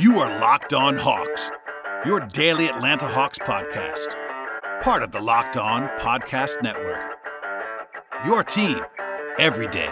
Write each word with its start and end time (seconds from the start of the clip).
You 0.00 0.20
are 0.20 0.38
Locked 0.38 0.72
On 0.74 0.94
Hawks, 0.94 1.50
your 2.06 2.20
daily 2.20 2.68
Atlanta 2.68 3.08
Hawks 3.08 3.36
podcast, 3.36 4.14
part 4.80 5.02
of 5.02 5.10
the 5.10 5.20
Locked 5.20 5.56
On 5.56 5.88
Podcast 5.98 6.62
Network. 6.62 7.18
Your 8.24 8.44
team 8.44 8.78
every 9.40 9.66
day. 9.66 9.90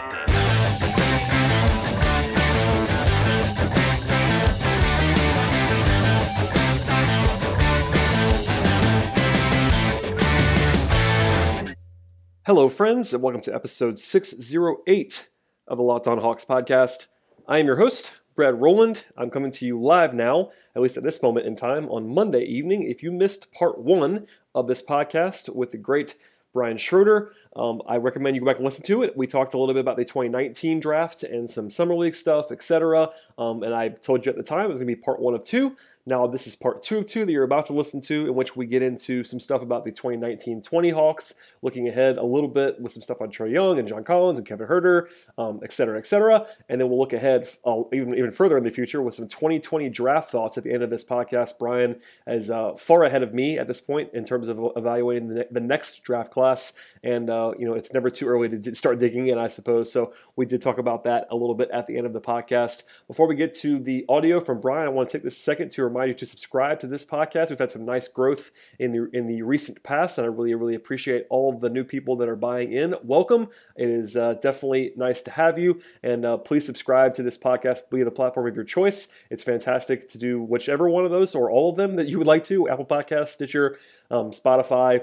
Hello, 12.45 12.69
friends, 12.69 13.13
and 13.13 13.25
welcome 13.25 13.41
to 13.41 13.53
episode 13.53 13.99
608 13.99 15.29
of 15.67 15.79
the 15.79 15.83
Locked 15.83 16.07
On 16.07 16.19
Hawks 16.19 16.45
podcast. 16.45 17.07
I 17.49 17.59
am 17.59 17.67
your 17.67 17.77
host, 17.77 18.13
Brad 18.37 18.61
Rowland. 18.61 19.05
I'm 19.17 19.31
coming 19.31 19.51
to 19.51 19.67
you 19.67 19.81
live 19.81 20.13
now, 20.13 20.51
at 20.75 20.83
least 20.83 20.99
at 20.99 21.03
this 21.03 21.23
moment 21.23 21.47
in 21.47 21.57
time, 21.57 21.89
on 21.89 22.07
Monday 22.07 22.43
evening. 22.43 22.83
If 22.83 23.03
you 23.03 23.11
missed 23.11 23.51
part 23.51 23.79
one 23.79 24.27
of 24.55 24.69
this 24.69 24.83
podcast 24.83 25.49
with 25.55 25.71
the 25.71 25.79
great 25.79 26.17
Brian 26.53 26.77
Schroeder, 26.77 27.33
um, 27.57 27.81
I 27.89 27.97
recommend 27.97 28.37
you 28.37 28.43
go 28.43 28.47
back 28.47 28.57
and 28.57 28.65
listen 28.67 28.85
to 28.85 29.03
it. 29.03 29.17
We 29.17 29.27
talked 29.27 29.55
a 29.55 29.59
little 29.59 29.75
bit 29.75 29.81
about 29.81 29.97
the 29.97 30.05
2019 30.05 30.81
draft 30.81 31.23
and 31.23 31.49
some 31.49 31.71
summer 31.71 31.95
league 31.95 32.15
stuff, 32.15 32.53
etc. 32.53 33.09
Um, 33.39 33.63
and 33.63 33.75
I 33.75 33.89
told 33.89 34.27
you 34.27 34.31
at 34.31 34.37
the 34.37 34.43
time 34.43 34.67
it 34.67 34.69
was 34.69 34.81
going 34.81 34.89
to 34.89 34.95
be 34.95 35.01
part 35.01 35.19
one 35.19 35.35
of 35.35 35.43
two. 35.43 35.75
Now, 36.09 36.29
this 36.29 36.47
is 36.47 36.55
part 36.55 36.85
two 36.85 36.99
of 36.99 37.07
two 37.07 37.25
that 37.25 37.33
you're 37.33 37.43
about 37.43 37.67
to 37.67 37.73
listen 37.73 38.01
to, 38.03 38.29
in 38.29 38.35
which 38.37 38.55
we 38.55 38.65
get 38.65 38.81
into 38.81 39.25
some 39.25 39.41
stuff 39.41 39.61
about 39.61 39.85
the 39.85 39.91
2019 39.91 40.63
20 40.63 40.91
Hawks, 40.91 41.35
looking 41.63 41.89
ahead 41.89 42.17
a 42.17 42.23
little 42.23 42.49
bit 42.49 42.81
with 42.81 42.93
some 42.93 43.03
stuff 43.03 43.21
on 43.21 43.29
Trae 43.29 43.53
Young 43.53 43.81
and 43.81 43.89
John 43.89 44.05
Collins 44.05 44.39
and 44.39 44.47
Kevin 44.47 44.69
Huerter, 44.69 45.09
um, 45.37 45.59
et 45.65 45.73
cetera, 45.73 45.99
et 45.99 46.07
cetera. 46.07 46.47
And 46.69 46.81
then 46.81 46.89
we'll 46.89 47.01
look 47.01 47.13
ahead 47.13 47.49
uh, 47.65 47.83
even, 47.93 48.17
even 48.17 48.31
further 48.31 48.57
in 48.57 48.63
the 48.63 48.71
future 48.71 49.03
with 49.03 49.15
some 49.15 49.27
2020 49.27 49.89
draft 49.89 50.31
thoughts 50.31 50.57
at 50.57 50.63
the 50.63 50.73
end 50.73 50.85
of 50.85 50.91
this 50.91 51.03
podcast. 51.03 51.59
Brian 51.59 51.97
is 52.29 52.53
uh, 52.53 52.75
far 52.75 53.03
ahead 53.03 53.25
of 53.25 53.35
me 53.35 53.59
at 53.59 53.67
this 53.67 53.81
point 53.81 54.11
in 54.15 54.25
terms 54.25 54.47
of 54.47 54.61
evaluating 54.77 55.27
the, 55.27 55.49
the 55.51 55.61
next 55.61 56.05
draft 56.05 56.31
class. 56.31 56.73
And, 57.03 57.29
uh, 57.29 57.55
you 57.59 57.67
know, 57.67 57.75
it's 57.75 57.93
never 57.93 58.11
too 58.11 58.29
early 58.29 58.49
to 58.49 58.75
start 58.77 59.01
digging 59.01 59.27
in, 59.27 59.39
I 59.39 59.49
suppose. 59.49 59.91
So 59.91 60.13
we 60.37 60.47
did 60.47 60.63
talk 60.63 60.79
about 60.79 61.03
that 61.03 61.27
a 61.31 61.37
little 61.37 61.57
bit 61.57 61.69
at 61.73 61.89
the 61.89 61.97
end 61.97 62.07
of 62.07 62.13
the 62.13 62.21
podcast. 62.21 62.85
Before 63.09 63.27
we 63.27 63.35
get 63.35 63.55
to 63.57 63.81
the 63.81 64.05
audio 64.09 64.39
from 64.39 64.61
Brian, 64.61 64.87
I 64.87 64.91
want 64.91 65.09
to 65.09 65.19
take 65.19 65.25
this 65.25 65.37
second 65.37 65.71
to 65.73 65.83
remind 65.83 65.96
you 66.05 66.15
to 66.15 66.27
subscribe 66.27 66.81
to 66.81 66.87
this 66.87 67.05
podcast. 67.05 67.51
We've 67.51 67.59
had 67.59 67.71
some 67.71 67.85
nice 67.85 68.09
growth 68.09 68.51
in 68.79 68.93
the 68.93 69.09
in 69.13 69.27
the 69.27 69.43
recent 69.43 69.83
past, 69.83 70.19
and 70.19 70.25
I 70.25 70.29
really 70.29 70.55
really 70.55 70.75
appreciate 70.75 71.27
all 71.31 71.55
of 71.55 71.61
the 71.61 71.71
new 71.71 71.85
people 71.85 72.17
that 72.17 72.29
are 72.29 72.37
buying 72.37 72.73
in. 72.73 72.95
Welcome. 73.03 73.49
It 73.77 73.89
is 73.89 74.17
uh, 74.17 74.35
definitely 74.35 74.93
nice 74.97 75.23
to 75.23 75.31
have 75.31 75.59
you, 75.59 75.81
and 76.03 76.27
uh, 76.27 76.37
please 76.39 76.67
subscribe 76.67 77.15
to 77.15 77.23
this 77.23 77.39
podcast 77.39 77.83
via 77.91 78.05
the 78.05 78.11
platform 78.11 78.49
of 78.49 78.55
your 78.55 78.65
choice. 78.65 79.09
It's 79.31 79.43
fantastic 79.43 80.09
to 80.11 80.19
do 80.19 80.43
whichever 80.43 80.89
one 80.89 81.05
of 81.05 81.11
those 81.11 81.35
or 81.35 81.51
all 81.51 81.71
of 81.71 81.77
them 81.77 81.95
that 81.97 82.09
you 82.09 82.19
would 82.19 82.27
like 82.27 82.45
to. 82.45 82.69
Apple 82.69 82.87
Podcast, 82.87 83.29
Stitcher, 83.29 83.79
um, 84.11 84.31
Spotify 84.31 85.03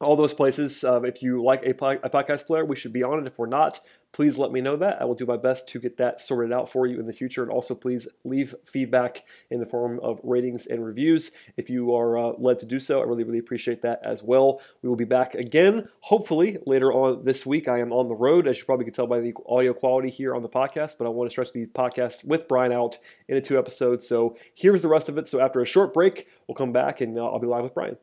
all 0.00 0.16
those 0.16 0.34
places. 0.34 0.84
Uh, 0.84 1.02
if 1.02 1.22
you 1.22 1.42
like 1.42 1.64
a, 1.64 1.72
po- 1.72 2.00
a, 2.02 2.10
podcast 2.10 2.46
player, 2.46 2.64
we 2.64 2.76
should 2.76 2.92
be 2.92 3.02
on 3.02 3.18
it. 3.20 3.26
If 3.26 3.38
we're 3.38 3.46
not, 3.46 3.80
please 4.14 4.38
let 4.38 4.52
me 4.52 4.60
know 4.60 4.76
that. 4.76 5.02
I 5.02 5.04
will 5.04 5.16
do 5.16 5.26
my 5.26 5.36
best 5.36 5.66
to 5.68 5.80
get 5.80 5.96
that 5.96 6.20
sorted 6.20 6.52
out 6.52 6.68
for 6.68 6.86
you 6.86 7.00
in 7.00 7.06
the 7.06 7.12
future. 7.12 7.42
And 7.42 7.50
also, 7.50 7.74
please 7.74 8.06
leave 8.22 8.54
feedback 8.64 9.24
in 9.50 9.58
the 9.58 9.66
form 9.66 9.98
of 10.04 10.20
ratings 10.22 10.66
and 10.66 10.86
reviews 10.86 11.32
if 11.56 11.68
you 11.68 11.92
are 11.92 12.16
uh, 12.16 12.32
led 12.38 12.60
to 12.60 12.66
do 12.66 12.78
so. 12.78 13.00
I 13.00 13.04
really, 13.04 13.24
really 13.24 13.40
appreciate 13.40 13.82
that 13.82 14.00
as 14.04 14.22
well. 14.22 14.60
We 14.82 14.88
will 14.88 14.96
be 14.96 15.04
back 15.04 15.34
again, 15.34 15.88
hopefully, 15.98 16.58
later 16.64 16.92
on 16.92 17.24
this 17.24 17.44
week. 17.44 17.66
I 17.66 17.80
am 17.80 17.92
on 17.92 18.06
the 18.06 18.14
road, 18.14 18.46
as 18.46 18.56
you 18.56 18.64
probably 18.64 18.84
can 18.84 18.94
tell 18.94 19.08
by 19.08 19.18
the 19.18 19.34
audio 19.48 19.74
quality 19.74 20.10
here 20.10 20.32
on 20.32 20.42
the 20.42 20.48
podcast, 20.48 20.96
but 20.96 21.06
I 21.06 21.08
want 21.08 21.28
to 21.28 21.32
stretch 21.32 21.52
the 21.52 21.66
podcast 21.66 22.24
with 22.24 22.46
Brian 22.46 22.72
out 22.72 22.98
into 23.26 23.40
two 23.40 23.58
episodes. 23.58 24.06
So 24.06 24.36
here's 24.54 24.82
the 24.82 24.88
rest 24.88 25.08
of 25.08 25.18
it. 25.18 25.26
So 25.26 25.40
after 25.40 25.60
a 25.60 25.66
short 25.66 25.92
break, 25.92 26.28
we'll 26.46 26.54
come 26.54 26.72
back 26.72 27.00
and 27.00 27.18
uh, 27.18 27.24
I'll 27.24 27.40
be 27.40 27.48
live 27.48 27.64
with 27.64 27.74
Brian. 27.74 27.96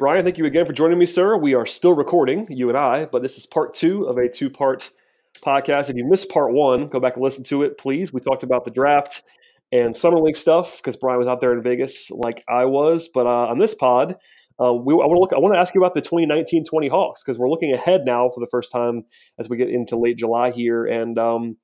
Brian, 0.00 0.24
thank 0.24 0.38
you 0.38 0.46
again 0.46 0.66
for 0.66 0.72
joining 0.72 0.98
me, 0.98 1.06
sir. 1.06 1.36
We 1.36 1.54
are 1.54 1.64
still 1.64 1.94
recording, 1.94 2.48
you 2.50 2.68
and 2.68 2.76
I, 2.76 3.06
but 3.06 3.22
this 3.22 3.38
is 3.38 3.46
part 3.46 3.72
two 3.72 4.08
of 4.08 4.18
a 4.18 4.28
two 4.28 4.50
part 4.50 4.90
podcast. 5.44 5.90
If 5.90 5.96
you 5.96 6.06
missed 6.08 6.30
part 6.30 6.52
one, 6.52 6.88
go 6.88 7.00
back 7.00 7.14
and 7.14 7.22
listen 7.22 7.44
to 7.44 7.62
it, 7.62 7.78
please. 7.78 8.12
We 8.12 8.20
talked 8.20 8.42
about 8.42 8.64
the 8.64 8.70
draft 8.70 9.22
and 9.72 9.96
summer 9.96 10.18
league 10.18 10.36
stuff 10.36 10.78
because 10.78 10.96
Brian 10.96 11.18
was 11.18 11.26
out 11.26 11.40
there 11.40 11.52
in 11.52 11.62
Vegas 11.62 12.10
like 12.10 12.44
I 12.48 12.64
was. 12.64 13.08
But 13.12 13.26
uh, 13.26 13.48
on 13.48 13.58
this 13.58 13.74
pod, 13.74 14.16
uh, 14.60 14.72
we, 14.72 14.94
I 14.94 14.96
want 14.96 15.16
to 15.16 15.20
look. 15.20 15.32
I 15.32 15.38
want 15.38 15.54
to 15.54 15.60
ask 15.60 15.74
you 15.74 15.80
about 15.80 15.94
the 15.94 16.02
2019-20 16.02 16.88
Hawks 16.90 17.22
because 17.22 17.38
we're 17.38 17.50
looking 17.50 17.72
ahead 17.72 18.02
now 18.04 18.28
for 18.28 18.40
the 18.40 18.48
first 18.50 18.70
time 18.70 19.02
as 19.38 19.48
we 19.48 19.56
get 19.56 19.68
into 19.68 19.96
late 19.96 20.16
July 20.16 20.50
here, 20.50 20.84
and 20.84 21.18
um, 21.18 21.56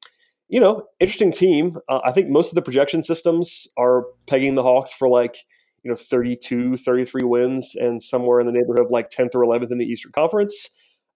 you 0.48 0.58
know, 0.58 0.84
interesting 0.98 1.32
team. 1.32 1.76
Uh, 1.88 2.00
I 2.04 2.10
think 2.10 2.28
most 2.28 2.50
of 2.50 2.56
the 2.56 2.62
projection 2.62 3.02
systems 3.02 3.68
are 3.78 4.04
pegging 4.26 4.56
the 4.56 4.62
Hawks 4.62 4.92
for 4.92 5.08
like 5.08 5.36
you 5.84 5.90
know 5.90 5.94
32 5.94 6.76
33 6.76 7.22
wins 7.22 7.74
and 7.74 8.02
somewhere 8.02 8.40
in 8.40 8.46
the 8.46 8.52
neighborhood 8.52 8.84
of 8.84 8.90
like 8.90 9.08
10th 9.08 9.34
or 9.34 9.46
11th 9.46 9.72
in 9.72 9.78
the 9.78 9.86
eastern 9.86 10.12
conference 10.12 10.68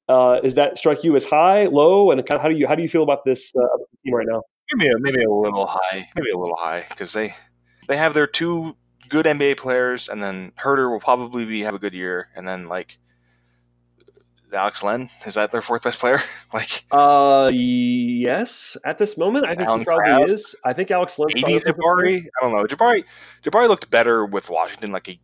uh, 0.09 0.41
is 0.43 0.55
that 0.55 0.79
strike 0.79 1.05
you 1.05 1.17
as 1.17 1.25
high 1.25 1.67
low 1.67 2.11
and 2.11 2.25
kind 2.27 2.37
of 2.37 2.43
how 2.43 2.49
do 2.49 2.57
you 2.57 2.67
how 2.67 2.75
do 2.75 2.83
you 2.83 2.89
feel 2.89 3.03
about 3.03 3.25
this 3.25 3.53
uh, 3.57 3.77
team 4.05 4.15
right 4.15 4.27
now 4.29 4.43
maybe 4.75 4.91
a, 4.91 4.99
maybe 4.99 5.23
a 5.23 5.31
little 5.31 5.67
high 5.67 6.09
maybe 6.15 6.31
a 6.31 6.39
little 6.39 6.57
high 6.57 6.85
because 6.91 7.13
they 7.13 7.35
they 7.89 7.97
have 7.97 8.15
their 8.15 8.27
two 8.27 8.75
good 9.09 9.27
nba 9.27 9.57
players 9.57 10.09
and 10.09 10.23
then 10.23 10.53
Huerter 10.59 10.91
will 10.91 11.01
probably 11.01 11.45
be 11.45 11.63
have 11.63 11.75
a 11.75 11.79
good 11.79 11.95
year 11.95 12.29
and 12.37 12.47
then 12.47 12.69
like 12.69 12.99
Alex 14.55 14.83
Len 14.83 15.11
is 15.27 15.35
that 15.35 15.51
their 15.51 15.63
fourth 15.63 15.83
best 15.83 15.99
player? 15.99 16.21
like, 16.55 16.85
uh, 16.91 17.51
yes, 17.53 18.77
at 18.85 18.99
this 18.99 19.17
moment, 19.17 19.47
I 19.47 19.55
think 19.55 19.69
Allen 19.69 19.81
he 19.81 19.85
probably 19.85 20.05
Crabbe, 20.05 20.29
is. 20.29 20.55
I 20.65 20.73
think 20.73 20.91
Alex 20.91 21.19
Len. 21.19 21.29
Maybe 21.35 21.61
Jabari. 21.61 22.23
I 22.23 22.45
don't 22.45 22.57
know. 22.57 22.65
Jabari. 22.65 23.05
Jabari 23.43 23.69
looked 23.69 23.91
better 23.91 24.25
with 24.25 24.51
Washington. 24.51 24.93
Like 24.93 25.07
he, 25.07 25.21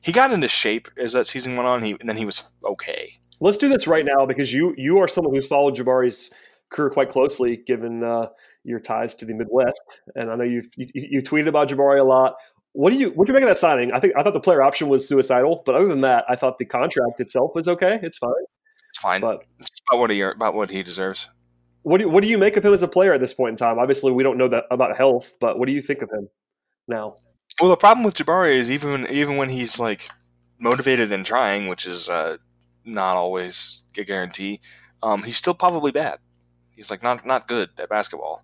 he 0.00 0.12
got 0.12 0.32
into 0.32 0.48
shape 0.48 0.88
as 0.98 1.12
that 1.12 1.26
season 1.26 1.56
went 1.56 1.66
on. 1.66 1.82
He 1.82 1.96
and 1.98 2.08
then 2.08 2.16
he 2.16 2.24
was 2.24 2.44
okay. 2.64 3.18
Let's 3.40 3.58
do 3.58 3.68
this 3.68 3.86
right 3.86 4.04
now 4.04 4.26
because 4.26 4.52
you 4.52 4.74
you 4.76 4.98
are 4.98 5.08
someone 5.08 5.34
who's 5.34 5.46
followed 5.46 5.74
Jabari's 5.74 6.30
career 6.70 6.90
quite 6.90 7.10
closely, 7.10 7.56
given 7.56 8.04
uh, 8.04 8.28
your 8.64 8.80
ties 8.80 9.14
to 9.16 9.24
the 9.24 9.34
Midwest, 9.34 9.80
and 10.14 10.30
I 10.30 10.36
know 10.36 10.44
you've 10.44 10.68
you, 10.76 10.88
you 10.94 11.22
tweeted 11.22 11.48
about 11.48 11.68
Jabari 11.68 12.00
a 12.00 12.04
lot. 12.04 12.34
What 12.72 12.90
do 12.90 12.98
you 12.98 13.10
what 13.10 13.26
do 13.26 13.32
you 13.32 13.34
make 13.34 13.42
of 13.42 13.48
that 13.48 13.58
signing? 13.58 13.92
I 13.92 14.00
think 14.00 14.14
I 14.16 14.22
thought 14.22 14.34
the 14.34 14.40
player 14.40 14.62
option 14.62 14.88
was 14.88 15.08
suicidal, 15.08 15.62
but 15.64 15.74
other 15.74 15.88
than 15.88 16.02
that, 16.02 16.24
I 16.28 16.36
thought 16.36 16.58
the 16.58 16.66
contract 16.66 17.18
itself 17.18 17.52
was 17.54 17.66
okay. 17.66 17.98
It's 18.02 18.18
fine. 18.18 18.30
It's 18.90 18.98
fine. 18.98 19.20
But 19.20 19.44
it's 19.58 19.80
about 19.88 20.00
what 20.00 20.10
he 20.10 20.20
about 20.20 20.54
what 20.54 20.70
he 20.70 20.82
deserves. 20.82 21.28
What 21.82 21.98
do 21.98 22.04
you, 22.04 22.10
what 22.10 22.22
do 22.22 22.28
you 22.28 22.36
make 22.36 22.58
of 22.58 22.64
him 22.64 22.74
as 22.74 22.82
a 22.82 22.88
player 22.88 23.14
at 23.14 23.20
this 23.20 23.32
point 23.32 23.52
in 23.52 23.56
time? 23.56 23.78
Obviously, 23.78 24.12
we 24.12 24.22
don't 24.22 24.36
know 24.36 24.48
that 24.48 24.64
about 24.70 24.96
health, 24.96 25.36
but 25.40 25.58
what 25.58 25.66
do 25.66 25.72
you 25.72 25.80
think 25.80 26.02
of 26.02 26.10
him 26.10 26.28
now? 26.86 27.16
Well, 27.58 27.70
the 27.70 27.76
problem 27.76 28.04
with 28.04 28.14
Jabari 28.14 28.56
is 28.56 28.70
even 28.70 29.06
even 29.10 29.36
when 29.36 29.48
he's 29.48 29.78
like 29.78 30.08
motivated 30.58 31.10
and 31.10 31.24
trying, 31.24 31.68
which 31.68 31.86
is 31.86 32.08
uh, 32.08 32.36
not 32.84 33.16
always 33.16 33.82
a 33.96 34.04
guarantee, 34.04 34.60
um, 35.02 35.22
he's 35.22 35.36
still 35.36 35.54
probably 35.54 35.92
bad. 35.92 36.18
He's 36.76 36.90
like 36.90 37.02
not 37.02 37.26
not 37.26 37.48
good 37.48 37.70
at 37.78 37.88
basketball. 37.88 38.42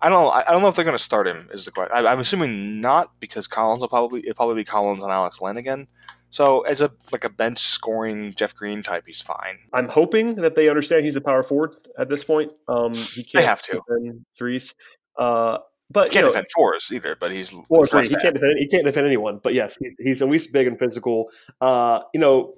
I 0.00 0.08
don't 0.08 0.24
know. 0.24 0.30
I, 0.30 0.42
don't 0.50 0.62
know 0.62 0.68
if 0.68 0.74
they're 0.74 0.84
going 0.84 0.96
to 0.96 1.02
start 1.02 1.28
him. 1.28 1.48
Is 1.52 1.64
the 1.64 1.70
question? 1.70 1.94
I, 1.94 2.12
am 2.12 2.18
assuming 2.18 2.80
not 2.80 3.12
because 3.20 3.46
Collins 3.46 3.80
will 3.80 3.88
probably 3.88 4.20
it'll 4.20 4.34
probably 4.34 4.56
be 4.56 4.64
Collins 4.64 5.02
and 5.02 5.12
Alex 5.12 5.40
Len 5.40 5.56
again. 5.56 5.86
So 6.30 6.62
as 6.62 6.80
a 6.80 6.90
like 7.12 7.24
a 7.24 7.28
bench 7.28 7.60
scoring 7.60 8.34
Jeff 8.34 8.54
Green 8.54 8.82
type, 8.82 9.04
he's 9.06 9.20
fine. 9.20 9.58
I'm 9.72 9.88
hoping 9.88 10.36
that 10.36 10.56
they 10.56 10.68
understand 10.68 11.04
he's 11.04 11.14
a 11.14 11.20
power 11.20 11.42
forward 11.42 11.76
at 11.98 12.08
this 12.08 12.24
point. 12.24 12.52
Um, 12.66 12.94
he 12.94 13.22
can't 13.22 13.42
they 13.42 13.44
have 13.44 13.62
to 13.62 13.80
defend 13.86 14.24
threes. 14.36 14.74
Uh, 15.16 15.58
but 15.90 16.08
he 16.08 16.14
can't 16.14 16.14
you 16.14 16.20
know, 16.22 16.28
defend 16.28 16.46
fours 16.54 16.90
either. 16.90 17.16
But 17.20 17.32
he's 17.32 17.54
well, 17.68 17.84
He 17.84 18.08
can't 18.16 18.34
defend. 18.34 18.58
He 18.58 18.66
can't 18.66 18.86
defend 18.86 19.06
anyone. 19.06 19.40
But 19.42 19.54
yes, 19.54 19.76
he's, 19.78 19.92
he's 19.98 20.22
at 20.22 20.28
least 20.28 20.52
big 20.52 20.66
and 20.66 20.78
physical. 20.78 21.28
Uh, 21.60 22.00
you 22.14 22.20
know, 22.20 22.54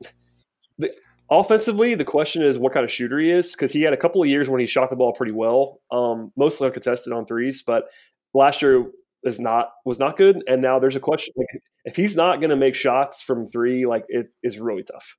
the, 0.79 0.91
offensively, 1.31 1.95
the 1.95 2.05
question 2.05 2.43
is 2.43 2.59
what 2.59 2.73
kind 2.73 2.85
of 2.85 2.91
shooter 2.91 3.19
he 3.19 3.31
is 3.31 3.53
because 3.53 3.73
he 3.73 3.83
had 3.83 3.93
a 3.93 3.97
couple 3.97 4.23
of 4.23 4.29
years 4.29 4.49
when 4.49 4.61
he 4.61 4.67
shot 4.67 4.91
the 4.91 4.97
ball 4.97 5.13
pretty 5.13 5.33
well, 5.33 5.81
um, 5.91 6.33
mostly 6.37 6.67
uncontested 6.67 7.13
on 7.13 7.27
threes. 7.27 7.63
But 7.63 7.85
last 8.33 8.63
year 8.63 8.87
is 9.23 9.41
not 9.41 9.71
was 9.85 9.99
not 9.99 10.17
good, 10.17 10.43
and 10.47 10.61
now 10.63 10.79
there's 10.79 10.97
a 10.97 11.01
question 11.01 11.33
like 11.37 11.63
if 11.85 11.97
he's 11.97 12.17
not 12.17 12.41
going 12.41 12.51
to 12.51 12.57
make 12.57 12.75
shots 12.75 13.23
from 13.23 13.47
three, 13.47 13.87
like 13.87 14.05
it 14.09 14.27
is 14.43 14.59
really 14.59 14.83
tough, 14.83 15.17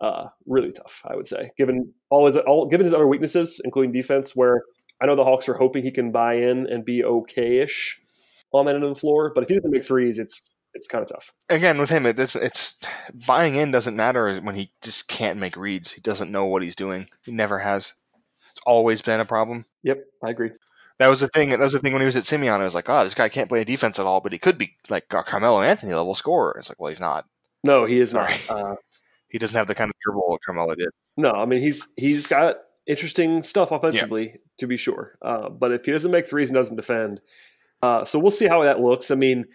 uh, 0.00 0.28
really 0.46 0.72
tough. 0.72 1.02
I 1.04 1.16
would 1.16 1.26
say, 1.26 1.50
given 1.56 1.92
all 2.10 2.26
his 2.26 2.36
all 2.36 2.66
given 2.66 2.84
his 2.84 2.94
other 2.94 3.06
weaknesses, 3.06 3.60
including 3.64 3.92
defense, 3.92 4.36
where 4.36 4.62
I 5.00 5.06
know 5.06 5.16
the 5.16 5.24
Hawks 5.24 5.48
are 5.48 5.54
hoping 5.54 5.82
he 5.82 5.90
can 5.90 6.12
buy 6.12 6.34
in 6.34 6.66
and 6.66 6.84
be 6.84 7.02
okay-ish 7.02 7.98
on 8.52 8.66
that 8.66 8.74
end 8.74 8.84
of 8.84 8.92
the 8.92 9.00
floor, 9.00 9.32
but 9.34 9.42
if 9.42 9.48
he 9.48 9.54
doesn't 9.54 9.70
make 9.70 9.84
threes, 9.84 10.18
it's 10.18 10.50
it's 10.74 10.86
kind 10.86 11.02
of 11.02 11.08
tough. 11.08 11.32
Again, 11.48 11.78
with 11.78 11.90
him, 11.90 12.06
it's 12.06 12.36
it's 12.36 12.78
buying 13.26 13.56
in 13.56 13.70
doesn't 13.70 13.96
matter 13.96 14.40
when 14.40 14.54
he 14.54 14.72
just 14.82 15.08
can't 15.08 15.38
make 15.38 15.56
reads. 15.56 15.90
He 15.90 16.00
doesn't 16.00 16.30
know 16.30 16.46
what 16.46 16.62
he's 16.62 16.76
doing. 16.76 17.08
He 17.22 17.32
never 17.32 17.58
has. 17.58 17.92
It's 18.52 18.62
always 18.66 19.02
been 19.02 19.20
a 19.20 19.24
problem. 19.24 19.64
Yep, 19.82 20.04
I 20.24 20.30
agree. 20.30 20.50
That 20.98 21.08
was 21.08 21.20
the 21.20 21.28
thing. 21.28 21.50
That 21.50 21.60
was 21.60 21.72
the 21.72 21.78
thing 21.78 21.92
when 21.92 22.02
he 22.02 22.06
was 22.06 22.16
at 22.16 22.26
Simeon. 22.26 22.60
I 22.60 22.64
was 22.64 22.74
like, 22.74 22.88
oh, 22.88 23.04
this 23.04 23.14
guy 23.14 23.28
can't 23.28 23.48
play 23.48 23.64
defense 23.64 23.98
at 23.98 24.06
all, 24.06 24.20
but 24.20 24.32
he 24.32 24.38
could 24.38 24.58
be 24.58 24.76
like 24.88 25.06
a 25.10 25.22
Carmelo 25.22 25.62
Anthony 25.62 25.94
level 25.94 26.14
scorer. 26.14 26.56
It's 26.58 26.68
like, 26.68 26.78
well, 26.80 26.90
he's 26.90 27.00
not. 27.00 27.24
No, 27.64 27.84
he 27.84 27.98
is 27.98 28.12
not. 28.12 28.30
Uh, 28.48 28.74
he 29.28 29.38
doesn't 29.38 29.56
have 29.56 29.68
the 29.68 29.74
kind 29.74 29.90
of 29.90 29.96
dribble 30.02 30.32
that 30.32 30.44
Carmelo 30.44 30.74
did. 30.74 30.90
No, 31.16 31.30
I 31.30 31.46
mean 31.46 31.60
he's 31.60 31.86
he's 31.96 32.26
got 32.26 32.56
interesting 32.86 33.42
stuff 33.42 33.70
offensively 33.70 34.28
yeah. 34.28 34.36
to 34.58 34.66
be 34.66 34.76
sure. 34.76 35.16
Uh, 35.22 35.48
but 35.48 35.72
if 35.72 35.84
he 35.84 35.92
doesn't 35.92 36.10
make 36.10 36.26
threes 36.26 36.50
and 36.50 36.56
doesn't 36.56 36.76
defend, 36.76 37.20
Uh, 37.82 38.04
so 38.04 38.18
we'll 38.18 38.30
see 38.30 38.46
how 38.46 38.62
that 38.64 38.80
looks. 38.80 39.10
I 39.10 39.14
mean, 39.14 39.46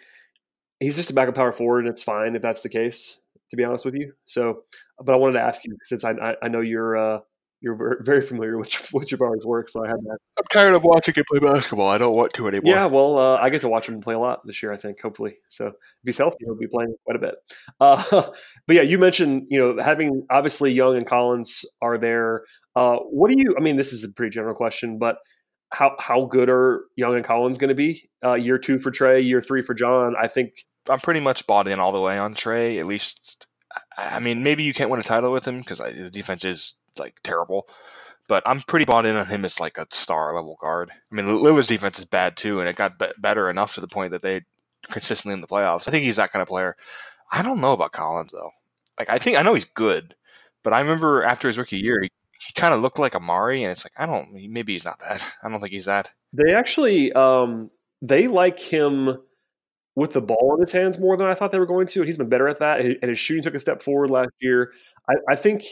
he's 0.80 0.96
just 0.96 1.10
a 1.10 1.14
backup 1.14 1.36
power 1.36 1.52
forward, 1.52 1.80
and 1.80 1.90
it's 1.90 2.04
fine 2.04 2.36
if 2.36 2.42
that's 2.42 2.62
the 2.62 2.70
case. 2.70 3.20
To 3.52 3.56
be 3.56 3.64
honest 3.64 3.86
with 3.86 3.94
you, 3.96 4.14
so 4.26 4.64
but 5.00 5.14
I 5.14 5.18
wanted 5.18 5.34
to 5.34 5.42
ask 5.42 5.64
you 5.66 5.78
since 5.84 6.04
I 6.04 6.12
I, 6.12 6.36
I 6.42 6.48
know 6.48 6.62
you're 6.62 6.98
uh, 6.98 7.20
you're 7.62 7.98
very 8.02 8.22
familiar 8.22 8.58
with 8.58 8.70
with 8.94 9.08
Jabari's 9.08 9.46
work, 9.46 9.70
so 9.70 9.84
I 9.84 9.88
had 9.88 9.98
that. 9.98 10.18
I'm 10.38 10.46
tired 10.52 10.74
of 10.74 10.84
watching 10.84 11.16
him 11.16 11.24
play 11.28 11.40
basketball. 11.40 11.90
I 11.90 11.98
don't 11.98 12.16
want 12.16 12.34
to 12.34 12.48
anymore. 12.48 12.72
Yeah, 12.72 12.86
well, 12.86 13.18
uh, 13.18 13.38
I 13.38 13.50
get 13.50 13.62
to 13.62 13.68
watch 13.68 13.90
him 13.90 14.00
play 14.02 14.14
a 14.14 14.20
lot 14.20 14.46
this 14.46 14.62
year. 14.62 14.72
I 14.72 14.78
think, 14.78 15.02
hopefully, 15.02 15.38
so 15.50 15.68
if 15.68 15.74
he's 16.04 16.18
healthy, 16.18 16.38
he'll 16.46 16.56
be 16.56 16.68
playing 16.68 16.96
quite 17.04 17.18
a 17.18 17.20
bit. 17.20 17.36
Uh, 17.82 18.32
but 18.68 18.76
yeah, 18.76 18.82
you 18.82 18.98
mentioned 18.98 19.48
you 19.50 19.60
know 19.60 19.82
having 19.82 20.26
obviously 20.30 20.72
Young 20.72 20.96
and 20.96 21.06
Collins 21.06 21.66
are 21.82 21.98
there. 21.98 22.44
Uh, 22.76 22.98
what 22.98 23.30
do 23.30 23.38
you? 23.38 23.56
I 23.58 23.62
mean, 23.62 23.76
this 23.76 23.92
is 23.92 24.04
a 24.04 24.10
pretty 24.10 24.30
general 24.30 24.56
question, 24.56 24.98
but 24.98 25.18
how 25.70 25.96
how 26.00 26.26
good 26.26 26.50
are 26.50 26.86
Young 26.96 27.16
and 27.16 27.26
Collins 27.26 27.58
going 27.58 27.70
to 27.70 27.76
be? 27.76 28.10
Uh, 28.24 28.34
year 28.34 28.58
two 28.58 28.80
for 28.80 28.92
Trae, 28.92 29.24
year 29.24 29.42
three 29.42 29.62
for 29.62 29.74
John. 29.74 30.16
I 30.20 30.28
think 30.28 30.66
I'm 30.90 31.00
pretty 31.00 31.20
much 31.20 31.48
bought 31.48 31.70
in 31.70 31.80
all 31.80 31.92
the 31.92 32.00
way 32.00 32.18
on 32.18 32.36
Trae. 32.36 32.80
At 32.80 32.86
least, 32.86 33.48
I 33.98 34.20
mean, 34.20 34.44
maybe 34.44 34.64
you 34.64 34.74
can't 34.74 34.90
win 34.90 35.00
a 35.00 35.04
title 35.04 35.32
with 35.32 35.48
him 35.48 35.60
because 35.60 35.80
the 35.80 36.10
defense 36.12 36.46
is 36.46 36.74
like 36.98 37.16
terrible. 37.24 37.68
But 38.28 38.44
I'm 38.48 38.62
pretty 38.62 38.86
bought 38.86 39.06
in 39.06 39.16
on 39.16 39.28
him 39.28 39.46
as 39.46 39.60
like 39.60 39.78
a 39.78 39.86
star 39.92 40.36
level 40.36 40.58
guard. 40.60 40.92
I 41.12 41.16
mean, 41.16 41.26
Lillard's 41.26 41.68
defense 41.68 42.00
is 42.00 42.06
bad 42.06 42.38
too, 42.38 42.60
and 42.60 42.68
it 42.68 42.76
got 42.76 42.98
be- 42.98 43.06
better 43.20 43.50
enough 43.50 43.76
to 43.76 43.82
the 43.82 43.88
point 43.88 44.12
that 44.12 44.24
they 44.24 44.42
consistently 44.90 45.34
in 45.34 45.42
the 45.42 45.48
playoffs. 45.48 45.88
I 45.88 45.92
think 45.92 46.04
he's 46.04 46.16
that 46.16 46.32
kind 46.32 46.42
of 46.42 46.48
player. 46.48 46.76
I 47.32 47.42
don't 47.42 47.62
know 47.62 47.74
about 47.74 47.92
Collins 47.92 48.32
though. 48.32 48.52
Like 48.98 49.10
I 49.10 49.20
think 49.20 49.38
I 49.38 49.42
know 49.42 49.54
he's 49.54 49.66
good, 49.66 50.16
but 50.64 50.74
I 50.74 50.80
remember 50.80 51.24
after 51.24 51.48
his 51.48 51.58
rookie 51.58 51.78
year, 51.78 52.02
he, 52.02 52.12
he 52.46 52.54
kind 52.54 52.74
of 52.74 52.82
looked 52.82 53.00
like 53.00 53.14
Amar'e, 53.14 53.62
and 53.62 53.72
it's 53.72 53.86
like 53.86 53.94
I 53.98 54.06
don't. 54.06 54.32
Maybe 54.34 54.74
he's 54.74 54.86
not 54.86 55.00
that. 55.00 55.22
I 55.44 55.50
don't 55.50 55.60
think 55.60 55.74
he's 55.74 55.86
that. 55.86 56.12
They 56.34 56.54
actually 56.54 57.12
um, 57.14 57.70
they 58.02 58.28
like 58.28 58.60
him 58.60 59.18
with 59.96 60.14
the 60.14 60.22
ball 60.22 60.56
in 60.56 60.62
his 60.62 60.72
hands 60.72 61.00
more 61.00 61.16
than 61.16 61.28
I 61.28 61.34
thought 61.34 61.52
they 61.52 61.60
were 61.60 61.66
going 61.66 61.88
to, 61.88 62.00
and 62.00 62.08
he's 62.08 62.18
been 62.18 62.30
better 62.30 62.48
at 62.48 62.60
that. 62.60 62.82
And 62.82 63.04
his 63.04 63.20
shooting 63.20 63.44
took 63.44 63.56
a 63.56 63.60
step 63.60 63.82
forward 63.82 64.10
last 64.10 64.32
year. 64.42 64.74
I, 65.10 65.14
I 65.30 65.36
think, 65.36 65.64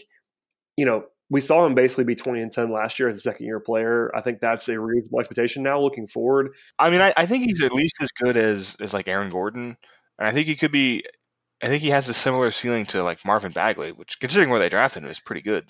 you 0.78 0.86
know, 0.86 1.04
we 1.30 1.42
saw 1.42 1.66
him 1.66 1.76
basically 1.76 2.06
be 2.06 2.16
20 2.16 2.42
and 2.42 2.52
10 2.52 2.72
last 2.72 3.00
year 3.00 3.10
as 3.10 3.18
a 3.18 3.22
second 3.22 3.46
year 3.46 3.60
player. 3.60 4.16
I 4.16 4.22
think 4.22 4.40
that's 4.40 4.70
a 4.70 4.80
reasonable 4.80 5.20
expectation 5.20 5.64
now 5.64 5.80
looking 5.80 6.08
forward. 6.08 6.54
I 6.80 6.90
mean, 6.90 7.02
I, 7.02 7.14
I, 7.18 7.26
think 7.26 7.46
he's 7.46 7.62
at 7.62 7.74
least 7.74 7.96
as 8.02 8.10
good 8.12 8.38
as, 8.38 8.78
as 8.80 8.94
like 8.94 9.08
Aaron 9.08 9.30
Gordon. 9.30 9.76
And 10.20 10.28
I 10.28 10.32
think 10.32 10.48
he 10.48 10.56
could 10.56 10.72
be, 10.72 11.04
I 11.62 11.68
think 11.68 11.82
he 11.82 11.90
has 11.90 12.08
a 12.08 12.14
similar 12.14 12.52
ceiling 12.52 12.86
to 12.88 13.04
like 13.04 13.26
Marvin 13.26 13.52
Bagley, 13.52 13.92
which 13.92 14.20
considering 14.20 14.50
where 14.50 14.60
they 14.60 14.70
drafted 14.70 15.04
him 15.04 15.10
is 15.10 15.20
pretty 15.20 15.42
good. 15.42 15.66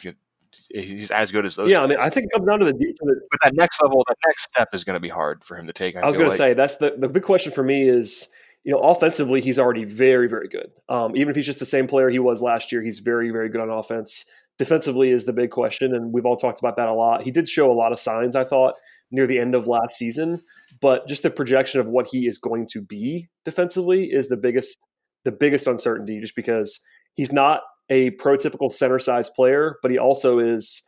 He's 0.70 1.12
as 1.12 1.32
good 1.32 1.46
as 1.46 1.56
those. 1.56 1.70
Yeah, 1.70 1.80
guys. 1.80 1.84
I 1.84 1.88
mean, 1.88 1.98
I 2.00 2.10
think 2.10 2.26
it 2.26 2.34
comes 2.34 2.48
down 2.48 2.60
to 2.60 2.66
the, 2.66 2.74
to 2.74 2.78
the. 2.78 3.22
But 3.32 3.40
that 3.44 3.54
next 3.56 3.82
level, 3.82 4.04
that 4.08 4.18
next 4.28 4.44
step 4.44 4.70
is 4.74 4.84
going 4.84 4.96
to 4.96 5.00
be 5.00 5.10
hard 5.10 5.44
for 5.44 5.58
him 5.58 5.68
to 5.68 5.74
take. 5.74 5.96
I, 5.96 6.02
I 6.02 6.08
was 6.08 6.18
going 6.18 6.30
like. 6.30 6.38
to 6.38 6.44
say 6.44 6.54
that's 6.54 6.78
the 6.78 6.96
the 6.98 7.10
big 7.10 7.24
question 7.24 7.52
for 7.52 7.64
me 7.64 7.88
is 7.88 8.28
you 8.64 8.72
know, 8.72 8.80
offensively, 8.80 9.42
he's 9.42 9.60
already 9.60 9.84
very, 9.84 10.28
very 10.28 10.48
good. 10.48 10.72
Um, 10.88 11.16
even 11.16 11.30
if 11.30 11.36
he's 11.36 11.46
just 11.46 11.60
the 11.60 11.66
same 11.66 11.88
player 11.88 12.10
he 12.10 12.20
was 12.20 12.42
last 12.42 12.72
year, 12.72 12.82
he's 12.82 13.00
very, 13.00 13.30
very 13.30 13.50
good 13.50 13.62
on 13.62 13.70
offense. 13.70 14.26
Defensively 14.58 15.12
is 15.12 15.26
the 15.26 15.34
big 15.34 15.50
question, 15.50 15.94
and 15.94 16.14
we've 16.14 16.26
all 16.26 16.38
talked 16.38 16.60
about 16.60 16.78
that 16.78 16.88
a 16.88 16.94
lot. 16.94 17.24
He 17.24 17.32
did 17.32 17.48
show 17.48 17.72
a 17.72 17.74
lot 17.74 17.92
of 17.92 18.00
signs, 18.00 18.36
I 18.36 18.46
thought, 18.46 18.76
near 19.12 19.28
the 19.28 19.40
end 19.40 19.54
of 19.56 19.68
last 19.68 19.98
season, 19.98 20.42
but 20.80 21.08
just 21.08 21.24
the 21.24 21.30
projection 21.30 21.82
of 21.82 21.88
what 21.88 22.08
he 22.08 22.26
is 22.26 22.38
going 22.38 22.68
to 22.72 22.82
be 22.82 23.28
defensively 23.46 24.06
is 24.06 24.30
the 24.30 24.38
biggest, 24.38 24.78
the 25.26 25.32
biggest 25.32 25.68
uncertainty. 25.68 26.22
Just 26.22 26.36
because 26.36 26.80
he's 27.16 27.34
not 27.34 27.62
a 27.90 28.12
prototypical 28.12 28.72
center 28.72 29.00
size 29.00 29.30
player, 29.30 29.78
but 29.82 29.92
he 29.92 29.98
also 29.98 30.40
is 30.40 30.84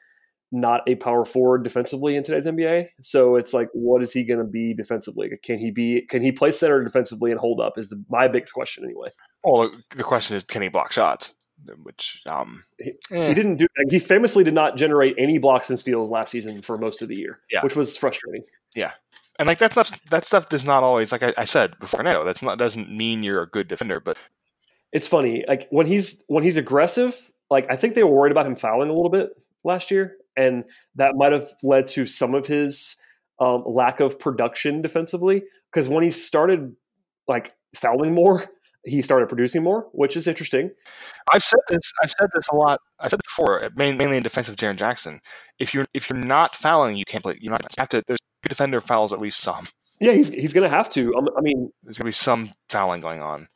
not 0.52 0.82
a 0.88 0.96
power 0.96 1.26
forward 1.26 1.64
defensively 1.64 2.16
in 2.16 2.24
today's 2.24 2.46
NBA. 2.46 2.88
So 3.02 3.36
it's 3.36 3.54
like, 3.54 3.68
what 3.74 4.02
is 4.02 4.12
he 4.12 4.24
going 4.24 4.40
to 4.40 4.46
be 4.46 4.74
defensively? 4.74 5.30
Can 5.44 5.60
he 5.60 5.72
be? 5.72 6.06
Can 6.10 6.22
he 6.22 6.32
play 6.32 6.52
center 6.52 6.84
defensively 6.84 7.32
and 7.32 7.40
hold 7.40 7.60
up? 7.60 7.78
Is 7.78 7.90
the, 7.90 8.04
my 8.10 8.28
biggest 8.28 8.54
question 8.54 8.86
anyway. 8.86 9.10
Well, 9.44 9.72
the 9.96 10.04
question 10.04 10.36
is, 10.36 10.44
can 10.44 10.62
he 10.62 10.70
block 10.70 10.92
shots? 10.92 11.34
Which 11.84 12.22
um, 12.26 12.64
he, 12.80 12.92
eh. 13.12 13.30
he 13.30 13.34
didn't 13.34 13.58
do. 13.58 13.68
He 13.90 14.00
famously 14.00 14.44
did 14.44 14.54
not 14.54 14.76
generate 14.76 15.16
any 15.18 15.38
blocks 15.38 15.70
and 15.70 15.80
steals 15.80 16.12
last 16.12 16.32
season 16.32 16.62
for 16.62 16.78
most 16.78 17.02
of 17.02 17.08
the 17.08 17.18
year. 17.18 17.40
Yeah, 17.52 17.62
which 17.62 17.76
was 17.76 17.96
frustrating. 17.98 18.44
Yeah, 18.76 18.92
and 19.40 19.48
like 19.48 19.60
that 19.60 19.72
stuff. 19.72 20.00
That 20.10 20.26
stuff 20.26 20.50
does 20.50 20.66
not 20.66 20.84
always, 20.84 21.12
like 21.12 21.24
I, 21.24 21.34
I 21.38 21.46
said 21.46 21.80
before. 21.80 22.04
Now 22.04 22.24
that's 22.24 22.42
not 22.42 22.58
doesn't 22.58 22.92
mean 22.92 23.24
you're 23.24 23.42
a 23.42 23.50
good 23.50 23.68
defender, 23.68 24.02
but 24.04 24.18
it's 24.96 25.08
funny. 25.08 25.44
Like 25.46 25.68
when 25.72 25.86
he's 25.86 26.24
when 26.28 26.44
he's 26.44 26.56
aggressive. 26.56 27.20
Like 27.52 27.68
I 27.70 27.76
think 27.76 27.94
they 27.94 28.04
were 28.04 28.16
worried 28.16 28.32
about 28.32 28.48
him 28.48 28.56
fouling 28.56 28.90
a 28.90 28.94
little 28.94 29.10
bit 29.10 29.30
last 29.64 29.92
year, 29.92 30.16
and 30.36 30.64
that 30.96 31.16
might 31.16 31.34
have 31.34 31.48
led 31.62 31.88
to 31.90 32.08
some 32.08 32.34
of 32.34 32.48
his 32.48 32.96
um, 33.40 33.64
lack 33.68 34.00
of 34.00 34.18
production 34.18 34.82
defensively. 34.82 35.44
Because 35.72 35.88
when 35.88 36.04
he 36.04 36.10
started 36.10 36.76
like 37.28 37.54
fouling 37.76 38.16
more, 38.16 38.46
he 38.86 39.02
started 39.02 39.28
producing 39.28 39.64
more, 39.64 39.88
which 39.92 40.16
is 40.16 40.28
interesting. 40.28 40.72
I've 41.32 41.44
said 41.44 41.60
this. 41.68 41.92
I've 42.02 42.12
said 42.12 42.30
this 42.34 42.48
a 42.48 42.56
lot. 42.56 42.80
I've 43.00 43.12
said 43.12 43.20
this 43.20 43.36
before, 43.36 43.70
mainly 43.76 44.16
in 44.16 44.24
defense 44.24 44.48
of 44.48 44.56
Jaren 44.56 44.78
Jackson. 44.78 45.20
If 45.60 45.74
you're 45.74 45.86
if 45.94 46.10
you're 46.10 46.18
not 46.18 46.56
fouling, 46.56 46.96
you 46.96 47.04
can't 47.06 47.22
play. 47.22 47.38
You're 47.42 47.52
not 47.52 47.64
you 47.64 47.68
have 47.78 47.90
to. 47.90 48.02
There's 48.08 48.20
a 48.46 48.50
defender 48.50 48.80
fouls 48.80 49.12
at 49.12 49.20
least 49.20 49.42
some. 49.42 49.68
Yeah, 50.00 50.14
he's 50.14 50.30
he's 50.30 50.54
going 50.54 50.70
to 50.70 50.76
have 50.76 50.90
to. 50.92 51.14
Um, 51.16 51.28
I 51.38 51.42
mean, 51.42 51.70
there's 51.84 51.98
going 51.98 52.06
to 52.12 52.18
be 52.18 52.24
some 52.24 52.54
fouling 52.70 53.02
going 53.02 53.22
on. 53.22 53.48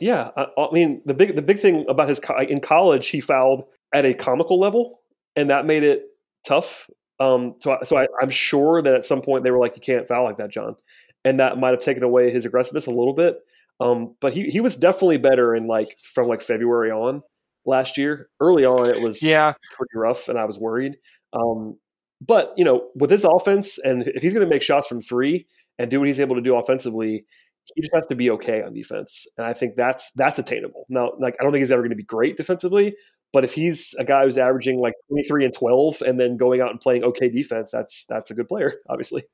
Yeah, 0.00 0.30
I, 0.36 0.46
I, 0.56 0.70
mean 0.72 1.02
the 1.06 1.14
big 1.14 1.34
the 1.34 1.42
big 1.42 1.58
thing 1.58 1.84
about 1.88 2.08
his 2.08 2.20
in 2.48 2.60
college, 2.60 3.08
he 3.08 3.20
fouled 3.20 3.64
at 3.94 4.04
a 4.04 4.14
comical 4.14 4.58
level, 4.58 5.00
and 5.36 5.50
that 5.50 5.66
made 5.66 5.82
it 5.82 6.04
tough. 6.46 6.88
Um, 7.20 7.56
so, 7.60 7.72
I, 7.72 7.84
so 7.84 7.96
I, 7.96 8.06
I'm 8.20 8.30
sure 8.30 8.80
that 8.80 8.94
at 8.94 9.04
some 9.04 9.22
point 9.22 9.44
they 9.44 9.50
were 9.50 9.58
like, 9.58 9.74
"You 9.74 9.82
can't 9.82 10.06
foul 10.06 10.24
like 10.24 10.38
that, 10.38 10.50
John," 10.50 10.76
and 11.24 11.40
that 11.40 11.58
might 11.58 11.70
have 11.70 11.80
taken 11.80 12.02
away 12.02 12.30
his 12.30 12.44
aggressiveness 12.44 12.86
a 12.86 12.90
little 12.90 13.14
bit. 13.14 13.38
Um, 13.80 14.14
but 14.20 14.34
he 14.34 14.44
he 14.50 14.60
was 14.60 14.76
definitely 14.76 15.18
better 15.18 15.54
in 15.54 15.66
like 15.66 15.96
from 16.02 16.28
like 16.28 16.42
February 16.42 16.90
on 16.90 17.22
last 17.64 17.98
year. 17.98 18.28
Early 18.40 18.64
on, 18.64 18.88
it 18.88 19.00
was 19.00 19.22
yeah 19.22 19.54
pretty 19.76 19.96
rough, 19.96 20.28
and 20.28 20.38
I 20.38 20.44
was 20.44 20.58
worried. 20.58 20.96
Um, 21.32 21.76
but 22.20 22.52
you 22.56 22.64
know, 22.64 22.88
with 22.94 23.10
this 23.10 23.24
offense, 23.24 23.78
and 23.78 24.06
if 24.08 24.22
he's 24.22 24.32
going 24.32 24.46
to 24.46 24.50
make 24.50 24.62
shots 24.62 24.88
from 24.88 25.00
three 25.00 25.46
and 25.78 25.90
do 25.90 26.00
what 26.00 26.08
he's 26.08 26.20
able 26.20 26.34
to 26.34 26.42
do 26.42 26.56
offensively, 26.56 27.24
he 27.74 27.82
just 27.82 27.94
has 27.94 28.06
to 28.06 28.14
be 28.14 28.30
okay 28.30 28.62
on 28.62 28.74
defense, 28.74 29.26
and 29.36 29.46
I 29.46 29.52
think 29.52 29.74
that's 29.76 30.10
that's 30.16 30.38
attainable. 30.38 30.86
Now, 30.88 31.12
like 31.18 31.36
I 31.40 31.42
don't 31.42 31.52
think 31.52 31.62
he's 31.62 31.72
ever 31.72 31.82
going 31.82 31.90
to 31.90 31.96
be 31.96 32.02
great 32.02 32.36
defensively, 32.36 32.96
but 33.32 33.44
if 33.44 33.52
he's 33.54 33.94
a 33.98 34.04
guy 34.04 34.24
who's 34.24 34.38
averaging 34.38 34.80
like 34.80 34.94
23 35.08 35.44
and 35.44 35.54
12 35.54 36.02
and 36.02 36.18
then 36.18 36.36
going 36.36 36.60
out 36.60 36.70
and 36.70 36.80
playing 36.80 37.04
okay 37.04 37.28
defense, 37.28 37.70
that's 37.70 38.04
that's 38.06 38.30
a 38.30 38.34
good 38.34 38.48
player, 38.48 38.74
obviously. 38.88 39.24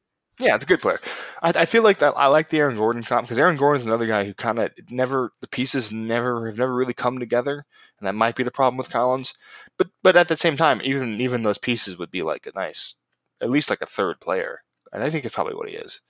Yeah, 0.41 0.57
it's 0.57 0.65
a 0.65 0.67
good 0.67 0.81
player. 0.81 1.01
I, 1.43 1.51
I 1.51 1.65
feel 1.65 1.85
like 1.85 1.99
that. 1.99 2.15
I 2.17 2.27
like 2.27 2.51
the 2.51 2.59
Aaron 2.59 2.77
Gordon 2.77 3.05
comp 3.05 3.27
because 3.27 3.39
Aaron 3.39 3.57
Gordon's 3.57 3.87
another 3.87 4.07
guy 4.07 4.25
who 4.25 4.35
kind 4.35 4.59
of 4.59 4.73
never 4.91 5.33
the 5.41 5.47
pieces 5.47 5.93
never 5.93 6.47
have 6.47 6.59
never 6.59 6.75
really 6.75 6.95
come 6.95 7.21
together, 7.21 7.65
and 8.01 8.07
that 8.09 8.17
might 8.17 8.35
be 8.35 8.43
the 8.43 8.51
problem 8.51 8.77
with 8.77 8.91
Collins. 8.91 9.35
But 9.79 9.91
but 10.03 10.17
at 10.17 10.27
the 10.27 10.37
same 10.37 10.57
time, 10.57 10.81
even 10.83 11.21
even 11.21 11.45
those 11.45 11.59
pieces 11.59 11.99
would 11.99 12.11
be 12.11 12.23
like 12.23 12.47
a 12.47 12.53
nice, 12.57 12.97
at 13.41 13.51
least 13.51 13.71
like 13.71 13.83
a 13.83 13.87
third 13.87 14.19
player, 14.19 14.63
and 14.93 15.05
I 15.05 15.11
think 15.11 15.25
it's 15.25 15.35
probably 15.35 15.55
what 15.55 15.69
he 15.69 15.77
is. 15.77 16.01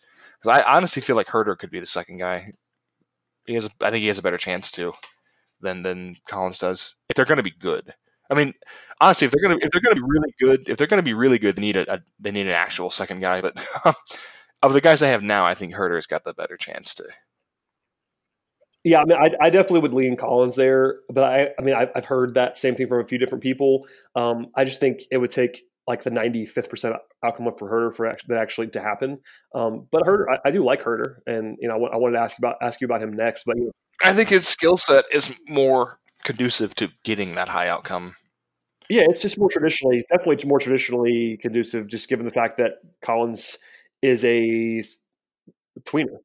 Because 0.44 0.58
I 0.58 0.76
honestly 0.76 1.00
feel 1.00 1.16
like 1.16 1.26
Huerter 1.26 1.58
could 1.58 1.70
be 1.70 1.80
the 1.80 1.86
second 1.86 2.18
guy. 2.18 2.52
He 3.46 3.54
has, 3.54 3.64
a, 3.64 3.70
I 3.82 3.90
think 3.90 4.02
he 4.02 4.08
has 4.08 4.18
a 4.18 4.22
better 4.22 4.38
chance 4.38 4.70
to 4.72 4.92
than 5.60 5.82
than 5.82 6.16
Collins 6.28 6.58
does 6.58 6.94
if 7.08 7.16
they're 7.16 7.24
going 7.24 7.38
to 7.38 7.42
be 7.42 7.54
good. 7.58 7.92
I 8.30 8.34
mean, 8.34 8.54
honestly, 9.00 9.26
if 9.26 9.32
they're 9.32 9.42
going 9.42 9.58
to 9.58 9.64
if 9.64 9.70
they're 9.70 9.80
going 9.80 9.96
to 9.96 10.02
be 10.02 10.06
really 10.06 10.34
good, 10.38 10.68
if 10.68 10.76
they're 10.76 10.86
going 10.86 10.98
to 10.98 11.02
be 11.02 11.14
really 11.14 11.38
good, 11.38 11.56
they 11.56 11.62
need 11.62 11.76
a, 11.76 11.94
a 11.94 12.00
they 12.20 12.30
need 12.30 12.46
an 12.46 12.52
actual 12.52 12.90
second 12.90 13.20
guy. 13.20 13.40
But 13.40 13.56
of 14.62 14.72
the 14.72 14.80
guys 14.80 15.00
they 15.00 15.08
have 15.08 15.22
now, 15.22 15.46
I 15.46 15.54
think 15.54 15.74
Huerter's 15.74 16.06
got 16.06 16.24
the 16.24 16.34
better 16.34 16.56
chance 16.56 16.94
to. 16.96 17.04
Yeah, 18.82 19.00
I 19.00 19.04
mean, 19.06 19.16
I, 19.16 19.30
I 19.40 19.50
definitely 19.50 19.80
would 19.80 19.94
lean 19.94 20.14
Collins 20.14 20.56
there, 20.56 21.00
but 21.08 21.24
I, 21.24 21.48
I 21.58 21.62
mean, 21.62 21.74
I, 21.74 21.88
have 21.94 22.04
heard 22.04 22.34
that 22.34 22.58
same 22.58 22.74
thing 22.74 22.86
from 22.86 23.00
a 23.00 23.06
few 23.06 23.16
different 23.16 23.42
people. 23.42 23.86
Um, 24.14 24.48
I 24.54 24.66
just 24.66 24.78
think 24.78 25.00
it 25.10 25.16
would 25.16 25.30
take 25.30 25.62
like 25.86 26.02
the 26.02 26.10
95th 26.10 26.70
percent 26.70 26.96
outcome 27.24 27.48
for 27.58 27.70
Huerter 27.70 27.94
for 27.94 28.06
actually, 28.06 28.36
actually 28.36 28.68
to 28.68 28.80
happen. 28.80 29.18
Um, 29.54 29.86
but 29.90 30.02
Huerter, 30.02 30.24
I, 30.32 30.48
I, 30.48 30.50
do 30.50 30.64
like 30.64 30.82
Huerter, 30.82 31.16
and 31.26 31.56
you 31.60 31.68
know, 31.68 31.74
I, 31.74 31.94
I 31.94 31.96
wanted 31.96 32.16
to 32.16 32.22
ask 32.22 32.38
you 32.38 32.46
about 32.46 32.56
ask 32.62 32.80
you 32.80 32.86
about 32.86 33.02
him 33.02 33.12
next. 33.12 33.44
But 33.44 33.56
you 33.56 33.64
know, 33.64 33.72
I 34.02 34.14
think 34.14 34.28
his 34.28 34.48
skill 34.48 34.76
set 34.76 35.04
is 35.12 35.34
more 35.48 35.98
conducive 36.24 36.74
to 36.76 36.88
getting 37.04 37.34
that 37.34 37.48
high 37.48 37.68
outcome. 37.68 38.16
Yeah, 38.90 39.04
it's 39.08 39.22
just 39.22 39.38
more 39.38 39.48
traditionally, 39.48 40.04
definitely 40.10 40.46
more 40.48 40.58
traditionally 40.58 41.38
conducive, 41.40 41.86
just 41.86 42.08
given 42.08 42.26
the 42.26 42.32
fact 42.32 42.58
that 42.58 42.80
Collins 43.02 43.56
is 44.02 44.24
a 44.24 44.82
tweener, 45.84 46.18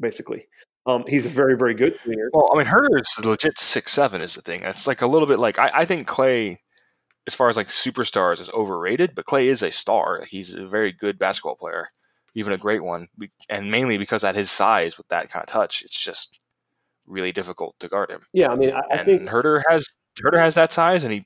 basically. 0.00 0.46
Um, 0.86 1.04
he's 1.06 1.26
a 1.26 1.28
very, 1.28 1.56
very 1.56 1.74
good 1.74 1.98
tweener. 1.98 2.28
Well, 2.32 2.50
I 2.54 2.58
mean, 2.58 2.66
Huerter 2.66 2.98
is 2.98 3.24
legit 3.24 3.58
six 3.58 3.92
seven 3.92 4.22
is 4.22 4.34
the 4.34 4.42
thing. 4.42 4.62
It's 4.62 4.86
like 4.86 5.02
a 5.02 5.06
little 5.06 5.28
bit 5.28 5.38
like 5.38 5.58
I, 5.58 5.70
I 5.74 5.84
think 5.84 6.08
Klay, 6.08 6.58
as 7.28 7.34
far 7.34 7.50
as 7.50 7.56
like 7.56 7.68
superstars, 7.68 8.40
is 8.40 8.50
overrated, 8.50 9.14
but 9.14 9.26
Klay 9.26 9.44
is 9.44 9.62
a 9.62 9.70
star. 9.70 10.24
He's 10.28 10.54
a 10.54 10.66
very 10.66 10.92
good 10.92 11.18
basketball 11.18 11.56
player, 11.56 11.88
even 12.34 12.54
a 12.54 12.58
great 12.58 12.82
one, 12.82 13.08
and 13.50 13.70
mainly 13.70 13.98
because 13.98 14.24
at 14.24 14.34
his 14.34 14.50
size 14.50 14.96
with 14.96 15.06
that 15.08 15.30
kind 15.30 15.42
of 15.42 15.48
touch, 15.48 15.82
it's 15.82 15.94
just 15.94 16.40
really 17.06 17.30
difficult 17.30 17.76
to 17.80 17.88
guard 17.88 18.10
him. 18.10 18.20
Yeah, 18.32 18.48
I 18.48 18.56
mean, 18.56 18.72
I, 18.72 18.80
I 18.90 19.04
think 19.04 19.28
Huerter 19.28 19.62
has 19.68 19.86
Huerter 20.18 20.42
has 20.42 20.54
that 20.54 20.72
size, 20.72 21.04
and 21.04 21.12
he 21.12 21.22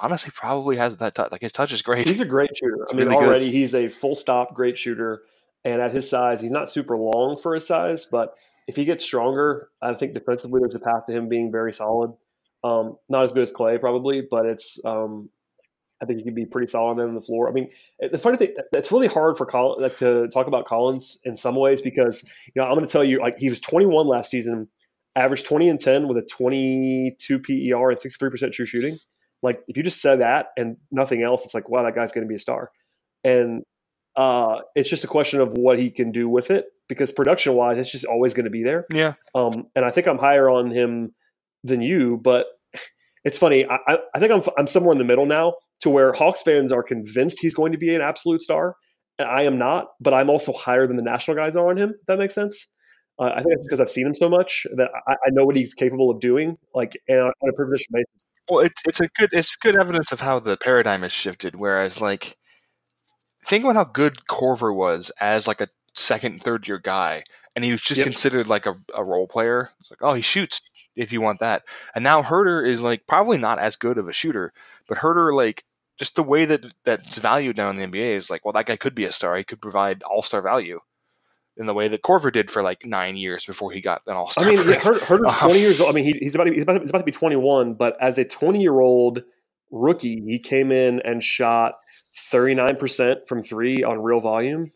honestly 0.00 0.30
probably 0.32 0.76
has 0.76 0.96
that 0.98 1.16
touch. 1.16 1.32
Like 1.32 1.42
his 1.42 1.50
touch 1.50 1.72
is 1.72 1.82
great. 1.82 2.06
He's 2.06 2.20
a 2.20 2.24
great 2.24 2.56
shooter. 2.56 2.84
It's 2.84 2.92
I 2.92 2.96
mean, 2.96 3.08
really 3.08 3.26
already 3.26 3.46
good. 3.46 3.54
he's 3.56 3.74
a 3.74 3.88
full 3.88 4.14
stop 4.14 4.54
great 4.54 4.78
shooter. 4.78 5.22
And 5.64 5.82
at 5.82 5.92
his 5.92 6.08
size, 6.08 6.40
he's 6.40 6.52
not 6.52 6.70
super 6.70 6.96
long 6.96 7.36
for 7.36 7.54
his 7.54 7.66
size, 7.66 8.06
but 8.06 8.34
if 8.66 8.76
he 8.76 8.84
gets 8.86 9.04
stronger, 9.04 9.68
I 9.82 9.92
think 9.94 10.14
defensively 10.14 10.60
there's 10.60 10.74
a 10.76 10.78
path 10.78 11.06
to 11.06 11.12
him 11.12 11.28
being 11.28 11.52
very 11.52 11.72
solid. 11.72 12.14
Um, 12.62 12.96
not 13.08 13.24
as 13.24 13.32
good 13.32 13.42
as 13.42 13.52
Klay 13.52 13.80
probably, 13.80 14.22
but 14.22 14.46
it's 14.46 14.78
um, 14.84 15.28
I 16.02 16.06
think 16.06 16.18
he 16.18 16.24
can 16.24 16.34
be 16.34 16.46
pretty 16.46 16.66
solid 16.66 17.02
on 17.02 17.14
the 17.14 17.20
floor. 17.20 17.48
I 17.48 17.52
mean, 17.52 17.70
the 18.00 18.18
funny 18.18 18.38
thing, 18.38 18.54
it's 18.72 18.90
really 18.90 19.06
hard 19.06 19.36
for 19.36 19.44
Collins 19.44 19.94
to 19.98 20.28
talk 20.28 20.46
about 20.46 20.64
Collins 20.64 21.18
in 21.24 21.36
some 21.36 21.56
ways 21.56 21.82
because 21.82 22.22
you 22.22 22.52
know 22.56 22.64
I'm 22.64 22.74
going 22.74 22.86
to 22.86 22.90
tell 22.90 23.04
you 23.04 23.20
like 23.20 23.38
he 23.38 23.50
was 23.50 23.60
21 23.60 24.06
last 24.06 24.30
season, 24.30 24.68
averaged 25.14 25.46
20 25.46 25.68
and 25.68 25.80
10 25.80 26.08
with 26.08 26.16
a 26.16 26.22
22 26.22 27.38
PER 27.38 27.90
and 27.90 28.00
63 28.00 28.30
percent 28.30 28.52
true 28.52 28.66
shooting. 28.66 28.98
Like 29.42 29.62
if 29.68 29.76
you 29.76 29.82
just 29.82 30.00
said 30.00 30.20
that 30.20 30.46
and 30.56 30.76
nothing 30.90 31.22
else, 31.22 31.44
it's 31.44 31.54
like 31.54 31.68
wow 31.68 31.82
that 31.82 31.94
guy's 31.94 32.12
going 32.12 32.24
to 32.24 32.28
be 32.28 32.34
a 32.34 32.38
star, 32.38 32.70
and 33.22 33.62
uh, 34.16 34.60
it's 34.74 34.88
just 34.88 35.04
a 35.04 35.08
question 35.08 35.40
of 35.40 35.52
what 35.52 35.78
he 35.78 35.90
can 35.90 36.12
do 36.12 36.28
with 36.28 36.50
it 36.50 36.66
because 36.88 37.12
production 37.12 37.54
wise, 37.54 37.78
it's 37.78 37.92
just 37.92 38.04
always 38.04 38.34
going 38.34 38.44
to 38.44 38.50
be 38.50 38.62
there. 38.62 38.86
Yeah. 38.90 39.14
Um, 39.34 39.66
and 39.76 39.84
I 39.84 39.90
think 39.90 40.08
I'm 40.08 40.18
higher 40.18 40.50
on 40.50 40.70
him 40.70 41.14
than 41.62 41.80
you, 41.82 42.16
but 42.16 42.46
it's 43.24 43.38
funny. 43.38 43.66
I, 43.66 43.98
I 44.14 44.18
think 44.18 44.32
I'm 44.32 44.42
I'm 44.56 44.66
somewhere 44.66 44.92
in 44.92 44.98
the 44.98 45.04
middle 45.04 45.26
now 45.26 45.54
to 45.80 45.90
where 45.90 46.12
Hawks 46.12 46.42
fans 46.42 46.72
are 46.72 46.82
convinced 46.82 47.38
he's 47.40 47.54
going 47.54 47.72
to 47.72 47.78
be 47.78 47.94
an 47.94 48.00
absolute 48.00 48.42
star. 48.42 48.76
And 49.18 49.28
I 49.28 49.42
am 49.42 49.58
not, 49.58 49.88
but 50.00 50.14
I'm 50.14 50.30
also 50.30 50.52
higher 50.52 50.86
than 50.86 50.96
the 50.96 51.02
national 51.02 51.36
guys 51.36 51.56
are 51.56 51.68
on 51.68 51.76
him. 51.76 51.90
If 51.90 52.06
that 52.06 52.18
makes 52.18 52.34
sense. 52.34 52.66
Uh, 53.18 53.32
I 53.34 53.42
think 53.42 53.54
it's 53.54 53.62
because 53.62 53.80
I've 53.80 53.90
seen 53.90 54.06
him 54.06 54.14
so 54.14 54.30
much 54.30 54.66
that 54.76 54.90
I, 55.06 55.12
I, 55.12 55.30
know 55.30 55.44
what 55.44 55.54
he's 55.54 55.74
capable 55.74 56.10
of 56.10 56.20
doing, 56.20 56.56
like 56.74 56.96
on 57.10 57.32
a 57.46 57.52
privileged 57.52 57.86
basis. 57.92 58.24
Well, 58.48 58.60
it's 58.60 58.80
it's 58.86 59.00
a 59.00 59.08
good 59.18 59.28
it's 59.32 59.56
good 59.56 59.78
evidence 59.78 60.10
of 60.10 60.20
how 60.20 60.38
the 60.38 60.56
paradigm 60.56 61.02
has 61.02 61.12
shifted. 61.12 61.54
Whereas, 61.54 62.00
like, 62.00 62.36
think 63.46 63.62
about 63.62 63.76
how 63.76 63.84
good 63.84 64.16
Korver 64.28 64.74
was 64.74 65.12
as 65.20 65.46
like 65.46 65.60
a 65.60 65.68
second, 65.94 66.42
third 66.42 66.66
year 66.66 66.78
guy, 66.78 67.24
and 67.54 67.64
he 67.64 67.72
was 67.72 67.82
just 67.82 67.98
yep. 67.98 68.06
considered 68.06 68.46
like 68.46 68.66
a, 68.66 68.74
a 68.94 69.04
role 69.04 69.26
player. 69.26 69.70
It's 69.80 69.90
like, 69.90 70.02
oh, 70.02 70.14
he 70.14 70.22
shoots 70.22 70.62
if 70.96 71.12
you 71.12 71.20
want 71.20 71.40
that. 71.40 71.62
And 71.94 72.02
now 72.02 72.22
Huerter 72.22 72.66
is 72.66 72.80
like 72.80 73.06
probably 73.06 73.38
not 73.38 73.58
as 73.58 73.76
good 73.76 73.98
of 73.98 74.08
a 74.08 74.12
shooter, 74.12 74.52
but 74.88 74.98
Huerter 74.98 75.34
like 75.34 75.62
just 76.00 76.16
the 76.16 76.22
way 76.22 76.46
that 76.46 76.64
that's 76.82 77.18
valued 77.18 77.58
now 77.58 77.68
in 77.68 77.76
the 77.76 77.86
NBA 77.86 78.16
is 78.16 78.30
like, 78.30 78.42
well, 78.42 78.54
that 78.54 78.64
guy 78.64 78.76
could 78.76 78.94
be 78.94 79.04
a 79.04 79.12
star. 79.12 79.36
He 79.36 79.44
could 79.44 79.60
provide 79.60 80.02
all 80.02 80.22
star 80.22 80.40
value 80.40 80.80
in 81.58 81.66
the 81.66 81.74
way 81.74 81.88
that 81.88 82.00
Korver 82.00 82.32
did 82.32 82.50
for 82.50 82.62
like 82.62 82.86
nine 82.86 83.18
years 83.18 83.44
before 83.44 83.70
he 83.70 83.82
got 83.82 84.00
an 84.06 84.14
all 84.14 84.30
star. 84.30 84.46
I 84.46 84.48
mean, 84.48 84.66
yeah, 84.66 84.80
Huerter's 84.80 85.34
twenty 85.38 85.60
years 85.60 85.78
old. 85.78 85.90
I 85.90 85.92
mean, 85.92 86.06
he, 86.06 86.18
he's 86.18 86.34
about 86.34 86.44
to, 86.44 86.54
he's 86.54 86.62
about, 86.62 86.80
he's 86.80 86.88
about 86.88 87.00
to 87.00 87.04
be 87.04 87.12
twenty 87.12 87.36
one, 87.36 87.74
but 87.74 87.98
as 88.00 88.16
a 88.16 88.24
twenty 88.24 88.62
year 88.62 88.80
old 88.80 89.22
rookie, 89.70 90.22
he 90.26 90.38
came 90.38 90.72
in 90.72 91.02
and 91.04 91.22
shot 91.22 91.74
thirty 92.16 92.54
nine 92.54 92.76
percent 92.76 93.28
from 93.28 93.42
three 93.42 93.84
on 93.84 94.02
real 94.02 94.20
volume. 94.20 94.72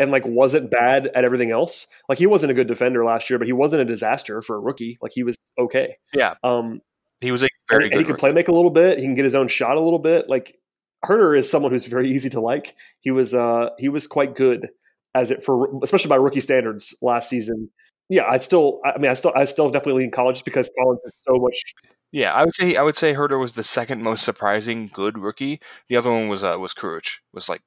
And 0.00 0.10
like 0.10 0.26
wasn't 0.26 0.72
bad 0.72 1.06
at 1.14 1.24
everything 1.24 1.52
else. 1.52 1.86
Like 2.08 2.18
he 2.18 2.26
wasn't 2.26 2.50
a 2.50 2.54
good 2.54 2.66
defender 2.66 3.04
last 3.04 3.30
year, 3.30 3.38
but 3.38 3.46
he 3.46 3.52
wasn't 3.52 3.82
a 3.82 3.84
disaster 3.84 4.42
for 4.42 4.56
a 4.56 4.58
rookie. 4.58 4.98
Like 5.00 5.12
he 5.14 5.22
was 5.22 5.36
okay. 5.56 5.98
Yeah. 6.12 6.34
Um, 6.42 6.80
he 7.20 7.30
was 7.30 7.44
a 7.44 7.48
very 7.70 7.84
and, 7.84 7.92
and 7.92 8.00
he 8.02 8.04
can 8.04 8.16
play 8.16 8.32
make 8.32 8.48
a 8.48 8.52
little 8.52 8.72
bit. 8.72 8.98
He 8.98 9.04
can 9.04 9.14
get 9.14 9.22
his 9.22 9.36
own 9.36 9.46
shot 9.46 9.76
a 9.76 9.80
little 9.80 10.00
bit. 10.00 10.28
Like 10.28 10.58
Huerter 11.04 11.36
is 11.36 11.50
someone 11.50 11.72
who's 11.72 11.86
very 11.86 12.10
easy 12.10 12.30
to 12.30 12.40
like. 12.40 12.74
He 13.00 13.10
was 13.10 13.34
uh 13.34 13.70
he 13.78 13.88
was 13.88 14.06
quite 14.06 14.34
good 14.34 14.68
as 15.14 15.30
it 15.30 15.42
for 15.42 15.68
especially 15.82 16.08
by 16.08 16.16
rookie 16.16 16.40
standards 16.40 16.94
last 17.02 17.28
season. 17.28 17.70
Yeah, 18.08 18.24
I'd 18.28 18.42
still 18.42 18.80
I 18.84 18.98
mean 18.98 19.10
I 19.10 19.14
still 19.14 19.32
I 19.34 19.44
still 19.44 19.70
definitely 19.70 20.02
lean 20.02 20.10
college 20.10 20.36
just 20.36 20.44
because 20.44 20.70
Collins 20.78 21.00
is 21.04 21.16
so 21.22 21.34
much 21.34 21.74
yeah, 22.14 22.32
I 22.32 22.44
would 22.44 22.54
say 22.54 22.76
I 22.76 22.82
would 22.82 22.94
say 22.94 23.12
Huerter 23.12 23.40
was 23.40 23.54
the 23.54 23.64
second 23.64 24.00
most 24.00 24.24
surprising 24.24 24.88
good 24.94 25.18
rookie. 25.18 25.60
The 25.88 25.96
other 25.96 26.12
one 26.12 26.28
was 26.28 26.44
uh, 26.44 26.56
was 26.60 26.72
Kurucs. 26.72 27.18
Was 27.32 27.48
like 27.48 27.60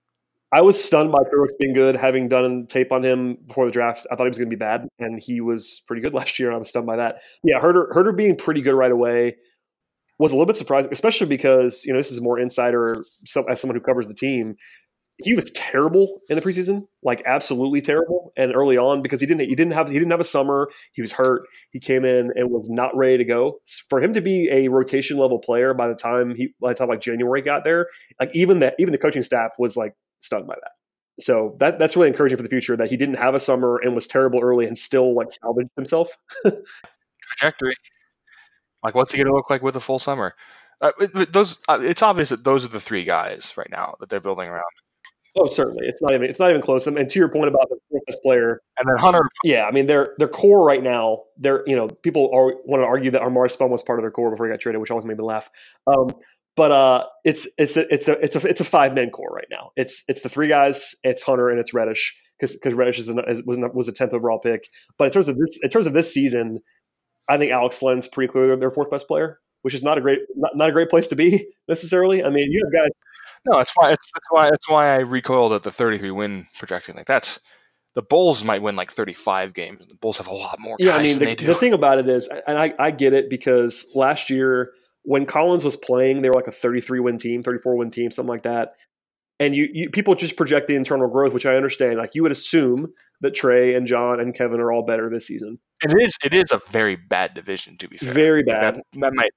I 0.53 0.61
was 0.61 0.81
stunned 0.81 1.11
by 1.11 1.19
Kurucs 1.23 1.57
being 1.59 1.73
good, 1.73 1.97
having 1.97 2.29
done 2.29 2.65
tape 2.65 2.93
on 2.93 3.03
him 3.03 3.39
before 3.45 3.65
the 3.65 3.73
draft. 3.73 4.07
I 4.09 4.15
thought 4.15 4.23
he 4.23 4.29
was 4.29 4.37
going 4.37 4.49
to 4.49 4.55
be 4.55 4.57
bad, 4.57 4.87
and 4.99 5.19
he 5.19 5.41
was 5.41 5.81
pretty 5.85 6.01
good 6.01 6.13
last 6.19 6.39
year. 6.39 6.53
I 6.53 6.55
was 6.55 6.69
stunned 6.69 6.85
by 6.85 6.95
that. 6.95 7.19
Yeah, 7.43 7.59
Huerter 7.59 7.91
Huerter 7.91 8.15
being 8.15 8.37
pretty 8.37 8.61
good 8.61 8.73
right 8.73 8.89
away 8.89 9.35
was 10.19 10.31
a 10.31 10.35
little 10.35 10.45
bit 10.45 10.57
surprising, 10.57 10.91
especially 10.91 11.27
because 11.27 11.85
you 11.85 11.93
know 11.93 11.99
this 11.99 12.11
is 12.11 12.21
more 12.21 12.39
insider 12.39 13.03
as 13.49 13.61
someone 13.61 13.75
who 13.75 13.81
covers 13.81 14.07
the 14.07 14.13
team. 14.13 14.55
He 15.19 15.33
was 15.33 15.49
terrible 15.51 16.21
in 16.29 16.35
the 16.35 16.43
preseason, 16.43 16.87
like 17.01 17.23
absolutely 17.25 17.81
terrible, 17.81 18.33
and 18.37 18.55
early 18.55 18.77
on 18.77 19.01
because 19.01 19.19
he 19.19 19.25
didn't 19.25 19.49
he 19.49 19.55
didn't 19.55 19.73
have 19.73 19.87
he 19.89 19.97
didn't 19.97 20.11
have 20.11 20.19
a 20.19 20.25
summer. 20.25 20.69
He 20.93 21.01
was 21.01 21.11
hurt. 21.11 21.43
He 21.71 21.79
came 21.79 22.05
in 22.05 22.31
and 22.35 22.51
was 22.51 22.69
not 22.69 22.95
ready 22.95 23.17
to 23.17 23.25
go. 23.25 23.59
For 23.89 23.99
him 23.99 24.13
to 24.13 24.21
be 24.21 24.47
a 24.51 24.67
rotation 24.67 25.17
level 25.17 25.39
player 25.39 25.73
by 25.73 25.87
the 25.87 25.95
time 25.95 26.35
he 26.35 26.53
by 26.61 26.73
the 26.73 26.75
time 26.75 26.89
like 26.89 27.01
January 27.01 27.41
got 27.41 27.63
there, 27.63 27.87
like 28.19 28.29
even 28.33 28.59
that 28.59 28.75
even 28.79 28.91
the 28.91 28.99
coaching 28.99 29.23
staff 29.23 29.53
was 29.57 29.75
like 29.75 29.93
stunned 30.19 30.47
by 30.47 30.55
that. 30.55 30.71
So 31.19 31.55
that 31.59 31.79
that's 31.79 31.95
really 31.95 32.09
encouraging 32.09 32.37
for 32.37 32.43
the 32.43 32.49
future 32.49 32.75
that 32.77 32.89
he 32.89 32.97
didn't 32.97 33.15
have 33.15 33.33
a 33.33 33.39
summer 33.39 33.79
and 33.83 33.95
was 33.95 34.05
terrible 34.05 34.39
early 34.41 34.67
and 34.67 34.77
still 34.77 35.15
like 35.15 35.31
salvaged 35.31 35.71
himself. 35.75 36.15
Trajectory. 37.39 37.75
Like, 38.83 38.95
what's 38.95 39.11
he 39.11 39.17
going 39.17 39.27
to 39.27 39.33
look 39.33 39.49
like 39.49 39.61
with 39.61 39.75
a 39.75 39.81
full 39.81 39.99
summer? 39.99 40.35
Uh, 40.81 40.91
those, 41.31 41.57
uh, 41.67 41.79
it's 41.81 42.01
obvious 42.01 42.29
that 42.29 42.43
those 42.43 42.63
are 42.63 42.69
the 42.69 42.79
three 42.79 43.03
guys 43.03 43.53
right 43.57 43.69
now 43.71 43.95
that 43.99 44.09
they're 44.09 44.19
building 44.19 44.47
around. 44.47 44.63
Oh, 45.39 45.47
certainly, 45.47 45.85
it's 45.87 46.01
not 46.01 46.13
even 46.13 46.27
it's 46.29 46.39
not 46.39 46.49
even 46.49 46.61
close. 46.61 46.87
And 46.87 47.09
to 47.09 47.19
your 47.19 47.29
point 47.29 47.47
about 47.47 47.69
the 47.69 47.99
best 48.07 48.19
player, 48.23 48.59
and 48.79 48.89
then 48.89 48.97
Hunter, 48.97 49.21
yeah, 49.43 49.65
I 49.65 49.71
mean 49.71 49.85
their 49.85 50.15
their 50.17 50.27
core 50.27 50.65
right 50.65 50.81
now. 50.81 51.23
They're 51.37 51.63
you 51.67 51.75
know 51.75 51.87
people 51.87 52.31
are 52.33 52.55
want 52.65 52.81
to 52.81 52.87
argue 52.87 53.11
that 53.11 53.21
Omari 53.21 53.49
Spellman 53.51 53.71
was 53.71 53.83
part 53.83 53.99
of 53.99 54.03
their 54.03 54.09
core 54.09 54.31
before 54.31 54.47
he 54.47 54.51
got 54.51 54.59
traded, 54.59 54.81
which 54.81 54.89
always 54.89 55.05
made 55.05 55.17
me 55.17 55.23
laugh. 55.23 55.49
Um, 55.85 56.09
but 56.55 56.71
uh, 56.71 57.05
it's 57.23 57.47
it's 57.59 57.77
a 57.77 57.93
it's 57.93 58.07
a 58.07 58.13
it's 58.13 58.35
a 58.35 58.47
it's 58.47 58.61
a 58.61 58.63
five 58.65 58.95
man 58.95 59.11
core 59.11 59.29
right 59.31 59.47
now. 59.51 59.71
It's 59.75 60.03
it's 60.07 60.23
the 60.23 60.29
three 60.29 60.47
guys. 60.47 60.95
It's 61.03 61.21
Hunter 61.21 61.49
and 61.49 61.59
it's 61.59 61.71
Reddish 61.71 62.17
because 62.39 62.55
because 62.55 62.73
Reddish 62.73 62.97
is, 62.97 63.07
is 63.07 63.43
was 63.43 63.59
was 63.75 63.85
the 63.85 63.91
tenth 63.91 64.13
overall 64.13 64.39
pick. 64.39 64.67
But 64.97 65.05
in 65.05 65.11
terms 65.11 65.27
of 65.27 65.37
this 65.37 65.59
in 65.61 65.69
terms 65.69 65.85
of 65.85 65.93
this 65.93 66.11
season, 66.11 66.61
I 67.29 67.37
think 67.37 67.51
Alex 67.51 67.81
Len's 67.81 68.07
pretty 68.07 68.31
clearly 68.31 68.55
their 68.55 68.71
fourth 68.71 68.89
best 68.89 69.07
player, 69.07 69.39
which 69.61 69.73
is 69.73 69.83
not 69.83 69.97
a 69.97 70.01
great 70.01 70.19
not, 70.35 70.55
not 70.55 70.69
a 70.69 70.71
great 70.71 70.89
place 70.89 71.07
to 71.07 71.15
be 71.15 71.47
necessarily. 71.67 72.23
I 72.23 72.29
mean, 72.29 72.51
you 72.51 72.61
have 72.65 72.73
guys. 72.73 72.91
No, 73.45 73.57
that's 73.57 73.71
why 73.75 73.91
it's, 73.91 74.11
that's 74.13 74.27
why 74.29 74.49
that's 74.49 74.69
why 74.69 74.93
I 74.93 74.97
recoiled 74.99 75.53
at 75.53 75.63
the 75.63 75.71
33 75.71 76.11
win 76.11 76.47
projection. 76.57 76.95
Like 76.95 77.07
that's 77.07 77.39
the 77.97 78.01
Bulls 78.03 78.43
might 78.43 78.61
win 78.61 78.75
like 78.75 78.91
35 78.91 79.53
games. 79.53 79.85
The 79.87 79.95
Bulls 79.95 80.17
have 80.17 80.27
a 80.27 80.33
lot 80.33 80.59
more. 80.59 80.75
Yeah, 80.77 80.95
I 80.95 81.03
mean, 81.03 81.17
the, 81.17 81.33
the, 81.33 81.55
thing 81.55 81.73
about 81.73 81.97
it 81.97 82.07
is, 82.07 82.29
and 82.45 82.55
I, 82.59 82.71
I 82.77 82.91
get 82.91 83.13
it 83.13 83.27
because 83.27 83.87
last 83.95 84.29
year 84.29 84.71
when 85.01 85.25
Collins 85.25 85.63
was 85.63 85.75
playing, 85.75 86.21
they 86.21 86.29
were 86.29 86.35
like 86.35 86.45
a 86.45 86.51
33 86.51 86.99
win 86.99 87.17
team, 87.17 87.41
34 87.41 87.75
win 87.75 87.89
team, 87.89 88.11
something 88.11 88.29
like 88.29 88.43
that. 88.43 88.75
And 89.39 89.55
you, 89.55 89.67
you 89.73 89.89
people 89.89 90.13
just 90.13 90.35
project 90.35 90.67
the 90.67 90.75
internal 90.75 91.07
growth, 91.07 91.33
which 91.33 91.47
I 91.47 91.55
understand. 91.55 91.97
Like 91.97 92.13
you 92.13 92.21
would 92.23 92.31
assume 92.31 92.93
that 93.21 93.33
Trae 93.33 93.75
and 93.75 93.87
John 93.87 94.19
and 94.19 94.35
Kevin 94.35 94.59
are 94.59 94.71
all 94.71 94.85
better 94.85 95.09
this 95.09 95.25
season. 95.25 95.57
It 95.81 96.01
is 96.01 96.17
it 96.23 96.33
is 96.33 96.51
a 96.51 96.59
very 96.71 96.95
bad 96.95 97.33
division 97.33 97.77
to 97.77 97.87
be 97.87 97.97
fair. 97.97 98.13
Very 98.13 98.43
bad. 98.43 98.75
That, 98.75 98.83
that 98.99 99.13
might. 99.13 99.31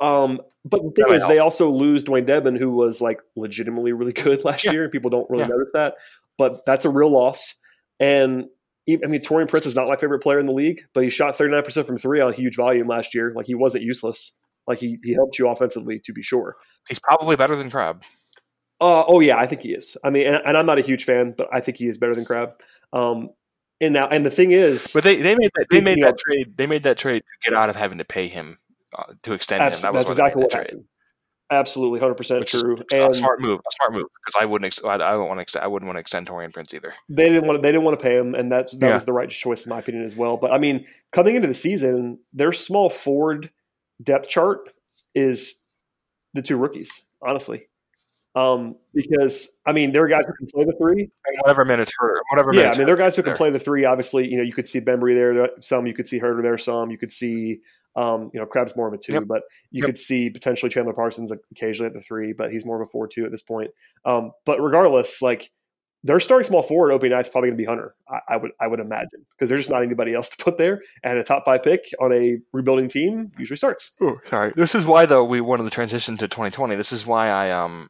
Um, 0.00 0.40
but 0.64 0.82
the 0.82 0.90
thing 0.90 1.14
is, 1.14 1.22
help. 1.22 1.30
they 1.30 1.38
also 1.38 1.70
lose 1.70 2.04
Dewayne 2.04 2.26
Dedmon, 2.26 2.58
who 2.58 2.70
was 2.70 3.00
like 3.00 3.20
legitimately 3.36 3.92
really 3.92 4.12
good 4.24 4.44
last 4.44 4.64
yeah. 4.64 4.72
year, 4.72 4.82
and 4.84 4.92
people 4.92 5.10
don't 5.10 5.28
really 5.30 5.44
yeah. 5.44 5.48
notice 5.48 5.70
that. 5.74 5.94
But 6.38 6.64
that's 6.66 6.84
a 6.84 6.90
real 6.90 7.10
loss. 7.10 7.54
And 8.00 8.46
I 8.88 9.06
mean, 9.06 9.20
Taurean 9.20 9.48
Prince 9.48 9.66
is 9.66 9.74
not 9.74 9.88
my 9.88 9.96
favorite 9.96 10.20
player 10.20 10.38
in 10.38 10.46
the 10.46 10.52
league, 10.52 10.82
but 10.92 11.04
he 11.04 11.10
shot 11.10 11.36
39% 11.36 11.86
from 11.86 11.96
three 11.96 12.20
on 12.20 12.32
huge 12.32 12.56
volume 12.56 12.88
last 12.88 13.14
year. 13.14 13.32
Like 13.34 13.46
he 13.46 13.54
wasn't 13.54 13.84
useless. 13.84 14.32
Like 14.66 14.78
he, 14.78 14.98
he 15.02 15.12
helped 15.12 15.38
you 15.38 15.48
offensively, 15.48 16.00
to 16.00 16.12
be 16.12 16.22
sure. 16.22 16.56
He's 16.88 16.98
probably 16.98 17.36
better 17.36 17.56
than 17.56 17.70
Crabbe. 17.70 18.02
Uh, 18.80 19.04
oh 19.06 19.20
yeah, 19.20 19.38
I 19.38 19.46
think 19.46 19.62
he 19.62 19.72
is. 19.72 19.96
I 20.04 20.10
mean, 20.10 20.26
and, 20.26 20.42
and, 20.44 20.56
I'm 20.56 20.66
not 20.66 20.78
a 20.78 20.82
huge 20.82 21.04
fan, 21.04 21.34
but 21.36 21.48
I 21.52 21.60
think 21.60 21.78
he 21.78 21.86
is 21.86 21.96
better 21.96 22.14
than 22.14 22.24
Crabbe. 22.24 22.50
Um, 22.92 23.30
and 23.84 23.94
now, 23.94 24.08
and 24.08 24.24
the 24.24 24.30
thing 24.30 24.52
is, 24.52 24.90
but 24.92 25.04
they, 25.04 25.16
they 25.16 25.34
made 25.34 25.50
that 25.54 25.66
they 25.70 25.80
made 25.80 25.98
that 25.98 26.10
know, 26.10 26.16
trade. 26.18 26.56
They 26.56 26.66
made 26.66 26.82
that 26.82 26.98
trade 26.98 27.20
to 27.20 27.50
get 27.50 27.56
out 27.56 27.70
of 27.70 27.76
having 27.76 27.98
to 27.98 28.04
pay 28.04 28.28
him 28.28 28.58
uh, 28.96 29.12
to 29.22 29.32
extend 29.32 29.62
him. 29.62 29.80
That 29.82 29.92
that's 29.92 30.10
exactly 30.10 30.42
what 30.42 30.52
happened. 30.52 30.70
Trade. 30.70 30.84
Absolutely, 31.50 32.00
hundred 32.00 32.14
percent 32.14 32.46
true. 32.46 32.78
and 32.90 33.10
a 33.10 33.14
smart 33.14 33.40
move, 33.40 33.60
a 33.60 33.70
smart 33.76 33.92
move, 33.92 34.06
because 34.24 34.40
I 34.40 34.46
wouldn't. 34.46 34.66
Ex- 34.66 34.84
I, 34.84 34.94
I 34.94 34.98
don't 34.98 35.28
want 35.28 35.38
to. 35.38 35.42
Ex- 35.42 35.56
I 35.56 35.66
wouldn't 35.66 35.86
want 35.86 35.96
to 35.96 36.00
extend 36.00 36.26
Taurean 36.26 36.52
Prince 36.52 36.72
either. 36.72 36.94
They 37.08 37.28
didn't 37.28 37.46
want. 37.46 37.58
To, 37.58 37.62
they 37.62 37.70
didn't 37.70 37.84
want 37.84 37.98
to 37.98 38.02
pay 38.02 38.16
him, 38.16 38.34
and 38.34 38.50
that 38.50 38.70
that 38.80 38.86
yeah. 38.86 38.92
was 38.94 39.04
the 39.04 39.12
right 39.12 39.28
choice 39.28 39.66
in 39.66 39.70
my 39.70 39.78
opinion 39.78 40.04
as 40.04 40.16
well. 40.16 40.38
But 40.38 40.52
I 40.52 40.58
mean, 40.58 40.86
coming 41.12 41.36
into 41.36 41.46
the 41.46 41.54
season, 41.54 42.18
their 42.32 42.52
small 42.52 42.88
forward 42.88 43.50
depth 44.02 44.28
chart 44.28 44.70
is 45.14 45.56
the 46.32 46.40
two 46.40 46.56
rookies. 46.56 47.02
Honestly, 47.20 47.68
um, 48.34 48.76
because 48.92 49.56
I 49.66 49.72
mean, 49.72 49.92
there 49.92 50.02
are 50.04 50.08
guys 50.08 50.24
who 50.26 50.32
can 50.34 50.46
play 50.46 50.64
the 50.64 50.76
three. 50.78 51.00
And 51.02 51.38
whatever 51.42 51.64
minutes 51.64 51.92
hurt, 51.98 52.22
whatever. 52.30 52.52
Yeah, 52.52 52.70
I 52.72 52.76
mean, 52.76 52.86
there 52.86 52.94
are 52.94 52.98
guys 52.98 53.16
who 53.16 53.22
can 53.22 53.30
there. 53.30 53.36
play 53.36 53.50
the 53.50 53.58
three. 53.58 53.84
Obviously, 53.84 54.28
you 54.28 54.36
know, 54.36 54.42
you 54.42 54.52
could 54.52 54.66
see 54.66 54.80
Bembry 54.80 55.14
there, 55.14 55.50
some 55.60 55.86
you 55.86 55.94
could 55.94 56.08
see 56.08 56.20
Huerter 56.20 56.42
there, 56.42 56.58
some 56.58 56.90
you 56.90 56.98
could 56.98 57.12
see, 57.12 57.60
um, 57.96 58.30
you 58.34 58.40
know, 58.40 58.46
Crabbe's 58.46 58.76
more 58.76 58.88
of 58.88 58.94
a 58.94 58.98
two, 58.98 59.12
yep. 59.12 59.24
but 59.26 59.42
you 59.70 59.82
yep. 59.82 59.86
could 59.86 59.98
see 59.98 60.30
potentially 60.30 60.70
Chandler 60.70 60.94
Parsons 60.94 61.32
occasionally 61.52 61.88
at 61.88 61.94
the 61.94 62.00
three, 62.00 62.32
but 62.32 62.50
he's 62.50 62.66
more 62.66 62.80
of 62.80 62.88
a 62.88 62.90
four-two 62.90 63.24
at 63.24 63.30
this 63.30 63.42
point. 63.42 63.70
Um, 64.04 64.32
but 64.44 64.60
regardless, 64.60 65.22
like 65.22 65.50
their 66.02 66.18
starting 66.18 66.46
small 66.46 66.62
forward 66.62 66.92
opening 66.92 67.12
night 67.12 67.20
is 67.20 67.28
probably 67.28 67.50
going 67.50 67.58
to 67.58 67.62
be 67.62 67.66
Hunter. 67.66 67.94
I, 68.08 68.34
I, 68.34 68.36
would 68.36 68.50
I 68.60 68.66
would 68.66 68.80
imagine 68.80 69.24
because 69.30 69.48
there's 69.48 69.62
just 69.62 69.70
not 69.70 69.82
anybody 69.84 70.12
else 70.12 70.28
to 70.30 70.44
put 70.44 70.58
there, 70.58 70.82
and 71.04 71.18
a 71.18 71.24
top 71.24 71.44
five 71.44 71.62
pick 71.62 71.84
on 72.00 72.12
a 72.12 72.38
rebuilding 72.52 72.88
team 72.88 73.30
usually 73.38 73.56
starts. 73.56 73.92
Oh, 74.00 74.18
sorry. 74.28 74.52
This 74.56 74.74
is 74.74 74.84
why 74.86 75.06
though 75.06 75.24
we 75.24 75.40
wanted 75.40 75.62
the 75.62 75.70
transition 75.70 76.16
to 76.16 76.26
2020. 76.26 76.74
This 76.74 76.92
is 76.92 77.06
why 77.06 77.28
I 77.28 77.50
um 77.52 77.88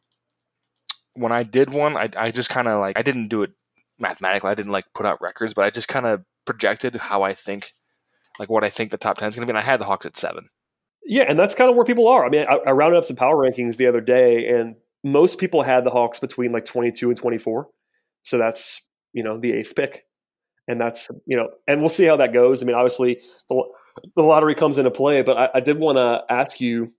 when 1.15 1.31
I 1.31 1.43
did 1.43 1.73
one, 1.73 1.97
I, 1.97 2.09
I 2.17 2.31
just 2.31 2.49
kind 2.49 2.67
of 2.67 2.79
like 2.79 2.97
I 2.97 3.01
didn't 3.01 3.29
do 3.29 3.43
it 3.43 3.51
mathematically. 3.99 4.51
I 4.51 4.55
didn't 4.55 4.71
like 4.71 4.85
put 4.93 5.05
out 5.05 5.21
records, 5.21 5.53
but 5.53 5.65
I 5.65 5.69
just 5.69 5.87
kind 5.87 6.05
of 6.05 6.21
projected 6.45 6.95
how 6.95 7.23
I 7.23 7.33
think, 7.33 7.71
like 8.39 8.49
what 8.49 8.63
I 8.63 8.69
think 8.69 8.91
the 8.91 8.97
top 8.97 9.17
ten 9.17 9.29
is 9.29 9.35
going 9.35 9.47
to 9.47 9.51
be. 9.51 9.57
And 9.57 9.65
I 9.65 9.69
had 9.69 9.79
the 9.79 9.85
Hawks 9.85 10.05
at 10.05 10.17
seven. 10.17 10.47
Yeah, 11.05 11.23
and 11.27 11.39
that's 11.39 11.55
kind 11.55 11.69
of 11.69 11.75
where 11.75 11.85
people 11.85 12.07
are. 12.07 12.25
I 12.25 12.29
mean, 12.29 12.45
I, 12.49 12.57
I 12.67 12.71
rounded 12.71 12.97
up 12.97 13.05
some 13.05 13.15
power 13.15 13.35
rankings 13.35 13.77
the 13.77 13.87
other 13.87 14.01
day, 14.01 14.47
and 14.47 14.75
most 15.03 15.37
people 15.37 15.61
had 15.61 15.83
the 15.83 15.91
Hawks 15.91 16.19
between 16.19 16.51
like 16.51 16.65
22 16.65 17.09
and 17.09 17.17
24. 17.17 17.67
So 18.23 18.37
that's 18.37 18.81
you 19.13 19.23
know 19.23 19.37
the 19.37 19.53
eighth 19.53 19.75
pick, 19.75 20.03
and 20.67 20.81
that's 20.81 21.07
you 21.25 21.37
know, 21.37 21.49
and 21.67 21.79
we'll 21.79 21.89
see 21.89 22.05
how 22.05 22.17
that 22.17 22.33
goes. 22.33 22.61
I 22.61 22.65
mean, 22.65 22.75
obviously 22.75 23.21
the, 23.49 23.63
the 24.15 24.23
lottery 24.23 24.55
comes 24.55 24.77
into 24.77 24.91
play, 24.91 25.21
but 25.21 25.37
I, 25.37 25.49
I 25.55 25.59
did 25.59 25.79
want 25.79 25.97
to 25.97 26.21
ask 26.33 26.59
you, 26.59 26.91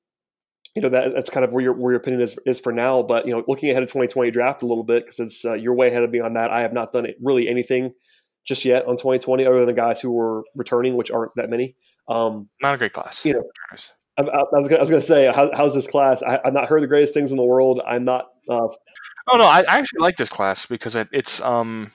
you 0.76 0.83
know, 0.83 0.90
that 0.90 1.14
that's 1.14 1.30
kind 1.30 1.45
of 1.45 1.52
where 1.52 1.64
your 1.64 1.73
where 1.73 1.92
your 1.92 2.00
opinion 2.00 2.23
is 2.23 2.38
is 2.45 2.61
for 2.61 2.71
now. 2.71 3.02
But 3.02 3.26
you 3.26 3.33
know, 3.33 3.42
looking 3.49 3.71
ahead 3.71 3.83
of 3.83 3.88
2020 3.88 4.30
draft 4.30 4.62
a 4.62 4.66
little 4.66 4.85
bit 4.85 5.04
because 5.04 5.18
it's 5.18 5.45
uh, 5.45 5.54
you're 5.54 5.75
way 5.75 5.88
ahead 5.88 6.02
of 6.02 6.11
me 6.11 6.21
on 6.21 6.35
that. 6.35 6.50
I 6.50 6.61
have 6.61 6.73
not 6.73 6.92
done 6.92 7.06
it, 7.06 7.16
really 7.21 7.49
anything 7.49 7.95
just 8.47 8.64
yet 8.64 8.87
on 8.87 8.97
2020 8.97 9.45
other 9.45 9.59
than 9.59 9.66
the 9.66 9.73
guys 9.73 10.00
who 10.00 10.12
were 10.12 10.45
returning, 10.54 10.97
which 10.97 11.11
aren't 11.11 11.33
that 11.37 11.50
many. 11.50 11.75
Um, 12.09 12.49
Not 12.62 12.75
a 12.75 12.78
great 12.78 12.92
class. 12.92 13.25
You 13.25 13.35
know, 13.35 13.42
I, 14.16 14.23
I, 14.23 14.26
I 14.28 14.61
was 14.61 14.68
going 14.68 15.00
to 15.00 15.02
say, 15.02 15.26
how, 15.33 15.50
how's 15.52 15.75
this 15.75 15.87
class? 15.87 16.23
I, 16.23 16.40
have 16.45 16.52
not 16.52 16.68
heard 16.68 16.83
the 16.83 16.87
greatest 16.87 17.12
things 17.12 17.30
in 17.30 17.37
the 17.37 17.42
world. 17.42 17.80
I'm 17.87 18.04
not. 18.04 18.26
Uh, 18.49 18.68
oh 19.28 19.37
no, 19.37 19.45
I, 19.45 19.62
I, 19.62 19.78
actually 19.78 20.00
like 20.00 20.16
this 20.16 20.28
class 20.28 20.66
because 20.66 20.95
it, 20.95 21.09
it's 21.12 21.40
um, 21.40 21.90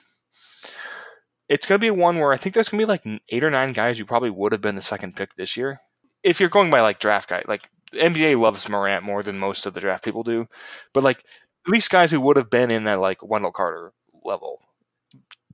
it's 1.48 1.66
going 1.66 1.80
to 1.80 1.84
be 1.84 1.90
one 1.90 2.18
where 2.18 2.32
I 2.32 2.36
think 2.36 2.54
there's 2.54 2.68
going 2.68 2.80
to 2.80 2.86
be 2.86 2.88
like 2.88 3.22
eight 3.30 3.44
or 3.44 3.50
nine 3.50 3.72
guys 3.72 3.98
who 3.98 4.04
probably 4.04 4.30
would 4.30 4.52
have 4.52 4.60
been 4.60 4.74
the 4.74 4.82
second 4.82 5.16
pick 5.16 5.34
this 5.34 5.56
year. 5.56 5.80
If 6.22 6.38
you're 6.38 6.50
going 6.50 6.70
by 6.70 6.80
like 6.80 7.00
draft 7.00 7.30
guy, 7.30 7.42
like 7.48 7.68
NBA 7.92 8.38
loves 8.38 8.68
Morant 8.68 9.04
more 9.04 9.22
than 9.22 9.38
most 9.38 9.66
of 9.66 9.74
the 9.74 9.80
draft 9.80 10.04
people 10.04 10.22
do, 10.22 10.46
but 10.92 11.02
like 11.02 11.18
at 11.66 11.72
least 11.72 11.90
guys 11.90 12.10
who 12.10 12.20
would 12.20 12.36
have 12.36 12.50
been 12.50 12.70
in 12.70 12.84
that 12.84 13.00
like 13.00 13.22
Wendell 13.22 13.52
Carter 13.52 13.92
level 14.24 14.60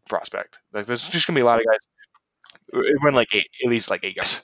prospect. 0.09 0.59
Like 0.73 0.87
there's 0.87 1.07
just 1.09 1.27
going 1.27 1.35
to 1.35 1.39
be 1.39 1.43
a 1.43 1.47
lot 1.47 1.61
of 1.61 1.67
guys. 1.67 2.85
It 2.85 3.03
went 3.03 3.17
like 3.17 3.35
eight, 3.35 3.49
at 3.65 3.71
least 3.71 3.91
like 3.91 4.05
eight 4.05 4.17
guys 4.17 4.43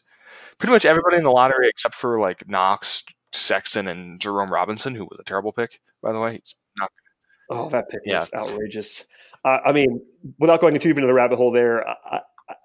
pretty 0.58 0.72
much 0.72 0.84
everybody 0.84 1.16
in 1.16 1.24
the 1.24 1.30
lottery 1.30 1.68
except 1.68 1.94
for 1.94 2.20
like 2.20 2.48
Knox, 2.48 3.04
Sexton, 3.32 3.88
and 3.88 4.20
Jerome 4.20 4.52
Robinson, 4.52 4.94
who 4.94 5.04
was 5.04 5.18
a 5.20 5.24
terrible 5.24 5.52
pick, 5.52 5.80
by 6.02 6.12
the 6.12 6.20
way. 6.20 6.42
Not. 6.78 6.90
Oh, 7.50 7.68
that 7.70 7.88
pick 7.90 8.00
yeah. 8.04 8.16
was 8.16 8.32
outrageous. 8.32 9.04
Uh, 9.44 9.58
I 9.64 9.72
mean, 9.72 10.00
without 10.38 10.60
going 10.60 10.74
too 10.74 10.88
deep 10.88 10.96
into 10.96 11.06
the 11.06 11.14
rabbit 11.14 11.36
hole, 11.36 11.52
there, 11.52 11.86
I, 11.86 12.20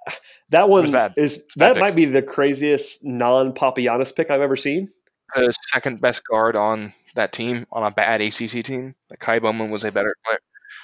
I, 0.08 0.14
that 0.50 0.70
one 0.70 0.86
is 1.18 1.46
that 1.58 1.74
pick. 1.74 1.80
might 1.80 1.96
be 1.96 2.06
the 2.06 2.22
craziest 2.22 3.04
non-Papagiannis 3.04 4.16
pick 4.16 4.32
I've 4.32 4.42
ever 4.42 4.56
seen. 4.56 4.90
The 5.36 5.54
second 5.72 6.02
best 6.02 6.24
guard 6.30 6.56
on 6.56 6.94
that 7.16 7.34
team 7.34 7.66
on 7.72 7.84
a 7.84 7.92
bad 7.92 8.22
ACC 8.22 8.64
team. 8.64 8.96
Like 9.10 9.20
Ky 9.20 9.40
Bowman 9.40 9.70
was 9.72 9.84
a 9.84 9.92
better 9.92 10.16
player. 10.26 10.40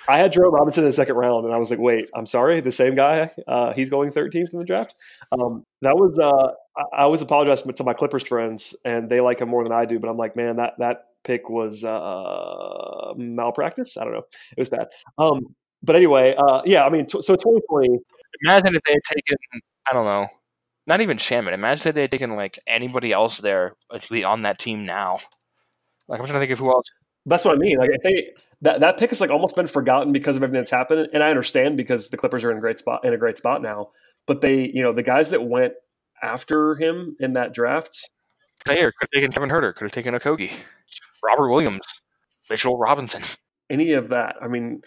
I 0.08 0.18
had 0.18 0.32
Jerome 0.32 0.54
Robinson 0.54 0.84
in 0.84 0.90
the 0.90 0.94
second 0.94 1.16
round, 1.16 1.46
and 1.46 1.54
I 1.54 1.58
was 1.58 1.70
like, 1.70 1.80
"Wait, 1.80 2.10
I'm 2.16 2.26
sorry, 2.26 2.60
the 2.60 2.72
same 2.72 2.96
guy. 2.96 3.32
Uh, 3.48 3.74
he's 3.74 3.90
going 3.90 4.12
13th 4.12 4.54
in 4.54 4.60
the 4.60 4.66
draft." 4.66 4.96
Um, 5.32 5.64
that 5.82 5.96
was 5.96 6.18
uh, 6.20 6.54
I, 6.94 7.04
always 7.04 7.22
apologize 7.22 7.64
to 7.64 7.84
my 7.84 7.94
Clippers 7.94 8.24
friends, 8.24 8.76
and 8.86 9.10
they 9.10 9.20
like 9.20 9.40
him 9.42 9.50
more 9.50 9.64
than 9.64 9.74
I 9.74 9.86
do. 9.86 10.00
But 10.00 10.10
I'm 10.10 10.18
like, 10.18 10.36
man, 10.36 10.58
that 10.58 10.74
that 10.80 11.06
pick 11.24 11.50
was 11.50 11.84
uh, 11.84 13.14
malpractice. 13.18 13.98
I 13.98 14.04
don't 14.04 14.14
know, 14.14 14.26
it 14.52 14.60
was 14.60 14.70
bad. 14.70 14.88
Um, 15.18 15.56
but 15.82 15.96
anyway, 15.96 16.36
uh, 16.38 16.62
yeah, 16.66 16.84
I 16.84 16.90
mean, 16.90 17.06
t- 17.06 17.22
so 17.22 17.36
2020. 17.36 18.00
Imagine 18.44 18.76
if 18.76 18.82
they 18.84 18.92
had 18.92 19.04
taken, 19.06 19.38
I 19.90 19.94
don't 19.94 20.06
know, 20.06 20.28
not 20.88 21.02
even 21.02 21.18
Shamet. 21.18 21.54
Imagine 21.54 21.88
if 21.88 21.96
they 21.96 22.02
had 22.02 22.12
taken 22.12 22.36
like 22.36 22.60
anybody 22.68 23.12
else 23.12 23.38
there 23.38 23.76
to 23.92 24.10
be 24.10 24.24
on 24.24 24.44
that 24.44 24.60
team 24.60 24.86
now. 24.86 25.20
Like 26.08 26.20
I'm 26.20 26.26
trying 26.26 26.36
to 26.36 26.40
think 26.40 26.52
of 26.52 26.60
who 26.60 26.72
else. 26.72 26.86
That's 27.26 27.46
what 27.46 27.56
I 27.56 27.58
mean. 27.58 27.78
Like 27.78 27.90
if 27.92 28.04
they 28.04 28.32
that 28.62 28.80
that 28.82 28.98
pick 28.98 29.10
has 29.10 29.22
like 29.22 29.32
almost 29.32 29.56
been 29.56 29.68
forgotten 29.68 30.12
because 30.12 30.38
of 30.38 30.44
everything 30.44 30.62
that's 30.62 30.72
happened. 30.72 31.10
And 31.14 31.24
I 31.24 31.30
understand 31.30 31.78
because 31.78 32.10
the 32.10 32.18
Clippers 32.18 32.44
are 32.44 32.52
in 32.52 32.58
a 32.58 32.62
great 32.62 32.80
spot 32.80 33.04
in 33.04 33.14
a 33.14 33.18
great 33.18 33.38
spot 33.38 33.62
now. 33.62 33.90
But 34.28 34.42
they, 34.42 34.72
you 34.74 34.82
know, 34.82 34.92
the 34.92 35.04
guys 35.04 35.30
that 35.32 35.44
went 35.44 35.74
after 36.22 36.76
him 36.76 37.16
in 37.20 37.34
that 37.34 37.54
draft. 37.54 38.10
Thayer 38.66 38.92
could 38.92 39.08
have 39.08 39.12
taken 39.12 39.32
Kevin 39.32 39.50
Huerter, 39.50 39.76
could 39.76 39.86
have 39.86 39.92
taken 39.92 40.16
Okogie, 40.16 40.52
Robert 41.24 41.50
Williams, 41.50 41.86
Mitchell 42.50 42.78
Robinson. 42.78 43.22
Any 43.70 43.94
of 43.94 44.10
that. 44.10 44.36
I 44.42 44.48
mean, 44.48 44.82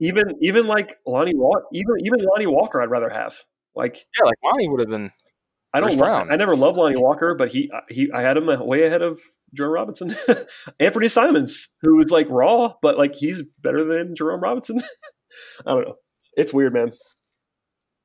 even 0.00 0.34
even 0.40 0.66
like 0.66 0.98
Lonnie 1.06 1.34
Walker, 1.34 1.66
even 1.72 1.94
even 2.02 2.20
Lonnie 2.24 2.46
Walker, 2.46 2.80
I'd 2.80 2.90
rather 2.90 3.10
have. 3.10 3.36
Like 3.74 3.96
yeah, 4.18 4.26
like 4.26 4.38
Lonnie 4.44 4.68
would 4.68 4.80
have 4.80 4.88
been. 4.88 5.10
I 5.72 5.80
don't. 5.80 6.00
I 6.02 6.36
never 6.36 6.56
loved 6.56 6.78
Lonnie 6.78 6.96
Walker, 6.96 7.34
but 7.34 7.52
he 7.52 7.70
he 7.88 8.10
I 8.12 8.22
had 8.22 8.36
him 8.36 8.46
way 8.66 8.84
ahead 8.84 9.02
of 9.02 9.20
Jerome 9.54 9.72
Robinson, 9.72 10.16
Anthony 10.80 11.08
Simons, 11.08 11.68
who 11.82 12.00
is 12.00 12.10
like 12.10 12.26
raw, 12.28 12.74
but 12.82 12.98
like 12.98 13.14
he's 13.14 13.42
better 13.60 13.84
than 13.84 14.16
Jerome 14.16 14.40
Robinson. 14.40 14.82
I 15.66 15.70
don't 15.72 15.86
know. 15.86 15.94
It's 16.36 16.52
weird, 16.52 16.74
man. 16.74 16.92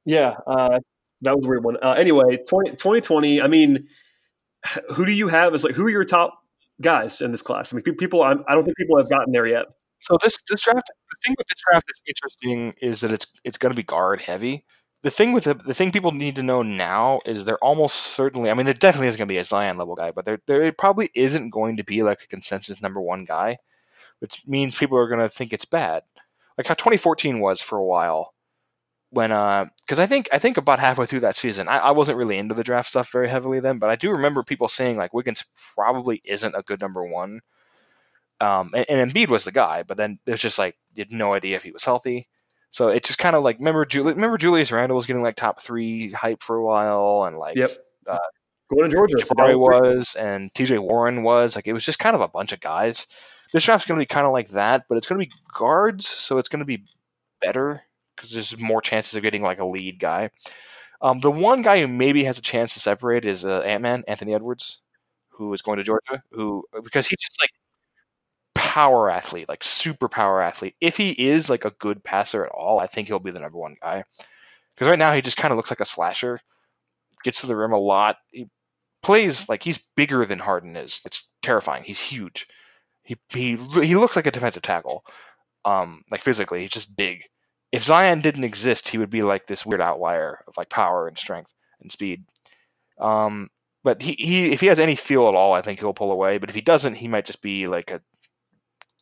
Yeah, 0.05 0.35
uh, 0.45 0.79
that 1.21 1.35
was 1.35 1.45
a 1.45 1.49
weird 1.49 1.63
one. 1.63 1.77
Uh, 1.81 1.95
anyway, 1.97 2.37
20, 2.47 2.71
2020, 2.71 3.41
I 3.41 3.47
mean, 3.47 3.87
who 4.93 5.05
do 5.05 5.11
you 5.11 5.27
have 5.27 5.53
as 5.53 5.63
like, 5.63 5.75
who 5.75 5.85
are 5.85 5.89
your 5.89 6.05
top 6.05 6.37
guys 6.81 7.21
in 7.21 7.31
this 7.31 7.41
class? 7.41 7.73
I 7.73 7.77
mean, 7.77 7.95
people, 7.95 8.23
I'm, 8.23 8.43
I 8.47 8.53
do 8.53 8.57
not 8.57 8.65
think 8.65 8.77
people 8.77 8.97
have 8.97 9.09
gotten 9.09 9.31
there 9.31 9.47
yet. 9.47 9.65
So 10.01 10.17
this, 10.21 10.37
this 10.49 10.61
draft, 10.61 10.83
the 11.09 11.17
thing 11.25 11.35
with 11.37 11.47
this 11.47 11.61
draft 11.67 11.85
that's 11.87 12.01
interesting 12.07 12.73
is 12.81 13.01
that 13.01 13.11
it's, 13.11 13.27
it's 13.43 13.57
going 13.57 13.71
to 13.71 13.75
be 13.75 13.83
guard 13.83 14.21
heavy 14.21 14.65
the 15.05 15.11
thing 15.11 15.33
with 15.33 15.43
the, 15.43 15.53
the 15.53 15.75
thing 15.75 15.91
people 15.91 16.11
need 16.11 16.33
to 16.33 16.41
know 16.41 16.63
now 16.63 17.21
is 17.27 17.45
they're 17.45 17.63
almost 17.63 17.95
certainly. 17.95 18.49
I 18.49 18.55
mean, 18.55 18.65
there 18.65 18.73
definitely 18.73 19.07
isn't 19.09 19.19
going 19.19 19.27
to 19.27 19.33
be 19.35 19.37
a 19.37 19.43
Zion 19.43 19.77
level 19.77 19.93
guy, 19.93 20.09
but 20.09 20.25
there 20.25 20.39
there 20.47 20.71
probably 20.71 21.11
isn't 21.13 21.51
going 21.51 21.77
to 21.77 21.83
be 21.83 22.01
like 22.01 22.23
a 22.23 22.27
consensus 22.27 22.81
number 22.81 22.99
one 22.99 23.23
guy, 23.23 23.59
which 24.17 24.41
means 24.47 24.73
people 24.73 24.97
are 24.97 25.07
going 25.07 25.19
to 25.19 25.29
think 25.29 25.53
it's 25.53 25.65
bad, 25.65 26.01
like 26.57 26.65
how 26.65 26.73
2014 26.73 27.39
was 27.39 27.61
for 27.61 27.77
a 27.77 27.85
while. 27.85 28.33
When 29.11 29.31
uh, 29.31 29.65
because 29.85 29.99
I 29.99 30.07
think 30.07 30.27
I 30.31 30.39
think 30.39 30.57
about 30.57 30.79
halfway 30.79 31.05
through 31.05 31.19
that 31.19 31.35
season, 31.35 31.67
I, 31.67 31.77
I 31.77 31.91
wasn't 31.91 32.17
really 32.17 32.39
into 32.39 32.55
the 32.55 32.63
draft 32.63 32.89
stuff 32.89 33.11
very 33.11 33.29
heavily 33.29 33.59
then, 33.59 33.77
but 33.77 33.91
I 33.91 33.95
do 33.95 34.09
remember 34.09 34.41
people 34.41 34.67
saying 34.67 34.97
like 34.97 35.13
Wiggins 35.13 35.45
probably 35.75 36.19
isn't 36.25 36.55
a 36.55 36.63
good 36.63 36.81
number 36.81 37.03
one. 37.03 37.41
Um, 38.41 38.71
and, 38.73 38.89
and 38.89 39.11
Embiid 39.11 39.27
was 39.27 39.43
the 39.43 39.51
guy, 39.51 39.83
but 39.83 39.97
then 39.97 40.17
there's 40.25 40.41
just 40.41 40.57
like 40.57 40.75
you 40.95 41.01
had 41.01 41.11
no 41.11 41.35
idea 41.35 41.57
if 41.57 41.63
he 41.63 41.71
was 41.71 41.85
healthy. 41.85 42.27
So 42.75 42.89
it's 42.89 43.07
just 43.07 43.19
kind 43.19 43.37
of 43.37 43.43
like 43.45 43.57
remember 43.59 43.85
Julius 43.85 44.15
remember 44.15 44.37
Julius 44.37 44.69
Randle 44.69 44.97
was 44.97 45.05
getting 45.05 45.23
like 45.23 45.37
top 45.37 45.61
three 45.61 46.11
hype 46.11 46.43
for 46.43 46.57
a 46.57 46.61
while, 46.61 47.23
and 47.23 47.37
like 47.37 47.55
yep. 47.55 47.71
Uh, 48.05 48.17
going 48.69 48.89
to 48.89 48.93
Georgia, 48.93 49.15
Jabari 49.15 49.57
was, 49.57 50.13
and 50.15 50.53
T.J. 50.53 50.79
Warren 50.79 51.23
was 51.23 51.55
like 51.55 51.67
it 51.67 51.73
was 51.73 51.85
just 51.85 51.99
kind 51.99 52.17
of 52.17 52.21
a 52.21 52.27
bunch 52.27 52.51
of 52.51 52.59
guys. 52.59 53.07
This 53.53 53.63
draft's 53.63 53.87
going 53.87 53.97
to 53.97 54.01
be 54.01 54.13
kind 54.13 54.25
of 54.25 54.33
like 54.33 54.49
that, 54.49 54.87
but 54.89 54.97
it's 54.97 55.07
going 55.07 55.21
to 55.21 55.25
be 55.25 55.31
guards, 55.57 56.05
so 56.05 56.37
it's 56.37 56.49
going 56.49 56.59
to 56.59 56.65
be 56.65 56.83
better 57.41 57.81
because 58.13 58.31
there's 58.31 58.59
more 58.59 58.81
chances 58.81 59.15
of 59.15 59.23
getting 59.23 59.41
like 59.41 59.59
a 59.59 59.65
lead 59.65 59.97
guy. 59.97 60.31
Um, 61.01 61.21
the 61.21 61.31
one 61.31 61.61
guy 61.61 61.79
who 61.79 61.87
maybe 61.87 62.25
has 62.25 62.39
a 62.39 62.41
chance 62.41 62.73
to 62.73 62.81
separate 62.81 63.23
is 63.23 63.45
uh, 63.45 63.59
Ant 63.59 63.83
Man, 63.83 64.03
Anthony 64.05 64.35
Edwards, 64.35 64.81
who 65.29 65.53
is 65.53 65.61
going 65.61 65.77
to 65.77 65.83
Georgia, 65.85 66.21
who 66.31 66.65
because 66.83 67.07
he's 67.07 67.21
just 67.21 67.41
like 67.41 67.51
power 68.55 69.09
athlete, 69.09 69.47
like 69.47 69.63
super 69.63 70.09
power 70.09 70.41
athlete. 70.41 70.75
If 70.81 70.97
he 70.97 71.11
is 71.11 71.49
like 71.49 71.65
a 71.65 71.75
good 71.79 72.03
passer 72.03 72.45
at 72.45 72.51
all, 72.51 72.79
I 72.79 72.87
think 72.87 73.07
he'll 73.07 73.19
be 73.19 73.31
the 73.31 73.39
number 73.39 73.57
one 73.57 73.75
guy. 73.81 74.03
Because 74.73 74.89
right 74.89 74.99
now 74.99 75.13
he 75.13 75.21
just 75.21 75.37
kind 75.37 75.51
of 75.51 75.57
looks 75.57 75.69
like 75.69 75.79
a 75.79 75.85
slasher, 75.85 76.39
gets 77.23 77.41
to 77.41 77.47
the 77.47 77.55
rim 77.55 77.73
a 77.73 77.77
lot. 77.77 78.17
He 78.31 78.49
plays 79.03 79.47
like 79.47 79.63
he's 79.63 79.83
bigger 79.95 80.25
than 80.25 80.39
Harden 80.39 80.75
is. 80.75 81.01
It's 81.05 81.27
terrifying. 81.43 81.83
He's 81.83 81.99
huge. 81.99 82.47
He 83.03 83.17
he 83.29 83.55
he 83.55 83.95
looks 83.95 84.15
like 84.15 84.25
a 84.25 84.31
defensive 84.31 84.63
tackle. 84.63 85.05
Um, 85.63 86.03
like 86.09 86.21
physically, 86.21 86.61
he's 86.61 86.71
just 86.71 86.95
big. 86.95 87.23
If 87.71 87.83
Zion 87.83 88.21
didn't 88.21 88.43
exist, 88.43 88.87
he 88.87 88.97
would 88.97 89.09
be 89.09 89.21
like 89.21 89.47
this 89.47 89.65
weird 89.65 89.81
outlier 89.81 90.39
of 90.47 90.57
like 90.57 90.69
power 90.69 91.07
and 91.07 91.17
strength 91.17 91.53
and 91.81 91.91
speed. 91.91 92.23
Um, 92.99 93.49
but 93.83 94.01
he, 94.01 94.13
he 94.13 94.51
if 94.51 94.61
he 94.61 94.67
has 94.67 94.79
any 94.79 94.95
feel 94.95 95.27
at 95.27 95.35
all, 95.35 95.53
I 95.53 95.61
think 95.61 95.79
he'll 95.79 95.93
pull 95.93 96.11
away. 96.11 96.37
But 96.37 96.49
if 96.49 96.55
he 96.55 96.61
doesn't, 96.61 96.95
he 96.95 97.07
might 97.07 97.25
just 97.25 97.41
be 97.41 97.67
like 97.67 97.91
a 97.91 98.01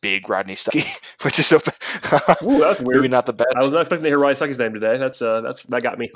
big 0.04 0.28
Rodney 0.28 0.54
Stuckey, 0.54 0.86
which 1.22 1.38
is 1.38 1.46
so 1.46 1.56
Ooh, 1.56 2.58
that's 2.58 2.80
weird. 2.82 3.00
maybe 3.00 3.08
not 3.08 3.24
the 3.24 3.32
best. 3.32 3.48
I 3.56 3.60
was 3.60 3.70
not 3.70 3.80
expecting 3.80 4.04
to 4.04 4.10
hear 4.10 4.18
Rodney 4.18 4.36
Stuckey's 4.36 4.58
name 4.58 4.74
today. 4.74 4.98
That's 4.98 5.22
uh, 5.22 5.40
that's 5.40 5.62
that 5.62 5.82
got 5.82 5.98
me. 5.98 6.10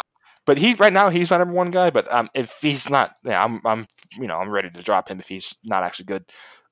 But 0.44 0.58
he 0.58 0.74
right 0.74 0.92
now 0.92 1.08
he's 1.08 1.30
my 1.30 1.38
number 1.38 1.54
one 1.54 1.70
guy. 1.70 1.88
But 1.88 2.12
um, 2.12 2.28
if 2.34 2.58
he's 2.60 2.90
not, 2.90 3.16
yeah, 3.24 3.42
I'm 3.42 3.62
I'm 3.64 3.86
you 4.18 4.26
know 4.26 4.36
I'm 4.36 4.50
ready 4.50 4.68
to 4.68 4.82
drop 4.82 5.08
him 5.08 5.20
if 5.20 5.26
he's 5.26 5.56
not 5.64 5.84
actually 5.84 6.04
good. 6.04 6.24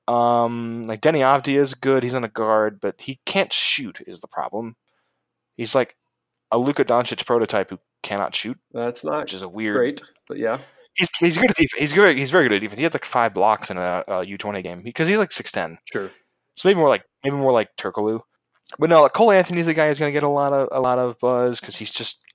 Um, 0.07 0.83
like 0.83 1.01
Deni 1.01 1.19
Avdija 1.19 1.59
is 1.59 1.73
good. 1.73 2.03
He's 2.03 2.15
on 2.15 2.23
a 2.23 2.29
guard, 2.29 2.79
but 2.79 2.95
he 2.99 3.19
can't 3.25 3.51
shoot. 3.51 3.99
Is 4.05 4.21
the 4.21 4.27
problem? 4.27 4.75
He's 5.57 5.73
like 5.73 5.95
a 6.51 6.57
Luka 6.59 6.85
Doncic 6.85 7.25
prototype 7.25 7.71
who 7.71 7.79
cannot 8.03 8.35
shoot. 8.35 8.57
That's 8.71 9.03
not 9.03 9.21
which 9.21 9.33
is 9.33 9.41
a 9.41 9.49
weird. 9.49 9.75
Great, 9.75 10.01
but 10.27 10.37
yeah. 10.37 10.59
He's, 10.93 11.09
he's 11.19 11.37
good 11.37 11.49
at 11.49 11.55
defense. 11.55 11.79
He's 11.79 11.93
good. 11.93 12.15
He's 12.17 12.31
very 12.31 12.47
good 12.47 12.55
at 12.55 12.61
defense. 12.61 12.77
He 12.77 12.83
had 12.83 12.93
like 12.93 13.05
five 13.05 13.33
blocks 13.33 13.69
in 13.71 13.77
a 13.77 14.03
a 14.07 14.23
U20 14.23 14.63
game 14.63 14.81
because 14.83 15.07
he's 15.07 15.19
like 15.19 15.31
six 15.31 15.51
ten. 15.51 15.77
Sure. 15.91 16.09
So 16.57 16.67
maybe 16.67 16.79
more 16.79 16.89
like 16.89 17.03
maybe 17.23 17.35
more 17.35 17.51
like 17.53 17.69
Turkoglu. 17.77 18.21
But 18.77 18.89
no, 18.89 19.07
Cole 19.07 19.31
Anthony's 19.31 19.67
the 19.67 19.73
guy 19.73 19.87
who's 19.87 19.99
going 19.99 20.11
to 20.11 20.19
get 20.19 20.27
a 20.27 20.29
lot 20.29 20.51
of 20.51 20.69
a 20.71 20.81
lot 20.81 20.99
of 20.99 21.19
buzz 21.19 21.59
because 21.59 21.77
he's 21.77 21.89
just 21.89 22.25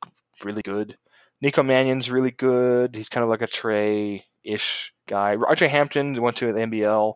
really 0.42 0.62
good. 0.62 0.96
Nico 1.40 1.62
Mannion's 1.62 2.10
really 2.10 2.30
good. 2.30 2.94
He's 2.94 3.08
kind 3.08 3.24
of 3.24 3.30
like 3.30 3.42
a 3.42 3.46
Trae 3.46 4.22
ish 4.44 4.92
guy. 5.08 5.36
RJ 5.36 5.68
Hampton 5.68 6.20
went 6.22 6.36
to 6.38 6.52
the 6.52 6.60
NBL, 6.60 7.14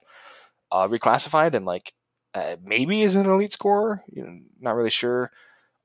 uh, 0.73 0.89
reclassified, 0.89 1.55
and 1.55 1.65
like 1.65 1.93
uh, 2.35 2.57
maybe 2.63 3.01
is 3.03 3.15
an 3.15 3.31
elite 3.31 3.53
scorer. 3.53 4.03
You 4.09 4.25
know, 4.25 4.41
not 4.61 4.75
really 4.75 4.91
sure. 4.91 5.31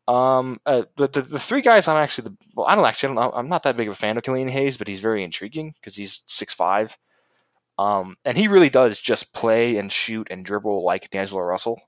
Um, 0.08 0.60
uh, 0.66 0.84
the, 0.98 1.08
the 1.08 1.22
the 1.22 1.40
three 1.40 1.62
guys 1.62 1.88
I'm 1.88 2.02
actually 2.02 2.30
the 2.30 2.38
well, 2.56 2.68
I 2.68 2.76
don't 2.76 2.86
actually 2.86 3.18
I 3.18 3.30
I'm 3.30 3.48
not 3.48 3.64
that 3.64 3.78
big 3.78 3.88
of 3.88 3.94
a 3.94 3.98
fan 3.98 4.18
of 4.18 4.24
Killian 4.24 4.50
Hayes, 4.50 4.78
but 4.78 4.88
he's 4.88 5.00
very 5.00 5.24
intriguing 5.24 5.74
because 5.80 5.96
he's 5.96 6.24
six 6.26 6.54
five. 6.54 6.98
Um, 7.82 8.16
and 8.26 8.38
he 8.38 8.48
really 8.48 8.70
does 8.70 9.00
just 9.00 9.34
play 9.34 9.78
and 9.78 9.92
shoot 9.92 10.28
and 10.30 10.46
dribble 10.46 10.84
like 10.84 11.10
D'Angelo 11.10 11.42
Russell. 11.42 11.82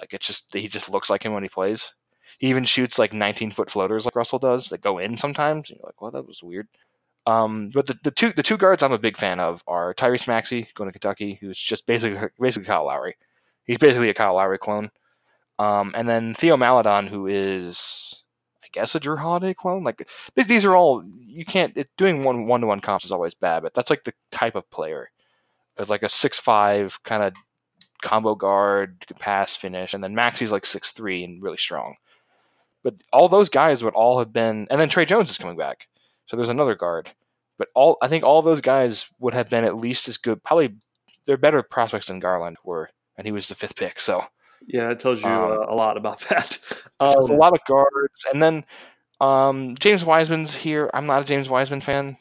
Like 0.00 0.12
it's 0.12 0.28
just 0.28 0.54
he 0.54 0.68
just 0.68 0.88
looks 0.88 1.10
like 1.10 1.24
him 1.24 1.32
when 1.32 1.42
he 1.42 1.48
plays. 1.48 1.92
He 2.38 2.48
even 2.48 2.64
shoots 2.64 3.00
like 3.00 3.12
19 3.12 3.50
foot 3.50 3.68
floaters 3.68 4.04
like 4.04 4.14
Russell 4.14 4.38
does 4.38 4.68
that 4.68 4.80
go 4.80 4.98
in 4.98 5.16
sometimes. 5.16 5.70
And 5.70 5.78
you're 5.78 5.88
like, 5.88 6.00
well, 6.00 6.12
that 6.12 6.26
was 6.26 6.42
weird. 6.42 6.68
Um, 7.26 7.70
but 7.74 7.86
the, 7.86 7.98
the 8.04 8.10
two 8.12 8.32
the 8.32 8.44
two 8.44 8.56
guards 8.56 8.84
I'm 8.84 8.92
a 8.92 8.98
big 8.98 9.16
fan 9.16 9.40
of 9.40 9.60
are 9.66 9.92
Tyrese 9.94 10.28
Maxey 10.28 10.68
going 10.74 10.88
to 10.88 10.92
Kentucky, 10.92 11.36
who's 11.40 11.58
just 11.58 11.84
basically 11.84 12.28
basically 12.38 12.66
Kyle 12.66 12.86
Lowry. 12.86 13.16
He's 13.64 13.78
basically 13.78 14.10
a 14.10 14.14
Kyle 14.14 14.34
Lowry 14.34 14.58
clone. 14.58 14.90
Um, 15.58 15.94
and 15.96 16.08
then 16.08 16.34
Theo 16.34 16.56
Maladon, 16.56 17.08
who 17.08 17.26
is 17.26 18.22
I 18.62 18.68
guess 18.72 18.94
a 18.94 19.00
Jrue 19.00 19.18
Holiday 19.18 19.54
clone. 19.54 19.82
Like 19.82 20.08
th- 20.36 20.46
these 20.46 20.64
are 20.64 20.76
all 20.76 21.02
you 21.24 21.44
can't. 21.44 21.76
It, 21.76 21.90
doing 21.96 22.22
one 22.22 22.46
one 22.46 22.60
to 22.60 22.68
one 22.68 22.80
comps 22.80 23.04
is 23.04 23.12
always 23.12 23.34
bad, 23.34 23.64
but 23.64 23.74
that's 23.74 23.90
like 23.90 24.04
the 24.04 24.14
type 24.30 24.54
of 24.54 24.70
player. 24.70 25.10
It's 25.78 25.90
like 25.90 26.02
a 26.02 26.08
six 26.08 26.38
five 26.38 27.02
kind 27.02 27.22
of 27.22 27.32
combo 28.02 28.34
guard, 28.34 29.04
pass, 29.18 29.56
finish, 29.56 29.94
and 29.94 30.02
then 30.02 30.14
Maxey's 30.14 30.52
like 30.52 30.66
six 30.66 30.90
three 30.92 31.24
and 31.24 31.42
really 31.42 31.56
strong. 31.56 31.96
But 32.82 32.94
all 33.12 33.28
those 33.28 33.48
guys 33.48 33.82
would 33.82 33.94
all 33.94 34.18
have 34.18 34.32
been, 34.32 34.66
and 34.70 34.78
then 34.80 34.88
Tre 34.88 35.04
Jones 35.06 35.30
is 35.30 35.38
coming 35.38 35.56
back, 35.56 35.88
so 36.26 36.36
there's 36.36 36.50
another 36.50 36.74
guard. 36.74 37.10
But 37.58 37.68
all 37.74 37.96
I 38.02 38.08
think 38.08 38.24
all 38.24 38.42
those 38.42 38.60
guys 38.60 39.06
would 39.20 39.34
have 39.34 39.48
been 39.48 39.64
at 39.64 39.76
least 39.76 40.08
as 40.08 40.18
good. 40.18 40.42
Probably 40.44 40.70
they're 41.26 41.36
better 41.38 41.62
prospects 41.62 42.06
than 42.08 42.20
Garland 42.20 42.58
were, 42.64 42.90
and 43.16 43.26
he 43.26 43.32
was 43.32 43.48
the 43.48 43.54
fifth 43.54 43.76
pick. 43.76 43.98
So 44.00 44.24
Yeah, 44.66 44.90
it 44.90 44.98
tells 44.98 45.22
you 45.22 45.28
Um, 45.30 45.52
uh, 45.52 45.72
a 45.72 45.74
lot 45.74 45.96
about 45.96 46.20
that. 46.28 46.58
there's 47.00 47.14
a 47.30 47.32
Um, 47.32 47.38
lot 47.38 47.52
of 47.54 47.60
guards, 47.66 48.24
and 48.32 48.42
then 48.42 48.64
um, 49.20 49.76
James 49.78 50.04
Wiseman's 50.04 50.54
here. 50.54 50.90
I'm 50.92 51.06
not 51.06 51.22
a 51.22 51.24
James 51.24 51.48
Wiseman 51.48 51.80
fan. 51.80 52.16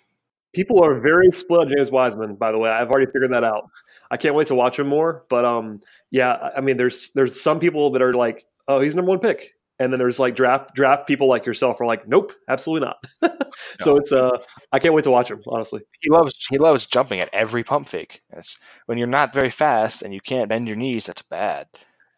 People 0.53 0.83
are 0.83 0.99
very 0.99 1.29
split 1.31 1.61
on 1.61 1.69
James 1.69 1.91
Wiseman. 1.91 2.35
By 2.35 2.51
the 2.51 2.57
way, 2.57 2.69
I've 2.69 2.89
already 2.89 3.07
figured 3.11 3.31
that 3.33 3.43
out. 3.43 3.69
I 4.11 4.17
can't 4.17 4.35
wait 4.35 4.47
to 4.47 4.55
watch 4.55 4.79
him 4.79 4.87
more. 4.87 5.25
But 5.29 5.45
um, 5.45 5.79
yeah, 6.11 6.49
I- 6.55 6.61
mean, 6.61 6.77
there's 6.77 7.11
there's 7.15 7.39
some 7.41 7.59
people 7.59 7.91
that 7.91 8.01
are 8.01 8.13
like, 8.13 8.45
oh, 8.67 8.79
he's 8.81 8.95
number 8.95 9.09
one 9.09 9.19
pick, 9.19 9.55
and 9.79 9.91
then 9.91 9.99
there's 9.99 10.19
like 10.19 10.35
draft 10.35 10.73
draft 10.75 11.07
people 11.07 11.27
like 11.27 11.45
yourself 11.45 11.81
are 11.81 11.85
like, 11.85 12.07
nope, 12.07 12.31
absolutely 12.47 12.87
not. 12.87 13.43
so 13.79 13.97
it's 13.97 14.11
uh, 14.11 14.37
I 14.71 14.79
can't 14.79 14.93
wait 14.93 15.03
to 15.05 15.11
watch 15.11 15.29
him. 15.31 15.41
Honestly, 15.47 15.81
He 16.01 16.09
loves 16.09 16.33
he 16.49 16.57
loves 16.57 16.85
jumping 16.85 17.19
at 17.19 17.29
every 17.33 17.63
pump 17.63 17.87
fake. 17.89 18.21
It's, 18.31 18.57
when 18.85 18.97
you're 18.97 19.07
not 19.07 19.33
very 19.33 19.49
fast 19.49 20.01
and 20.01 20.13
you 20.13 20.21
can't 20.21 20.49
bend 20.49 20.67
your 20.67 20.75
knees, 20.77 21.05
that's 21.05 21.21
bad. 21.23 21.67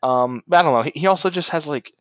Um, 0.03 0.43
but 0.47 0.57
I 0.57 0.61
don't 0.63 0.73
know. 0.73 0.81
He, 0.83 0.99
he 1.01 1.07
also 1.07 1.29
just 1.29 1.49
has 1.49 1.65
like 1.65 1.93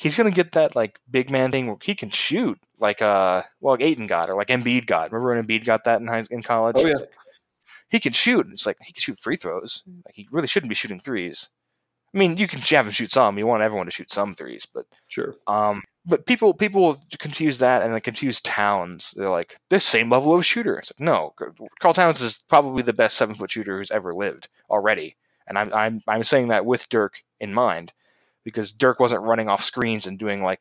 he's 0.00 0.14
gonna 0.14 0.30
get 0.30 0.52
that 0.52 0.74
like 0.74 0.98
big 1.10 1.30
man 1.30 1.52
thing 1.52 1.66
where 1.66 1.76
he 1.82 1.94
can 1.94 2.10
shoot 2.10 2.58
like 2.78 3.02
uh 3.02 3.42
well 3.60 3.74
like 3.74 3.82
Ayton 3.82 4.06
got 4.06 4.30
or 4.30 4.34
like 4.34 4.48
Embiid 4.48 4.86
got. 4.86 5.12
Remember 5.12 5.34
when 5.34 5.44
Embiid 5.44 5.66
got 5.66 5.84
that 5.84 6.00
in 6.00 6.06
high, 6.06 6.24
in 6.30 6.42
college? 6.42 6.76
Oh, 6.78 6.86
yeah. 6.86 7.04
He 7.90 8.00
can 8.00 8.12
shoot. 8.12 8.46
It's 8.50 8.66
like 8.66 8.78
he 8.80 8.92
can 8.92 9.00
shoot 9.00 9.18
free 9.18 9.36
throws. 9.36 9.82
Like 10.06 10.14
he 10.14 10.26
really 10.32 10.46
shouldn't 10.46 10.70
be 10.70 10.74
shooting 10.74 11.00
threes. 11.00 11.50
I 12.14 12.18
mean, 12.18 12.38
you 12.38 12.48
can 12.48 12.60
have 12.60 12.86
him 12.86 12.92
shoot 12.92 13.12
some. 13.12 13.38
You 13.38 13.46
want 13.46 13.62
everyone 13.62 13.86
to 13.86 13.92
shoot 13.92 14.10
some 14.10 14.34
threes, 14.34 14.66
but 14.72 14.84
sure. 15.06 15.36
um, 15.46 15.82
but 16.06 16.26
people 16.26 16.54
people 16.54 17.00
confuse 17.18 17.58
that 17.58 17.82
and 17.82 17.94
they 17.94 18.00
confuse 18.00 18.40
Towns. 18.40 19.12
They're 19.14 19.28
like 19.28 19.56
the 19.68 19.80
same 19.80 20.08
level 20.08 20.34
of 20.34 20.46
shooter. 20.46 20.78
It's 20.78 20.92
like 20.92 21.06
no, 21.06 21.34
Karl 21.78 21.94
Towns 21.94 22.22
is 22.22 22.42
probably 22.48 22.82
the 22.82 22.94
best 22.94 23.16
seven 23.16 23.34
foot 23.34 23.50
shooter 23.50 23.78
who's 23.78 23.90
ever 23.90 24.14
lived 24.14 24.48
already, 24.70 25.16
and 25.46 25.58
I'm 25.58 25.72
I'm 25.74 26.00
I'm 26.08 26.24
saying 26.24 26.48
that 26.48 26.64
with 26.64 26.88
Dirk 26.88 27.22
in 27.38 27.52
mind, 27.52 27.92
because 28.44 28.72
Dirk 28.72 29.00
wasn't 29.00 29.22
running 29.22 29.48
off 29.48 29.64
screens 29.64 30.06
and 30.06 30.18
doing 30.18 30.42
like 30.42 30.60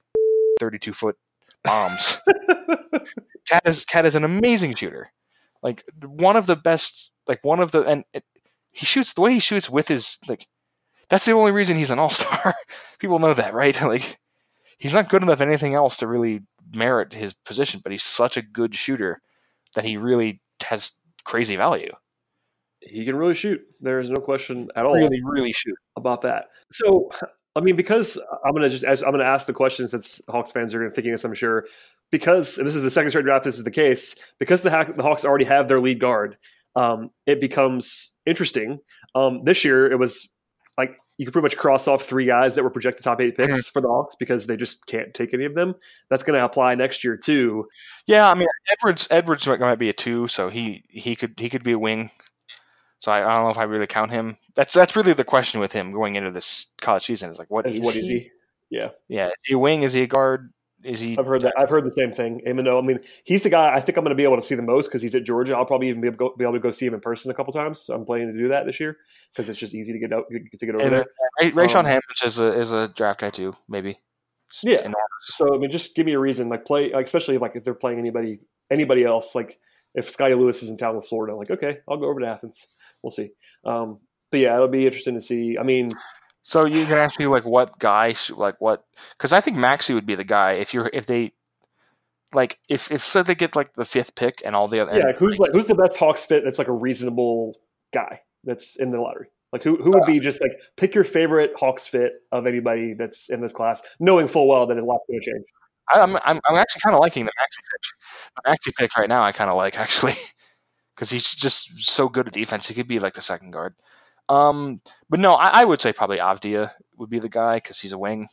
32 0.59 0.93
foot 0.93 1.15
bombs. 1.63 2.17
KAT 3.47 3.67
is 3.67 3.85
KAT 3.85 4.05
is 4.05 4.15
an 4.15 4.23
amazing 4.23 4.75
shooter, 4.75 5.11
like 5.63 5.83
one 6.01 6.35
of 6.35 6.45
the 6.45 6.55
best, 6.55 7.09
like 7.27 7.43
one 7.43 7.59
of 7.59 7.71
the 7.71 7.83
and 7.83 8.05
it, 8.13 8.23
he 8.71 8.85
shoots 8.85 9.13
the 9.13 9.21
way 9.21 9.33
he 9.33 9.39
shoots 9.39 9.69
with 9.69 9.87
his 9.87 10.17
like. 10.27 10.45
That's 11.09 11.25
the 11.25 11.31
only 11.31 11.51
reason 11.51 11.75
he's 11.75 11.89
an 11.89 11.97
all 11.97 12.11
star. 12.11 12.53
People 12.99 13.17
know 13.19 13.33
that, 13.33 13.53
right? 13.53 13.79
Like 13.81 14.19
he's 14.77 14.93
not 14.93 15.09
good 15.09 15.23
enough 15.23 15.41
anything 15.41 15.73
else 15.73 15.97
to 15.97 16.07
really 16.07 16.41
merit 16.73 17.13
his 17.13 17.33
position, 17.45 17.81
but 17.83 17.91
he's 17.91 18.03
such 18.03 18.37
a 18.37 18.41
good 18.41 18.75
shooter 18.75 19.21
that 19.75 19.85
he 19.85 19.97
really 19.97 20.41
has 20.61 20.93
crazy 21.23 21.55
value. 21.55 21.91
He 22.81 23.03
can 23.05 23.15
really 23.15 23.35
shoot. 23.35 23.61
There 23.81 23.99
is 23.99 24.09
no 24.09 24.21
question 24.21 24.69
at 24.75 24.85
all. 24.85 24.95
Really, 24.95 25.19
really 25.23 25.51
shoot. 25.51 25.75
about 25.97 26.21
that. 26.21 26.45
So, 26.71 27.09
I 27.55 27.61
mean, 27.61 27.75
because 27.75 28.19
I'm 28.45 28.53
gonna 28.53 28.69
just 28.69 28.85
I'm 28.85 29.11
gonna 29.11 29.23
ask 29.23 29.47
the 29.47 29.53
question 29.53 29.87
since 29.87 30.21
Hawks 30.29 30.51
fans 30.51 30.73
are 30.75 30.89
thinking 30.91 31.11
this, 31.11 31.23
I'm 31.23 31.33
sure. 31.33 31.65
Because 32.11 32.57
and 32.57 32.67
this 32.67 32.75
is 32.75 32.81
the 32.81 32.89
second 32.89 33.09
straight 33.09 33.25
draft. 33.25 33.43
This 33.43 33.57
is 33.57 33.63
the 33.63 33.71
case 33.71 34.15
because 34.39 34.61
the 34.61 34.93
the 34.95 35.03
Hawks 35.03 35.25
already 35.25 35.45
have 35.45 35.67
their 35.67 35.79
lead 35.79 35.99
guard. 35.99 36.37
Um, 36.75 37.09
it 37.25 37.41
becomes 37.41 38.11
interesting. 38.25 38.79
Um, 39.15 39.43
this 39.43 39.65
year, 39.65 39.91
it 39.91 39.97
was 39.97 40.33
like 40.77 40.97
you 41.17 41.25
could 41.25 41.33
pretty 41.33 41.45
much 41.45 41.57
cross 41.57 41.87
off 41.87 42.03
three 42.03 42.25
guys 42.25 42.55
that 42.55 42.63
were 42.63 42.69
projected 42.69 43.03
top 43.03 43.19
eight 43.19 43.35
picks 43.35 43.69
for 43.69 43.81
the 43.81 43.89
Hawks 43.89 44.15
because 44.15 44.47
they 44.47 44.55
just 44.55 44.85
can't 44.85 45.13
take 45.13 45.33
any 45.33 45.43
of 45.43 45.53
them. 45.53 45.75
That's 46.09 46.23
going 46.23 46.39
to 46.39 46.45
apply 46.45 46.75
next 46.75 47.03
year 47.03 47.17
too. 47.17 47.67
Yeah, 48.07 48.29
I 48.29 48.35
mean 48.35 48.47
Edwards. 48.71 49.07
Edwards 49.11 49.45
might, 49.45 49.59
might 49.59 49.75
be 49.75 49.89
a 49.89 49.93
two, 49.93 50.29
so 50.29 50.49
he 50.49 50.83
he 50.87 51.15
could 51.15 51.33
he 51.37 51.49
could 51.49 51.63
be 51.63 51.73
a 51.73 51.79
wing. 51.79 52.11
So 52.99 53.11
I, 53.11 53.19
I 53.19 53.33
don't 53.35 53.43
know 53.45 53.49
if 53.49 53.57
I 53.57 53.63
really 53.63 53.87
count 53.87 54.11
him. 54.11 54.37
That's 54.55 54.73
that's 54.73 54.95
really 54.95 55.13
the 55.13 55.23
question 55.23 55.59
with 55.59 55.71
him 55.71 55.91
going 55.91 56.15
into 56.15 56.31
this 56.31 56.67
college 56.81 57.05
season. 57.05 57.31
Is 57.31 57.39
like 57.39 57.49
what 57.49 57.65
As 57.65 57.77
is 57.77 57.83
what 57.83 57.95
he? 57.95 58.01
is 58.01 58.09
he? 58.09 58.29
Yeah, 58.69 58.89
Yeah, 59.07 59.27
is 59.27 59.33
he 59.45 59.53
a 59.55 59.59
wing? 59.59 59.83
Is 59.83 59.93
he 59.93 60.03
a 60.03 60.07
guard? 60.07 60.53
Is 60.83 60.99
he? 60.99 61.17
I've 61.17 61.25
heard 61.25 61.41
that. 61.41 61.53
I've 61.57 61.69
heard 61.69 61.83
the 61.83 61.91
same 61.91 62.13
thing. 62.13 62.41
Though 62.45 62.77
I 62.77 62.81
mean, 62.81 62.99
he's 63.23 63.43
the 63.43 63.49
guy 63.49 63.73
I 63.73 63.79
think 63.81 63.97
I'm 63.97 64.03
going 64.03 64.15
to 64.15 64.15
be 64.15 64.23
able 64.23 64.35
to 64.37 64.41
see 64.41 64.55
the 64.55 64.61
most 64.61 64.87
because 64.87 65.01
he's 65.01 65.15
at 65.15 65.23
Georgia. 65.23 65.55
I'll 65.55 65.65
probably 65.65 65.89
even 65.89 66.01
be 66.01 66.07
able, 66.07 66.35
be 66.37 66.43
able 66.45 66.53
to 66.53 66.59
go 66.59 66.71
see 66.71 66.85
him 66.85 66.93
in 66.93 66.99
person 67.01 67.31
a 67.31 67.33
couple 67.33 67.51
times. 67.51 67.79
So 67.79 67.93
I'm 67.95 68.05
planning 68.05 68.31
to 68.31 68.37
do 68.37 68.47
that 68.49 68.65
this 68.65 68.79
year 68.79 68.95
because 69.33 69.49
it's 69.49 69.59
just 69.59 69.73
easy 69.73 69.91
to 69.91 69.99
get 69.99 70.13
out 70.13 70.25
to 70.29 70.65
get 70.65 70.75
over 70.75 70.83
And, 70.83 70.93
there. 70.93 71.05
uh, 71.41 71.51
Ray, 71.53 71.67
Sean 71.67 71.85
Um, 71.85 71.99
is 72.23 72.39
a 72.39 72.59
is 72.59 72.71
a 72.71 72.89
draft 72.95 73.21
guy 73.21 73.29
too, 73.29 73.55
maybe. 73.67 73.99
Yeah. 74.63 74.89
So 75.21 75.53
I 75.53 75.57
mean, 75.57 75.71
just 75.71 75.95
give 75.95 76.05
me 76.05 76.13
a 76.13 76.19
reason. 76.19 76.47
Like 76.47 76.63
play, 76.65 76.91
like, 76.93 77.05
especially 77.05 77.37
like 77.39 77.55
if 77.55 77.63
they're 77.63 77.73
playing 77.73 77.99
anybody 77.99 78.39
anybody 78.69 79.03
else. 79.03 79.35
Like 79.35 79.57
if 79.95 80.09
Scottie 80.09 80.35
Lewis 80.35 80.63
is 80.63 80.69
in 80.69 80.77
town 80.77 80.95
with 80.95 81.07
Florida, 81.07 81.35
like 81.35 81.51
okay, 81.51 81.79
I'll 81.89 81.97
go 81.97 82.07
over 82.07 82.19
to 82.19 82.27
Athens. 82.27 82.67
We'll 83.03 83.11
see. 83.11 83.31
Um, 83.65 83.99
but 84.31 84.39
yeah, 84.39 84.55
it'll 84.55 84.67
be 84.67 84.85
interesting 84.85 85.15
to 85.15 85.21
see. 85.21 85.57
I 85.59 85.63
mean, 85.63 85.91
So 86.43 86.65
you 86.65 86.85
can 86.85 86.97
ask 86.97 87.19
me 87.19 87.27
like 87.27 87.45
what 87.45 87.77
guy, 87.79 88.15
like 88.31 88.55
what? 88.59 88.83
Because 89.17 89.33
I 89.33 89.41
think 89.41 89.57
Maxey 89.57 89.93
would 89.93 90.05
be 90.05 90.15
the 90.15 90.23
guy 90.23 90.53
if 90.53 90.73
you're 90.73 90.89
if 90.93 91.05
they, 91.05 91.33
like 92.33 92.59
if 92.69 92.91
if 92.91 93.01
so 93.01 93.23
they 93.23 93.35
get 93.35 93.55
like 93.55 93.73
the 93.73 93.85
fifth 93.85 94.15
pick 94.15 94.41
and 94.45 94.55
all 94.55 94.67
the 94.67 94.79
other. 94.79 94.97
yeah, 94.97 95.07
and, 95.09 95.17
who's 95.17 95.39
like 95.39 95.51
who's 95.51 95.65
the 95.65 95.75
best 95.75 95.97
Hawks 95.97 96.25
fit? 96.25 96.43
That's 96.43 96.59
like 96.59 96.67
a 96.67 96.73
reasonable 96.73 97.55
guy 97.93 98.21
that's 98.43 98.75
in 98.75 98.91
the 98.91 99.01
lottery. 99.01 99.27
Like 99.51 99.63
who 99.63 99.77
who 99.77 99.91
would 99.91 100.05
be 100.05 100.19
just 100.19 100.41
like 100.41 100.51
pick 100.77 100.93
your 100.93 101.03
favorite 101.03 101.53
Hawks 101.55 101.87
fit 101.87 102.15
of 102.31 102.45
anybody 102.45 102.93
that's 102.93 103.29
in 103.29 103.41
this 103.41 103.51
class, 103.51 103.81
knowing 103.99 104.27
full 104.27 104.47
well 104.47 104.67
that 104.67 104.77
a 104.77 104.85
lot's 104.85 105.03
going 105.07 105.19
to 105.19 105.31
change. 105.31 105.45
I'm 105.91 106.15
I'm 106.17 106.39
I'm 106.47 106.55
actually 106.55 106.81
kind 106.81 106.93
of 106.95 106.99
liking 106.99 107.25
the 107.25 107.31
Maxey 107.35 107.61
pick. 107.71 107.81
The 108.35 108.49
Maxey 108.49 108.71
pick 108.77 108.97
right 108.97 109.09
now 109.09 109.23
I 109.23 109.31
kind 109.31 109.49
of 109.49 109.55
like 109.55 109.79
actually, 109.79 110.13
because 110.99 111.09
he's 111.09 111.33
just 111.33 111.79
so 111.79 112.09
good 112.09 112.27
at 112.27 112.33
defense. 112.33 112.67
He 112.67 112.73
could 112.73 112.89
be 112.89 112.99
like 112.99 113.13
the 113.13 113.21
second 113.21 113.51
guard. 113.51 113.73
Um, 114.27 114.81
but 115.09 115.21
no, 115.21 115.35
I, 115.35 115.61
I 115.61 115.65
would 115.65 115.81
say 115.81 115.93
probably 115.93 116.17
Avdija 116.17 116.71
would 116.97 117.09
be 117.09 117.19
the 117.19 117.29
guy 117.29 117.55
because 117.55 117.79
he's 117.79 117.93
a 117.93 117.97
wing 117.97 118.27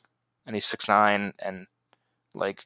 and 0.46 0.56
he's 0.56 0.66
six 0.66 0.88
nine 0.88 1.32
and 1.38 1.68
like 2.34 2.64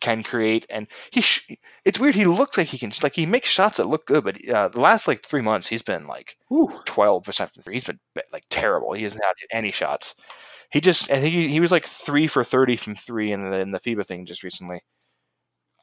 can 0.00 0.22
create 0.22 0.64
and 0.70 0.86
he 1.10 1.20
sh- 1.20 1.50
it's 1.84 1.98
weird 1.98 2.14
he 2.14 2.24
looks 2.24 2.56
like 2.56 2.68
he 2.68 2.78
can 2.78 2.92
like 3.02 3.14
he 3.14 3.26
makes 3.26 3.48
shots 3.48 3.76
that 3.76 3.88
look 3.88 4.06
good 4.06 4.22
but 4.22 4.48
uh, 4.48 4.68
the 4.68 4.80
last 4.80 5.08
like 5.08 5.26
three 5.26 5.40
months 5.42 5.66
he's 5.66 5.82
been 5.82 6.06
like 6.06 6.36
12 6.86 7.24
percent 7.24 7.52
from 7.52 7.64
three 7.64 7.74
he's 7.74 7.84
been 7.84 7.98
like 8.32 8.44
terrible 8.48 8.92
he 8.92 9.02
hasn't 9.02 9.24
had 9.24 9.56
any 9.56 9.72
shots 9.72 10.14
he 10.70 10.80
just 10.80 11.10
i 11.10 11.20
think 11.20 11.34
he, 11.34 11.48
he 11.48 11.58
was 11.58 11.72
like 11.72 11.84
three 11.84 12.28
for 12.28 12.44
30 12.44 12.76
from 12.76 12.94
three 12.94 13.32
in 13.32 13.40
the 13.40 13.58
in 13.58 13.72
the 13.72 13.80
FIBA 13.80 14.06
thing 14.06 14.24
just 14.24 14.44
recently 14.44 14.80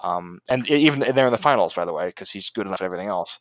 um 0.01 0.39
and 0.49 0.69
even 0.69 0.99
they're 0.99 1.27
in 1.27 1.31
the 1.31 1.37
finals 1.37 1.73
by 1.73 1.85
the 1.85 1.93
way 1.93 2.07
because 2.07 2.31
he's 2.31 2.49
good 2.51 2.67
enough 2.67 2.81
at 2.81 2.85
everything 2.85 3.07
else 3.07 3.39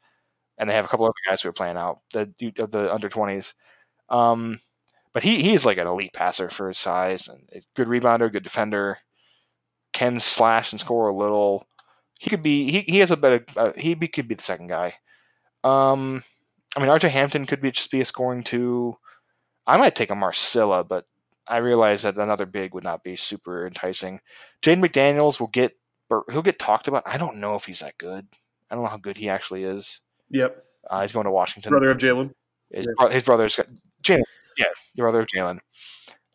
and 0.59 0.71
they 0.71 0.75
have 0.75 0.85
a 0.85 0.89
couple 0.89 1.07
other 1.07 1.15
guys 1.29 1.43
who 1.43 1.49
are 1.51 1.55
playing 1.55 1.77
out 1.77 2.01
the 2.13 2.33
of 2.59 2.71
the 2.71 2.93
under 2.95 3.09
20s 3.11 3.55
um 4.11 4.59
but 5.15 5.23
he 5.25 5.43
he's 5.43 5.67
like 5.67 5.79
an 5.79 5.87
elite 5.87 6.13
passer 6.15 6.51
for 6.51 6.69
his 6.69 6.79
size 6.79 7.29
and 7.29 7.49
good 7.77 7.89
rebounder 7.89 8.33
good 8.33 8.45
defender 8.45 8.99
can 9.93 10.21
slash 10.21 10.73
and 10.73 10.81
score 10.81 11.09
a 11.09 11.15
little. 11.17 11.67
He 12.19 12.31
could 12.31 12.43
be. 12.43 12.71
He, 12.71 12.81
he 12.81 12.99
has 12.99 13.11
a 13.11 13.17
better. 13.17 13.45
Uh, 13.57 13.73
he 13.77 13.95
be, 13.95 14.09
could 14.09 14.29
be 14.29 14.35
the 14.35 14.43
second 14.43 14.69
guy. 14.69 14.95
Um, 15.65 16.25
I 16.77 16.81
mean, 16.81 16.91
RJ 16.91 17.11
Hampton 17.11 17.47
could 17.47 17.63
be 17.63 17.73
just 17.73 17.91
be 17.91 18.03
a 18.03 18.05
scoring 18.07 18.45
two. 18.45 18.97
I 19.67 19.77
might 19.79 19.97
take 19.97 20.11
a 20.11 20.15
Marcilla, 20.15 20.87
but 20.89 21.07
I 21.49 21.59
realize 21.59 22.03
that 22.03 22.19
another 22.19 22.47
big 22.47 22.75
would 22.75 22.85
not 22.85 23.05
be 23.05 23.17
super 23.17 23.67
enticing. 23.67 24.21
Jaden 24.63 24.85
McDaniels 24.87 25.41
will 25.41 25.49
get. 25.49 25.77
He'll 26.31 26.43
get 26.43 26.59
talked 26.59 26.89
about. 26.89 27.03
I 27.07 27.17
don't 27.17 27.37
know 27.39 27.55
if 27.57 27.65
he's 27.65 27.81
that 27.81 27.99
good. 27.99 28.27
I 28.71 28.75
don't 28.75 28.85
know 28.85 28.91
how 28.91 28.97
good 28.99 29.17
he 29.17 29.29
actually 29.29 29.65
is. 29.65 30.01
Yep, 30.31 30.65
Uh, 30.91 31.01
he's 31.03 31.13
going 31.13 31.25
to 31.25 31.31
Washington. 31.31 31.71
brother 31.71 31.91
of 31.91 31.99
Jalen. 31.99 32.33
His, 32.71 32.87
Yeah. 33.01 33.09
his 33.11 33.23
brother's 33.23 33.57
got 33.57 33.67
Jalen. 34.03 34.23
Yeah, 34.57 34.67
the 34.97 35.03
brother 35.03 35.21
of 35.21 35.27
Jalen. 35.27 35.61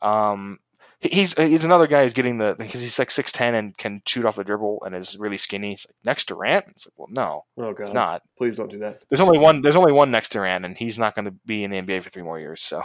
Um, 0.01 0.60
He's 1.01 1.34
he's 1.38 1.63
another 1.63 1.88
guy 1.88 2.03
who's 2.03 2.12
getting 2.12 2.38
the 2.39 2.55
because 2.60 2.82
he's 2.82 2.99
like 2.99 3.10
six 3.10 3.32
ten 3.32 3.55
and 3.55 3.77
can 3.77 4.01
shoot 4.05 4.25
off 4.25 4.36
the 4.36 4.43
dribble 4.43 4.84
and 4.86 4.93
is 4.93 5.17
really 5.17 5.38
skinny. 5.38 5.69
He's 5.69 5.86
like 5.88 5.95
next 6.03 6.27
Durant. 6.27 6.65
It's 6.67 6.86
like, 6.86 6.93
well, 6.97 7.08
no, 7.10 7.45
Oh 7.58 7.71
god, 7.71 7.93
not. 7.93 8.21
please 8.38 8.58
don't 8.58 8.69
do 8.69 8.79
that. 8.79 9.03
There's 9.08 9.21
only 9.21 9.39
one. 9.39 9.62
There's 9.62 9.77
only 9.77 9.93
one 9.93 10.12
next 10.12 10.34
Durant, 10.34 10.65
and 10.65 10.75
he's 10.77 10.99
not 10.99 11.15
going 11.15 11.23
to 11.23 11.32
be 11.45 11.63
in 11.63 11.71
the 11.71 11.79
NBA 11.82 12.03
for 12.03 12.10
three 12.10 12.23
more 12.23 12.38
years. 12.38 12.60
So 12.62 12.82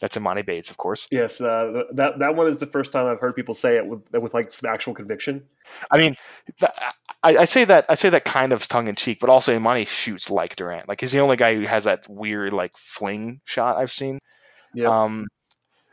that's 0.00 0.16
Emoni 0.16 0.44
Bates, 0.44 0.70
of 0.70 0.76
course. 0.76 1.06
Yes, 1.10 1.40
uh, 1.40 1.82
that 1.92 2.18
that 2.18 2.34
one 2.34 2.46
is 2.46 2.58
the 2.58 2.66
first 2.66 2.92
time 2.92 3.06
I've 3.06 3.20
heard 3.20 3.34
people 3.34 3.54
say 3.54 3.76
it 3.76 3.86
with 3.86 4.02
with 4.12 4.34
like 4.34 4.50
some 4.50 4.70
actual 4.70 4.94
conviction. 4.94 5.44
I 5.90 5.98
mean, 5.98 6.16
th- 6.58 6.72
I, 7.22 7.36
I 7.36 7.44
say 7.44 7.64
that 7.64 7.86
I 7.88 7.94
say 7.94 8.10
that 8.10 8.24
kind 8.24 8.52
of 8.52 8.66
tongue 8.66 8.88
in 8.88 8.94
cheek, 8.94 9.18
but 9.20 9.28
also 9.28 9.54
Imani 9.54 9.84
shoots 9.84 10.30
like 10.30 10.56
Durant. 10.56 10.88
Like 10.88 11.00
he's 11.00 11.12
the 11.12 11.20
only 11.20 11.36
guy 11.36 11.54
who 11.54 11.66
has 11.66 11.84
that 11.84 12.08
weird 12.08 12.52
like 12.52 12.72
fling 12.76 13.40
shot 13.44 13.76
I've 13.76 13.92
seen. 13.92 14.18
Yeah. 14.74 14.88
Um, 14.88 15.26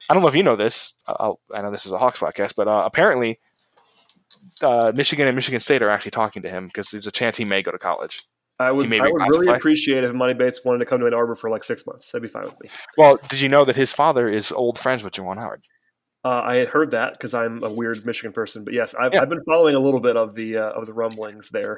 I 0.10 0.13
don't 0.13 0.24
know 0.24 0.30
if 0.30 0.36
you 0.36 0.43
know 0.43 0.56
this. 0.56 0.93
I'll, 1.06 1.39
I 1.54 1.62
know 1.62 1.72
this 1.72 1.86
is 1.86 1.91
a 1.91 1.98
Hawks 1.98 2.20
podcast, 2.20 2.54
but 2.56 2.67
uh, 2.67 2.84
apparently, 2.86 3.39
uh, 4.62 4.93
Michigan 4.96 5.28
and 5.28 5.36
Michigan 5.36 5.60
State 5.60 5.82
are 5.82 5.89
actually 5.89 6.12
talking 6.12 6.43
to 6.43 6.50
him 6.50 6.67
because 6.67 6.89
there's 6.89 7.08
a 7.08 7.12
chance 7.12 7.36
he 7.36 7.46
may 7.46 7.62
go 7.62 7.72
to 7.72 7.78
college. 7.78 8.24
I 8.60 8.72
would, 8.72 8.91
I 9.00 9.08
would 9.08 9.22
really 9.30 9.48
appreciate 9.48 10.04
if 10.04 10.12
Emoni 10.12 10.36
Bates 10.38 10.65
wanted 10.65 10.80
to 10.80 10.86
come 10.86 11.00
to 11.02 11.06
Ann 11.06 11.13
Arbor 11.13 11.36
for 11.36 11.50
like 11.50 11.63
six 11.63 11.86
months. 11.86 12.12
That'd 12.12 12.24
be 12.24 12.28
fine 12.28 12.46
with 12.46 12.60
me. 12.62 12.70
Well, 12.98 13.20
did 13.30 13.39
you 13.39 13.50
know 13.50 13.65
that 13.65 13.76
his 13.76 13.93
father 13.93 14.28
is 14.28 14.52
old 14.52 14.80
friends 14.80 15.04
with 15.04 15.13
Juwan 15.13 15.38
Howard? 15.38 15.62
Uh, 16.26 16.41
I 16.43 16.56
had 16.56 16.67
heard 16.67 16.91
that 16.91 17.12
because 17.13 17.34
I'm 17.36 17.63
a 17.63 17.72
weird 17.72 18.06
Michigan 18.06 18.34
person, 18.34 18.63
but 18.63 18.74
yes, 18.74 18.96
I've, 18.96 19.13
Yeah. 19.13 19.22
I've 19.22 19.30
been 19.30 19.43
following 19.46 19.76
a 19.76 19.80
little 19.80 20.00
bit 20.00 20.17
of 20.17 20.34
the 20.34 20.58
uh, 20.58 20.72
of 20.72 20.88
the 20.88 20.93
rumblings 20.93 21.50
there. 21.50 21.78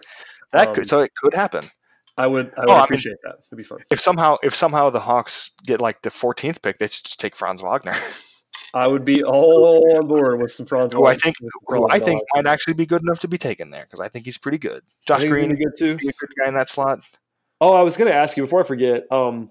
That 0.54 0.70
Um, 0.70 0.76
could, 0.76 0.90
so 0.90 1.02
it 1.02 1.12
could 1.22 1.34
happen. 1.34 1.70
I 2.18 2.26
would 2.28 2.52
I 2.58 2.62
would 2.62 2.70
Oh, 2.70 2.74
I 2.74 2.76
mean- 2.78 2.84
appreciate 2.86 3.18
that. 3.24 3.36
It'd 3.52 3.58
be 3.58 3.64
fun. 3.64 3.80
If 3.92 4.00
somehow 4.00 4.38
if 4.42 4.56
somehow 4.56 4.90
the 4.90 5.00
Hawks 5.02 5.52
get 5.66 5.82
like 5.82 6.02
the 6.02 6.10
14th 6.10 6.62
pick, 6.62 6.80
they 6.80 6.88
should 6.88 7.04
just 7.06 7.20
take 7.20 7.36
Franz 7.36 7.62
Wagner, 7.62 7.94
I 8.74 8.88
would 8.88 9.04
be 9.04 9.24
all 9.24 9.98
on 9.98 10.08
board 10.08 10.42
with 10.42 10.52
some 10.52 10.66
Franz. 10.66 10.94
who 10.94 11.06
I 11.06 11.16
think 11.16 11.36
who 11.68 11.88
I 11.90 12.00
think 12.00 12.22
might 12.36 12.46
actually 12.46 12.74
be 12.76 12.86
good 12.86 13.02
enough 13.02 13.20
to 13.20 13.28
be 13.28 13.38
taken 13.38 13.72
there 13.72 13.84
because 13.86 14.02
I 14.02 14.10
think 14.10 14.26
he's 14.26 14.38
pretty 14.38 14.58
good. 14.58 14.84
Josh 15.08 15.24
Green 15.24 15.56
good 15.56 15.74
too. 15.78 15.98
be 15.98 16.10
a 16.10 16.12
good 16.12 16.30
guy 16.42 16.48
in 16.48 16.56
that 16.56 16.70
slot. 16.70 17.02
Oh, 17.62 17.74
I 17.74 17.82
was 17.82 17.98
going 17.98 18.10
to 18.10 18.16
ask 18.16 18.38
you 18.38 18.44
before 18.44 18.62
I 18.62 18.64
forget. 18.64 19.12
Um, 19.12 19.50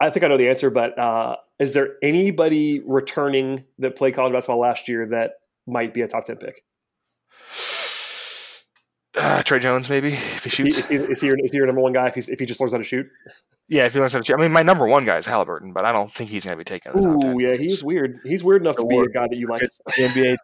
I 0.00 0.10
think 0.10 0.24
I 0.24 0.28
know 0.28 0.36
the 0.36 0.48
answer, 0.48 0.68
but 0.70 0.98
uh, 0.98 1.36
is 1.58 1.72
there 1.72 1.96
anybody 2.02 2.80
returning 2.84 3.64
that 3.78 3.96
played 3.96 4.14
college 4.14 4.32
basketball 4.32 4.58
last 4.58 4.88
year 4.88 5.06
that 5.06 5.34
might 5.66 5.94
be 5.94 6.02
a 6.02 6.08
top 6.08 6.24
ten 6.24 6.36
pick? 6.36 6.64
Uh, 9.14 9.42
Tre 9.42 9.58
Jones, 9.60 9.88
maybe 9.88 10.14
if 10.14 10.44
he 10.44 10.48
Is 10.48 10.52
shoots. 10.54 10.86
he, 10.88 10.94
is 10.96 11.20
he 11.20 11.26
your, 11.26 11.38
is 11.38 11.50
he 11.52 11.56
your 11.58 11.66
number 11.66 11.82
one 11.82 11.92
guy 11.92 12.08
if, 12.08 12.16
if 12.16 12.40
he 12.40 12.46
just 12.46 12.60
learns 12.60 12.72
how 12.72 12.78
to 12.78 12.84
shoot? 12.84 13.06
Yeah, 13.68 13.86
if 13.86 13.92
he 13.94 14.00
learns 14.00 14.12
how 14.12 14.18
to 14.18 14.24
shoot. 14.24 14.34
I 14.34 14.40
mean, 14.40 14.52
my 14.52 14.62
number 14.62 14.86
one 14.86 15.04
guy 15.04 15.16
is 15.18 15.26
Halliburton, 15.26 15.72
but 15.72 15.84
I 15.84 15.92
don't 15.92 16.12
think 16.12 16.30
he's 16.30 16.44
going 16.44 16.58
to 16.58 16.58
be 16.58 16.64
taken. 16.64 16.92
Ooh, 16.98 17.40
yeah, 17.40 17.54
he's 17.56 17.82
weird. 17.82 18.20
He's 18.24 18.44
weird 18.44 18.62
enough 18.62 18.76
to 18.76 18.86
be 18.86 18.98
a 18.98 19.06
guy 19.08 19.26
that 19.28 19.36
you 19.36 19.48
like. 19.48 19.62
The 19.96 20.02
NBA, 20.02 20.36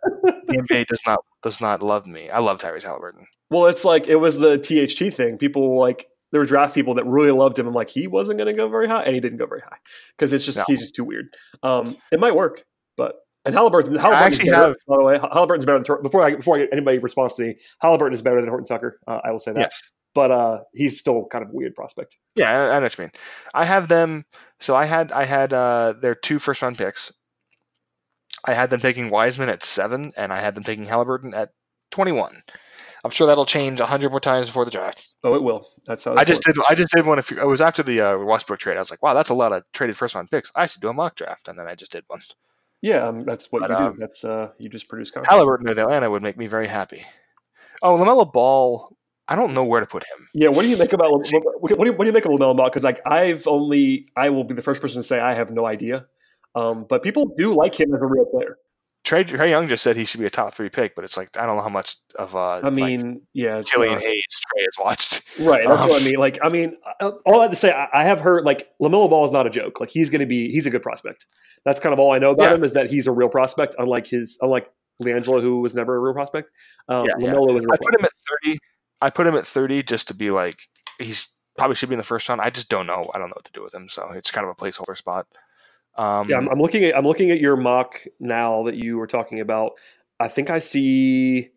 the 0.46 0.52
NBA 0.68 0.87
does 0.87 1.00
not 1.07 1.18
does 1.42 1.61
not 1.61 1.83
love 1.83 2.07
me. 2.07 2.31
I 2.31 2.38
love 2.38 2.59
Tyrese 2.61 2.83
Halliburton. 2.85 3.26
Well, 3.50 3.66
it's 3.66 3.85
like 3.85 4.07
it 4.09 4.16
was 4.16 4.38
the 4.38 4.57
THT 4.59 5.12
thing. 5.14 5.37
People 5.38 5.78
like 5.78 6.07
there 6.33 6.40
were 6.40 6.46
draft 6.46 6.74
people 6.74 6.94
that 6.94 7.07
really 7.07 7.31
loved 7.31 7.59
him. 7.59 7.66
I'm 7.66 7.74
like, 7.74 7.88
he 7.90 8.07
wasn't 8.07 8.38
going 8.38 8.48
to 8.48 8.52
go 8.54 8.68
very 8.68 8.87
high, 8.88 9.02
and 9.02 9.14
he 9.14 9.20
didn't 9.20 9.38
go 9.38 9.46
very 9.46 9.62
high 9.62 9.78
because 10.16 10.33
it's 10.33 10.44
just 10.44 10.59
No. 10.59 10.64
he's 10.66 10.81
just 10.81 10.94
too 10.94 11.04
weird. 11.04 11.28
Um, 11.62 11.96
it 12.12 12.20
might 12.20 12.35
work, 12.35 12.64
but 12.96 13.16
and 13.44 13.54
Halliburton, 13.54 13.94
Halliburton's 13.94 14.37
actually 14.38 14.50
better, 14.50 14.68
have- 14.68 14.76
by 14.87 14.96
the 14.96 15.02
way. 15.04 15.18
Halliburton's 15.18 15.64
better 15.64 15.78
than 15.83 16.02
before 16.02 16.22
I 16.22 16.35
before 16.37 16.57
I 16.57 16.61
get 16.61 16.68
anybody 16.72 16.98
response 16.98 17.35
to 17.35 17.42
me. 17.42 17.57
Halliburton 17.81 18.12
is 18.14 18.20
better 18.22 18.40
than 18.40 18.48
Horton 18.48 18.66
Tucker. 18.66 18.98
Uh, 19.07 19.20
I 19.24 19.31
will 19.31 19.38
say 19.38 19.52
that, 19.52 19.61
Yes. 19.61 19.83
But 20.14 20.31
uh, 20.31 20.59
he's 20.73 20.99
still 20.99 21.27
kind 21.31 21.44
of 21.44 21.51
a 21.51 21.55
weird 21.55 21.75
prospect. 21.75 22.16
Yeah, 22.35 22.51
I, 22.51 22.77
I 22.77 22.79
know 22.79 22.85
what 22.85 22.99
you 22.99 23.05
mean. 23.05 23.12
I 23.55 23.64
have 23.64 23.88
them. 23.88 24.25
So 24.61 24.75
I 24.75 24.85
had 24.85 25.12
I 25.12 25.25
had 25.25 25.53
uh, 25.53 25.94
their 26.01 26.14
two 26.14 26.38
first 26.38 26.62
round 26.62 26.79
picks. 26.79 27.12
I 28.44 28.55
had 28.55 28.71
them 28.71 28.81
taking 28.81 29.11
Wiseman 29.11 29.49
at 29.49 29.62
seven, 29.62 30.12
and 30.16 30.33
I 30.33 30.40
had 30.40 30.55
them 30.55 30.64
taking 30.64 30.87
Halliburton 30.87 31.35
at 31.35 31.51
twenty 31.90 32.12
one. 32.12 32.42
I'm 33.05 33.11
sure 33.12 33.27
that'll 33.29 33.47
change 33.47 33.79
a 33.81 33.87
hundred 33.87 34.11
more 34.11 34.18
times 34.21 34.47
before 34.47 34.64
the 34.64 34.73
draft. 34.73 35.09
Oh, 35.23 35.35
it 35.35 35.42
will. 35.42 35.68
That's 35.87 36.05
how 36.05 36.16
I 36.16 36.25
just 36.25 36.44
works. 36.47 36.57
did. 36.59 36.64
I 36.68 36.75
just 36.75 36.92
did 36.94 37.07
one. 37.07 37.18
If 37.21 37.31
it 37.31 37.47
was 37.47 37.61
after 37.61 37.83
the 37.85 38.01
uh, 38.01 38.18
Westbrook 38.18 38.59
trade, 38.59 38.77
I 38.77 38.81
was 38.81 38.90
like, 38.90 39.03
"Wow, 39.03 39.14
that's 39.14 39.31
a 39.31 39.35
lot 39.35 39.53
of 39.53 39.62
traded 39.73 39.97
first 39.97 40.14
round 40.16 40.31
picks." 40.31 40.51
I 40.57 40.66
should 40.66 40.81
do 40.83 40.88
a 40.88 40.92
mock 40.92 41.14
draft, 41.14 41.47
and 41.49 41.57
then 41.59 41.68
I 41.68 41.75
just 41.77 41.92
did 41.92 42.05
one. 42.09 42.21
Yeah, 42.81 43.07
um, 43.09 43.25
that's 43.25 43.51
what 43.53 43.61
But, 43.61 43.71
you 43.71 43.77
do. 43.77 43.83
um, 43.85 43.97
That's 43.99 44.25
uh, 44.25 44.51
you 44.59 44.68
just 44.68 44.88
produce 44.88 45.11
content. 45.11 45.31
Halliburton 45.31 45.68
with 45.68 45.79
Atlanta 45.79 46.11
would 46.11 46.23
make 46.23 46.37
me 46.37 46.47
very 46.47 46.66
happy. 46.68 47.05
Oh, 47.83 47.97
Lamelo 47.97 48.33
Ball. 48.33 48.97
I 49.29 49.37
don't 49.37 49.53
know 49.55 49.64
where 49.64 49.81
to 49.81 49.87
put 49.87 50.05
him. 50.05 50.29
Yeah, 50.35 50.49
what 50.49 50.62
do 50.62 50.69
you 50.69 50.77
make 50.77 50.93
about 50.93 51.11
what 51.12 51.25
do 51.25 51.37
you, 51.37 51.41
what 51.43 51.69
do 51.79 51.87
you, 51.87 51.93
what 51.93 51.99
do 52.05 52.07
you 52.07 52.12
make 52.12 52.25
of 52.25 52.31
Lamelo 52.33 52.57
Ball? 52.57 52.69
Because 52.69 52.85
like 52.85 53.01
I've 53.07 53.47
only 53.47 54.07
I 54.17 54.31
will 54.31 54.45
be 54.45 54.55
the 54.55 54.62
first 54.62 54.81
person 54.81 55.01
to 55.01 55.07
say 55.07 55.21
I 55.21 55.35
have 55.35 55.51
no 55.51 55.67
idea. 55.67 56.07
Um, 56.55 56.87
but 56.88 57.03
people 57.03 57.33
do 57.37 57.55
like 57.55 57.79
him 57.79 57.95
as 57.95 58.01
a 58.01 58.07
real 58.07 58.25
player. 58.27 58.57
Trae, 59.05 59.25
Trae 59.27 59.49
Young 59.49 59.69
just 59.69 59.83
said 59.83 59.97
he 59.97 60.05
should 60.05 60.21
be 60.21 60.27
a 60.27 60.31
top 60.31 60.55
three 60.55 60.69
pick, 60.69 60.95
but 60.95 61.05
it's 61.05 61.17
like 61.17 61.35
I 61.38 61.47
don't 61.47 61.57
know 61.57 61.62
how 61.62 61.69
much 61.69 61.97
of 62.19 62.35
uh, 62.35 62.61
I 62.62 62.69
mean, 62.71 63.23
yeah, 63.33 63.53
like 63.55 63.61
it's 63.61 63.71
Killian 63.71 63.93
not- 63.95 64.03
Hayes 64.03 64.25
Trae 64.33 64.62
has 64.64 64.85
watched. 64.85 65.23
right? 65.38 65.67
That's 65.69 65.83
um, 65.83 65.88
what 65.88 66.03
I 66.03 66.05
mean. 66.05 66.17
Like, 66.17 66.38
I 66.43 66.49
mean, 66.49 66.77
uh, 67.01 67.12
all 67.25 67.38
I 67.41 67.43
have 67.45 67.51
to 67.53 67.57
say, 67.57 67.71
I, 67.71 67.88
I 67.95 68.05
have 68.05 68.21
heard 68.21 68.45
like 68.45 68.69
Lamelo 68.83 69.09
Ball 69.09 69.25
is 69.25 69.31
not 69.31 69.47
a 69.47 69.51
joke. 69.51 69.81
Like, 69.81 69.88
he's 69.91 70.11
going 70.11 70.21
to 70.21 70.27
be 70.27 70.51
he's 70.51 70.67
a 70.67 70.71
good 70.71 70.83
prospect. 70.83 71.27
That's 71.64 71.81
kind 71.81 71.93
of 71.93 71.99
all 72.01 72.12
I 72.12 72.19
know 72.19 72.33
about 72.33 72.51
Yeah. 72.51 72.55
him 72.57 72.64
is 72.64 72.73
that 72.75 72.91
he's 72.91 73.07
a 73.07 73.12
real 73.12 73.29
prospect, 73.29 73.77
unlike 73.79 74.07
his 74.07 74.37
unlike 74.43 74.71
LiAngelo, 75.03 75.41
who 75.41 75.61
was 75.61 75.75
never 75.75 75.97
a 75.97 76.01
real 76.01 76.12
prospect. 76.14 76.51
Um, 76.88 77.07
Yeah, 77.07 77.12
yeah. 77.19 77.33
Lamelo 77.35 77.57
is 77.57 77.64
a 77.64 77.69
real 77.69 77.73
I 77.73 77.77
put 77.77 77.99
him 77.99 78.05
at 78.05 78.12
thirty. 78.29 78.59
I 79.01 79.11
put 79.11 79.27
him 79.27 79.37
at 79.37 79.47
thirty 79.47 79.83
just 79.83 80.09
to 80.09 80.15
be 80.15 80.31
like 80.31 80.59
he's 80.99 81.29
probably 81.57 81.75
should 81.75 81.89
be 81.89 81.95
in 81.95 81.99
the 81.99 82.05
first 82.05 82.29
round. 82.29 82.41
I 82.41 82.51
just 82.51 82.69
don't 82.69 82.87
know. 82.87 83.11
I 83.15 83.19
don't 83.19 83.29
know 83.29 83.35
what 83.37 83.45
to 83.45 83.53
do 83.53 83.63
with 83.63 83.75
him, 83.75 83.89
so 83.89 84.11
it's 84.15 84.31
kind 84.31 84.47
of 84.47 84.51
a 84.51 84.55
placeholder 84.55 84.97
spot. 84.97 85.27
Um, 85.97 86.29
Yeah, 86.29 86.37
I'm, 86.37 86.49
I'm 86.49 86.61
looking 86.61 86.85
at 86.85 86.97
I'm 86.97 87.05
looking 87.05 87.31
at 87.31 87.41
your 87.41 87.57
mock 87.57 88.01
now 88.21 88.65
that 88.65 88.77
you 88.77 88.97
were 88.97 89.07
talking 89.07 89.41
about. 89.41 89.73
I 90.21 90.29
think 90.29 90.51
I 90.51 90.59
see 90.61 91.51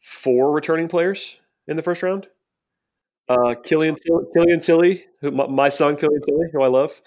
four 0.00 0.52
returning 0.52 0.88
players 0.88 1.40
in 1.66 1.76
the 1.76 1.82
first 1.82 2.02
round. 2.02 2.28
Uh, 3.28 3.54
Killian 3.54 3.96
Killian 4.36 4.60
Tillie, 4.60 5.04
who 5.20 5.32
my, 5.32 5.46
my 5.46 5.68
son 5.68 5.96
Killian 5.96 6.20
Tillie, 6.22 6.48
who 6.52 6.62
I 6.62 6.68
love, 6.68 7.00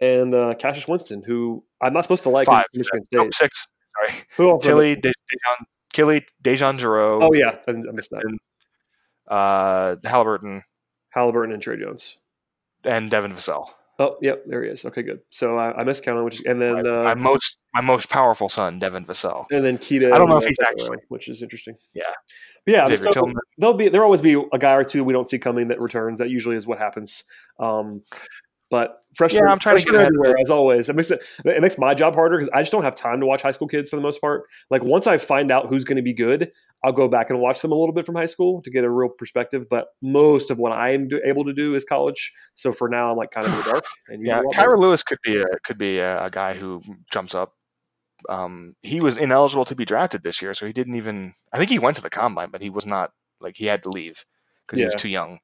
and 0.00 0.34
uh, 0.34 0.54
Cassius 0.54 0.88
Winston, 0.88 1.22
who 1.22 1.64
I'm 1.80 1.92
not 1.92 2.04
supposed 2.04 2.22
to 2.22 2.30
like. 2.30 2.46
Five. 2.46 2.64
Michigan 2.74 3.02
no, 3.12 3.28
six. 3.32 3.66
Sorry, 4.08 4.20
Who? 4.36 4.58
Tillie, 4.62 4.96
Dejan, 4.96 5.12
Killy, 5.92 6.24
Dejan 6.42 6.78
Giroux, 6.78 7.18
Oh 7.20 7.30
yeah, 7.34 7.56
I, 7.68 7.72
I 7.72 7.92
missed 7.92 8.10
that. 8.10 8.22
Uh, 9.28 9.96
Halliburton, 10.04 10.62
Halliburton 11.10 11.52
and 11.52 11.62
Tre 11.62 11.76
Jones. 11.78 12.18
and 12.84 13.10
Devin 13.10 13.32
Vassell. 13.32 13.66
Oh, 13.98 14.16
yep, 14.20 14.44
there 14.46 14.64
he 14.64 14.70
is. 14.70 14.84
Okay, 14.86 15.02
good. 15.02 15.20
So 15.30 15.58
I, 15.58 15.80
I 15.80 15.84
miscounted, 15.84 16.24
which 16.24 16.36
is, 16.36 16.42
and 16.46 16.60
then 16.60 16.72
my, 16.74 16.80
uh, 16.80 17.02
my 17.04 17.14
most 17.14 17.58
my 17.74 17.80
most 17.80 18.08
powerful 18.08 18.48
son, 18.48 18.78
Devin 18.78 19.04
Vassell. 19.04 19.46
and 19.50 19.64
then 19.64 19.78
Keita. 19.78 20.12
I 20.12 20.18
don't 20.18 20.28
know 20.28 20.38
if 20.38 20.44
he's 20.46 20.58
actually- 20.60 20.98
which 21.08 21.28
is 21.28 21.42
interesting. 21.42 21.76
Yeah. 21.94 22.04
But 22.66 22.72
yeah. 22.72 22.94
So 22.96 23.32
there'll 23.58 23.74
be 23.76 23.88
there'll 23.90 24.04
always 24.06 24.22
be 24.22 24.42
a 24.52 24.58
guy 24.58 24.74
or 24.74 24.82
two 24.84 25.04
we 25.04 25.12
don't 25.12 25.28
see 25.28 25.38
coming 25.38 25.68
that 25.68 25.80
returns. 25.80 26.18
That 26.18 26.30
usually 26.30 26.56
is 26.56 26.66
what 26.66 26.78
happens. 26.78 27.24
Um, 27.60 28.02
but 28.70 29.01
freshmen, 29.14 29.44
Yeah, 29.44 29.52
I'm 29.52 29.58
trying 29.58 29.78
to 29.78 29.84
get 29.84 29.94
everywhere 29.94 30.34
as 30.40 30.50
always. 30.50 30.88
It 30.88 30.96
makes 30.96 31.10
it 31.10 31.22
it 31.44 31.60
makes 31.60 31.78
my 31.78 31.94
job 31.94 32.14
harder 32.14 32.36
because 32.36 32.50
I 32.52 32.62
just 32.62 32.72
don't 32.72 32.84
have 32.84 32.94
time 32.94 33.20
to 33.20 33.26
watch 33.26 33.42
high 33.42 33.52
school 33.52 33.68
kids 33.68 33.90
for 33.90 33.96
the 33.96 34.02
most 34.02 34.20
part. 34.20 34.44
Like 34.70 34.82
once 34.82 35.06
I 35.06 35.18
find 35.18 35.50
out 35.50 35.68
who's 35.68 35.84
going 35.84 35.96
to 35.96 36.02
be 36.02 36.12
good, 36.12 36.50
I'll 36.84 36.92
go 36.92 37.08
back 37.08 37.30
and 37.30 37.40
watch 37.40 37.60
them 37.60 37.72
a 37.72 37.74
little 37.74 37.94
bit 37.94 38.06
from 38.06 38.14
high 38.14 38.26
school 38.26 38.62
to 38.62 38.70
get 38.70 38.84
a 38.84 38.90
real 38.90 39.08
perspective. 39.08 39.66
But 39.68 39.88
most 40.00 40.50
of 40.50 40.58
what 40.58 40.72
I 40.72 40.90
am 40.90 41.08
do, 41.08 41.20
able 41.24 41.44
to 41.44 41.52
do 41.52 41.74
is 41.74 41.84
college. 41.84 42.32
So 42.54 42.72
for 42.72 42.88
now, 42.88 43.10
I'm 43.10 43.16
like 43.16 43.30
kind 43.30 43.46
of 43.46 43.52
in 43.52 43.58
the 43.58 43.70
dark. 43.70 43.84
And 44.08 44.26
Yeah? 44.26 44.42
Kira 44.52 44.78
Lewis 44.78 45.02
could 45.02 45.18
be 45.22 45.40
a 45.40 45.46
could 45.64 45.78
be 45.78 45.98
a, 45.98 46.24
a 46.24 46.30
guy 46.30 46.54
who 46.54 46.82
jumps 47.10 47.34
up. 47.34 47.54
Um, 48.28 48.76
he 48.82 49.00
was 49.00 49.18
ineligible 49.18 49.64
to 49.64 49.74
be 49.74 49.84
drafted 49.84 50.22
this 50.22 50.40
year, 50.42 50.54
so 50.54 50.66
he 50.66 50.72
didn't 50.72 50.96
even. 50.96 51.34
I 51.52 51.58
think 51.58 51.70
he 51.70 51.78
went 51.78 51.96
to 51.96 52.02
the 52.02 52.10
combine, 52.10 52.50
but 52.50 52.62
he 52.62 52.70
was 52.70 52.86
not 52.86 53.12
like 53.40 53.56
he 53.56 53.66
had 53.66 53.82
to 53.82 53.90
leave 53.90 54.24
because 54.66 54.78
he 54.78 54.84
was 54.84 54.94
too 54.94 55.08
young. 55.08 55.38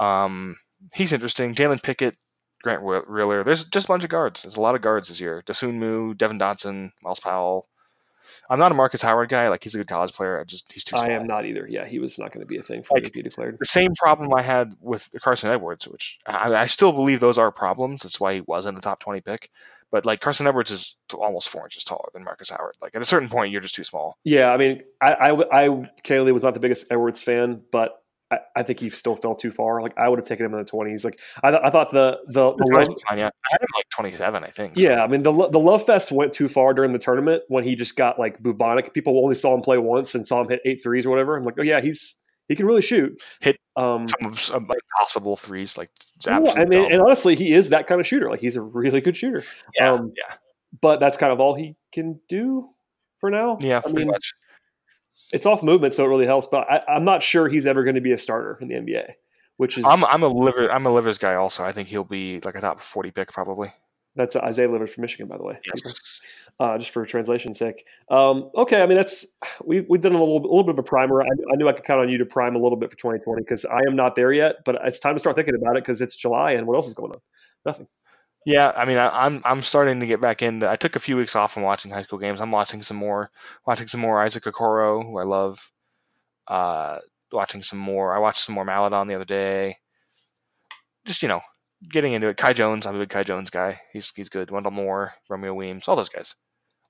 Um, 0.00 0.56
he's 0.94 1.12
interesting. 1.12 1.54
Jalen 1.54 1.82
Pickett, 1.82 2.16
Grant 2.64 2.82
Riller. 2.82 3.44
There's 3.44 3.64
just 3.64 3.84
a 3.86 3.88
bunch 3.88 4.02
of 4.04 4.10
guards. 4.10 4.42
There's 4.42 4.56
a 4.56 4.60
lot 4.60 4.74
of 4.74 4.82
guards 4.82 5.08
this 5.08 5.20
year. 5.20 5.42
Dosunmu, 5.46 6.18
Devon 6.18 6.38
Dotson, 6.38 6.90
Myles 7.02 7.20
Powell. 7.20 7.68
I'm 8.50 8.58
not 8.58 8.72
a 8.72 8.74
Marcus 8.74 9.00
Howard 9.02 9.28
guy. 9.28 9.48
Like 9.48 9.62
he's 9.62 9.74
a 9.74 9.78
good 9.78 9.88
college 9.88 10.12
player. 10.12 10.40
I 10.40 10.44
just 10.44 10.70
he's 10.72 10.82
too 10.84 10.96
small. 10.96 11.02
I 11.04 11.10
am 11.10 11.26
not 11.26 11.46
either. 11.46 11.66
Yeah, 11.68 11.86
he 11.86 11.98
was 11.98 12.18
not 12.18 12.32
going 12.32 12.40
to 12.40 12.46
be 12.48 12.58
a 12.58 12.62
thing 12.62 12.82
for 12.82 12.94
me 12.96 13.02
Like, 13.02 13.12
to 13.12 13.16
be 13.18 13.22
declared. 13.22 13.56
the 13.60 13.66
same 13.66 13.94
problem 13.94 14.32
I 14.34 14.42
had 14.42 14.74
with 14.80 15.08
Carson 15.20 15.50
Edwards, 15.50 15.86
which 15.86 16.18
I, 16.26 16.52
I 16.54 16.66
still 16.66 16.92
believe 16.92 17.20
those 17.20 17.38
are 17.38 17.50
problems. 17.52 18.02
That's 18.02 18.18
why 18.18 18.34
he 18.34 18.40
wasn't 18.40 18.76
a 18.78 18.80
top 18.80 19.00
20 19.00 19.20
pick. 19.20 19.50
But 19.90 20.04
like 20.04 20.20
Carson 20.20 20.46
Edwards 20.46 20.70
is 20.72 20.96
almost 21.14 21.48
four 21.48 21.64
inches 21.64 21.84
taller 21.84 22.08
than 22.12 22.24
Marcus 22.24 22.50
Howard. 22.50 22.74
Like 22.82 22.96
at 22.96 23.02
a 23.02 23.06
certain 23.06 23.28
point, 23.28 23.52
you're 23.52 23.60
just 23.60 23.76
too 23.76 23.84
small. 23.84 24.18
Yeah, 24.24 24.50
I 24.50 24.56
mean, 24.56 24.82
I, 25.00 25.12
I, 25.12 25.64
I 25.66 25.90
candidly 26.02 26.32
was 26.32 26.42
not 26.42 26.54
the 26.54 26.60
biggest 26.60 26.88
Edwards 26.90 27.22
fan, 27.22 27.62
but 27.70 28.02
I, 28.30 28.38
I 28.56 28.62
think 28.62 28.80
he 28.80 28.90
still 28.90 29.16
fell 29.16 29.34
too 29.34 29.50
far. 29.52 29.80
Like 29.80 29.96
I 29.98 30.08
would 30.08 30.18
have 30.18 30.26
taken 30.26 30.46
him 30.46 30.52
in 30.54 30.58
the 30.58 30.64
twenties. 30.64 31.04
Like 31.04 31.20
I, 31.42 31.50
th- 31.50 31.62
I 31.64 31.70
thought 31.70 31.90
the 31.90 32.18
the, 32.26 32.54
the 32.56 32.66
love, 32.72 32.88
fine, 33.08 33.18
yeah. 33.18 33.26
I 33.28 33.48
had 33.52 33.60
him 33.60 33.66
like 33.76 33.88
27, 33.90 34.44
I 34.44 34.48
think. 34.50 34.74
so- 34.74 34.80
yeah, 34.80 35.02
I 35.04 35.06
mean 35.06 35.22
the 35.22 35.32
the 35.50 35.58
love 35.60 35.84
fest 35.84 36.10
went 36.10 36.32
too 36.32 36.48
far 36.48 36.72
during 36.74 36.92
the 36.92 36.98
tournament 36.98 37.42
when 37.48 37.64
he 37.64 37.74
just 37.76 37.96
got 37.96 38.18
like 38.18 38.42
bubonic. 38.42 38.94
People 38.94 39.18
only 39.22 39.34
saw 39.34 39.54
him 39.54 39.60
play 39.60 39.78
once 39.78 40.14
and 40.14 40.26
saw 40.26 40.40
him 40.40 40.48
hit 40.48 40.60
eight 40.64 40.82
threes 40.82 41.06
or 41.06 41.10
whatever. 41.10 41.36
I'm 41.36 41.44
like, 41.44 41.54
oh 41.58 41.62
yeah, 41.62 41.80
he's 41.80 42.16
he 42.48 42.56
can 42.56 42.66
really 42.66 42.82
shoot. 42.82 43.12
Hit 43.40 43.56
Um, 43.76 44.06
some 44.36 44.66
like 44.66 44.78
possible 44.98 45.36
threes, 45.36 45.76
like 45.78 45.90
yeah, 46.26 46.36
I 46.36 46.64
mean, 46.64 46.82
dumb. 46.82 46.92
and 46.92 47.02
honestly, 47.02 47.34
he 47.36 47.52
is 47.52 47.68
that 47.70 47.86
kind 47.86 48.00
of 48.00 48.06
shooter. 48.06 48.28
Like 48.30 48.40
he's 48.40 48.56
a 48.56 48.62
really 48.62 49.00
good 49.00 49.16
shooter. 49.16 49.42
yeah, 49.78 49.92
um, 49.92 50.12
yeah. 50.16 50.34
but 50.80 50.98
that's 51.00 51.16
kind 51.16 51.32
of 51.32 51.40
all 51.40 51.54
he 51.54 51.76
can 51.92 52.20
do 52.28 52.68
for 53.18 53.30
now. 53.30 53.58
Yeah, 53.60 53.80
I 53.84 53.90
mean, 53.92 54.08
much. 54.08 54.32
It's 55.34 55.46
off 55.46 55.62
movement, 55.62 55.94
so 55.94 56.04
it 56.04 56.08
really 56.08 56.26
helps. 56.26 56.46
But 56.46 56.70
I, 56.70 56.80
I'm 56.88 57.04
not 57.04 57.22
sure 57.22 57.48
he's 57.48 57.66
ever 57.66 57.82
going 57.82 57.96
to 57.96 58.00
be 58.00 58.12
a 58.12 58.18
starter 58.18 58.56
in 58.60 58.68
the 58.68 58.74
NBA, 58.76 59.14
which 59.56 59.76
is 59.76 59.84
I'm 59.84 60.04
I'm 60.04 60.22
a 60.22 60.28
liver 60.28 60.70
I'm 60.70 60.86
a 60.86 60.90
livers 60.92 61.18
guy 61.18 61.34
also. 61.34 61.64
I 61.64 61.72
think 61.72 61.88
he'll 61.88 62.04
be 62.04 62.40
like 62.40 62.54
a 62.54 62.60
top 62.60 62.80
forty 62.80 63.10
pick 63.10 63.32
probably. 63.32 63.72
that's 64.14 64.36
Isaiah 64.36 64.70
Livers 64.70 64.94
from 64.94 65.02
Michigan, 65.02 65.26
by 65.26 65.36
the 65.36 65.42
way. 65.42 65.58
Yes. 65.66 66.20
uh, 66.60 66.78
just 66.78 66.90
for 66.90 67.04
translation's 67.04 67.58
sake. 67.58 67.84
Um, 68.08 68.50
okay, 68.54 68.80
I 68.80 68.86
mean 68.86 68.96
that's 68.96 69.26
we've 69.64 69.84
we've 69.88 70.00
done 70.00 70.14
a 70.14 70.20
little 70.20 70.38
a 70.38 70.48
little 70.48 70.62
bit 70.62 70.74
of 70.74 70.78
a 70.78 70.84
primer. 70.84 71.20
I, 71.20 71.26
I 71.26 71.56
knew 71.56 71.68
I 71.68 71.72
could 71.72 71.84
count 71.84 72.00
on 72.00 72.08
you 72.08 72.18
to 72.18 72.26
prime 72.26 72.54
a 72.54 72.60
little 72.60 72.78
bit 72.78 72.90
for 72.90 72.96
2020 72.96 73.42
because 73.42 73.64
I 73.64 73.80
am 73.88 73.96
not 73.96 74.14
there 74.14 74.32
yet, 74.32 74.64
but 74.64 74.78
it's 74.84 75.00
time 75.00 75.16
to 75.16 75.18
start 75.18 75.34
thinking 75.34 75.56
about 75.56 75.76
it 75.76 75.82
because 75.82 76.00
it's 76.00 76.14
July 76.14 76.52
and 76.52 76.66
what 76.68 76.76
else 76.76 76.86
is 76.86 76.94
going 76.94 77.10
on? 77.10 77.20
Nothing. 77.66 77.88
Yeah, 78.44 78.72
I 78.76 78.84
mean, 78.84 78.98
I, 78.98 79.08
I'm 79.26 79.40
I'm 79.44 79.62
starting 79.62 80.00
to 80.00 80.06
get 80.06 80.20
back 80.20 80.42
into. 80.42 80.68
I 80.68 80.76
took 80.76 80.96
a 80.96 81.00
few 81.00 81.16
weeks 81.16 81.34
off 81.34 81.52
from 81.54 81.62
watching 81.62 81.90
high 81.90 82.02
school 82.02 82.18
games. 82.18 82.40
I'm 82.40 82.50
watching 82.50 82.82
some 82.82 82.96
more, 82.98 83.30
watching 83.66 83.88
some 83.88 84.00
more 84.00 84.22
Isaac 84.22 84.44
Okoro, 84.44 85.02
who 85.04 85.18
I 85.18 85.24
love. 85.24 85.58
Uh, 86.48 86.98
watching 87.32 87.62
some 87.62 87.78
more. 87.80 88.14
I 88.14 88.18
watched 88.20 88.42
some 88.44 88.54
more 88.56 88.64
Maledon 88.64 89.08
the 89.08 89.14
other 89.16 89.24
day. 89.26 89.78
Just 91.06 91.22
you 91.22 91.28
know, 91.28 91.40
getting 91.90 92.12
into 92.12 92.28
it. 92.28 92.36
Kai 92.36 92.52
Jones, 92.52 92.84
I'm 92.86 92.96
a 92.96 92.98
big 92.98 93.08
Kai 93.10 93.22
Jones 93.22 93.48
guy. 93.50 93.80
He's 93.92 94.10
he's 94.14 94.28
good. 94.28 94.50
Wendell 94.50 94.72
Moore, 94.72 95.14
Romeo 95.30 95.54
Weems, 95.54 95.88
all 95.88 95.96
those 95.96 96.08
guys. 96.10 96.34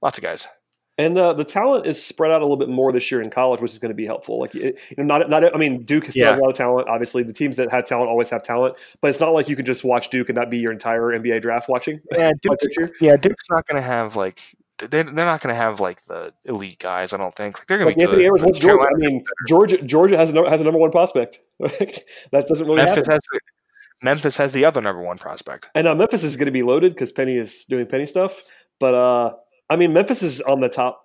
Lots 0.02 0.18
of 0.18 0.24
guys. 0.24 0.48
And 0.96 1.18
uh, 1.18 1.32
the 1.32 1.42
talent 1.44 1.86
is 1.86 2.00
spread 2.02 2.30
out 2.30 2.40
a 2.40 2.44
little 2.44 2.56
bit 2.56 2.68
more 2.68 2.92
this 2.92 3.10
year 3.10 3.20
in 3.20 3.28
college, 3.28 3.60
which 3.60 3.72
is 3.72 3.80
going 3.80 3.90
to 3.90 3.96
be 3.96 4.06
helpful. 4.06 4.38
Like, 4.38 4.54
it, 4.54 4.78
you 4.90 4.96
know, 4.98 5.02
not 5.04 5.28
not. 5.28 5.52
I 5.54 5.58
mean, 5.58 5.82
Duke 5.82 6.04
still 6.04 6.22
Yeah. 6.22 6.30
has 6.30 6.38
a 6.38 6.42
lot 6.42 6.50
of 6.50 6.56
talent. 6.56 6.88
Obviously, 6.88 7.24
the 7.24 7.32
teams 7.32 7.56
that 7.56 7.70
have 7.72 7.84
talent 7.84 8.08
always 8.08 8.30
have 8.30 8.44
talent, 8.44 8.76
but 9.00 9.08
it's 9.08 9.18
not 9.18 9.30
like 9.34 9.48
you 9.48 9.56
can 9.56 9.64
just 9.66 9.82
watch 9.82 10.10
Duke 10.10 10.28
and 10.28 10.38
that 10.38 10.50
be 10.50 10.58
your 10.58 10.70
entire 10.70 11.02
NBA 11.18 11.40
draft 11.42 11.68
watching. 11.68 12.00
Yeah, 12.16 12.30
Duke, 12.42 12.58
yeah, 13.00 13.16
Duke's 13.16 13.50
not 13.50 13.66
going 13.66 13.82
to 13.82 13.86
have 13.86 14.14
like 14.14 14.40
they're, 14.78 14.88
they're 14.88 15.12
not 15.12 15.40
going 15.40 15.52
to 15.52 15.60
have 15.60 15.80
like 15.80 16.04
the 16.06 16.32
elite 16.44 16.78
guys. 16.78 17.12
I 17.12 17.16
don't 17.16 17.34
think 17.34 17.58
like, 17.58 17.66
they're 17.66 17.78
going 17.78 17.86
Like 17.88 17.94
to 17.96 17.98
be 17.98 18.02
Anthony 18.04 18.22
good. 18.22 18.26
Edwards, 18.26 18.44
what's 18.44 18.58
Georgia? 18.60 18.88
I 18.88 18.96
mean, 18.96 19.24
Georgia 19.48 19.82
Georgia 19.82 20.16
has 20.16 20.32
a, 20.32 20.48
has 20.48 20.60
a 20.60 20.64
number 20.64 20.78
one 20.78 20.90
prospect. 20.92 21.40
that 21.60 22.44
doesn't 22.48 22.66
really 22.66 22.80
happen. 22.80 23.04
Memphis 23.06 23.08
has 23.08 23.20
the, 23.32 23.40
Memphis 24.02 24.36
has 24.36 24.52
the 24.52 24.64
other 24.64 24.80
number 24.80 25.02
one 25.02 25.18
prospect. 25.18 25.70
And 25.74 25.88
uh, 25.88 25.94
Memphis 25.94 26.22
is 26.24 26.36
going 26.36 26.46
to 26.46 26.52
be 26.52 26.62
loaded 26.62 26.94
because 26.94 27.10
Penny 27.12 27.36
is 27.36 27.64
doing 27.64 27.86
Penny 27.86 28.06
stuff. 28.06 28.42
But 28.80 28.94
uh, 28.94 29.34
I 29.70 29.76
mean, 29.76 29.92
Memphis 29.92 30.22
is 30.22 30.40
on 30.40 30.60
the 30.60 30.68
top. 30.68 31.00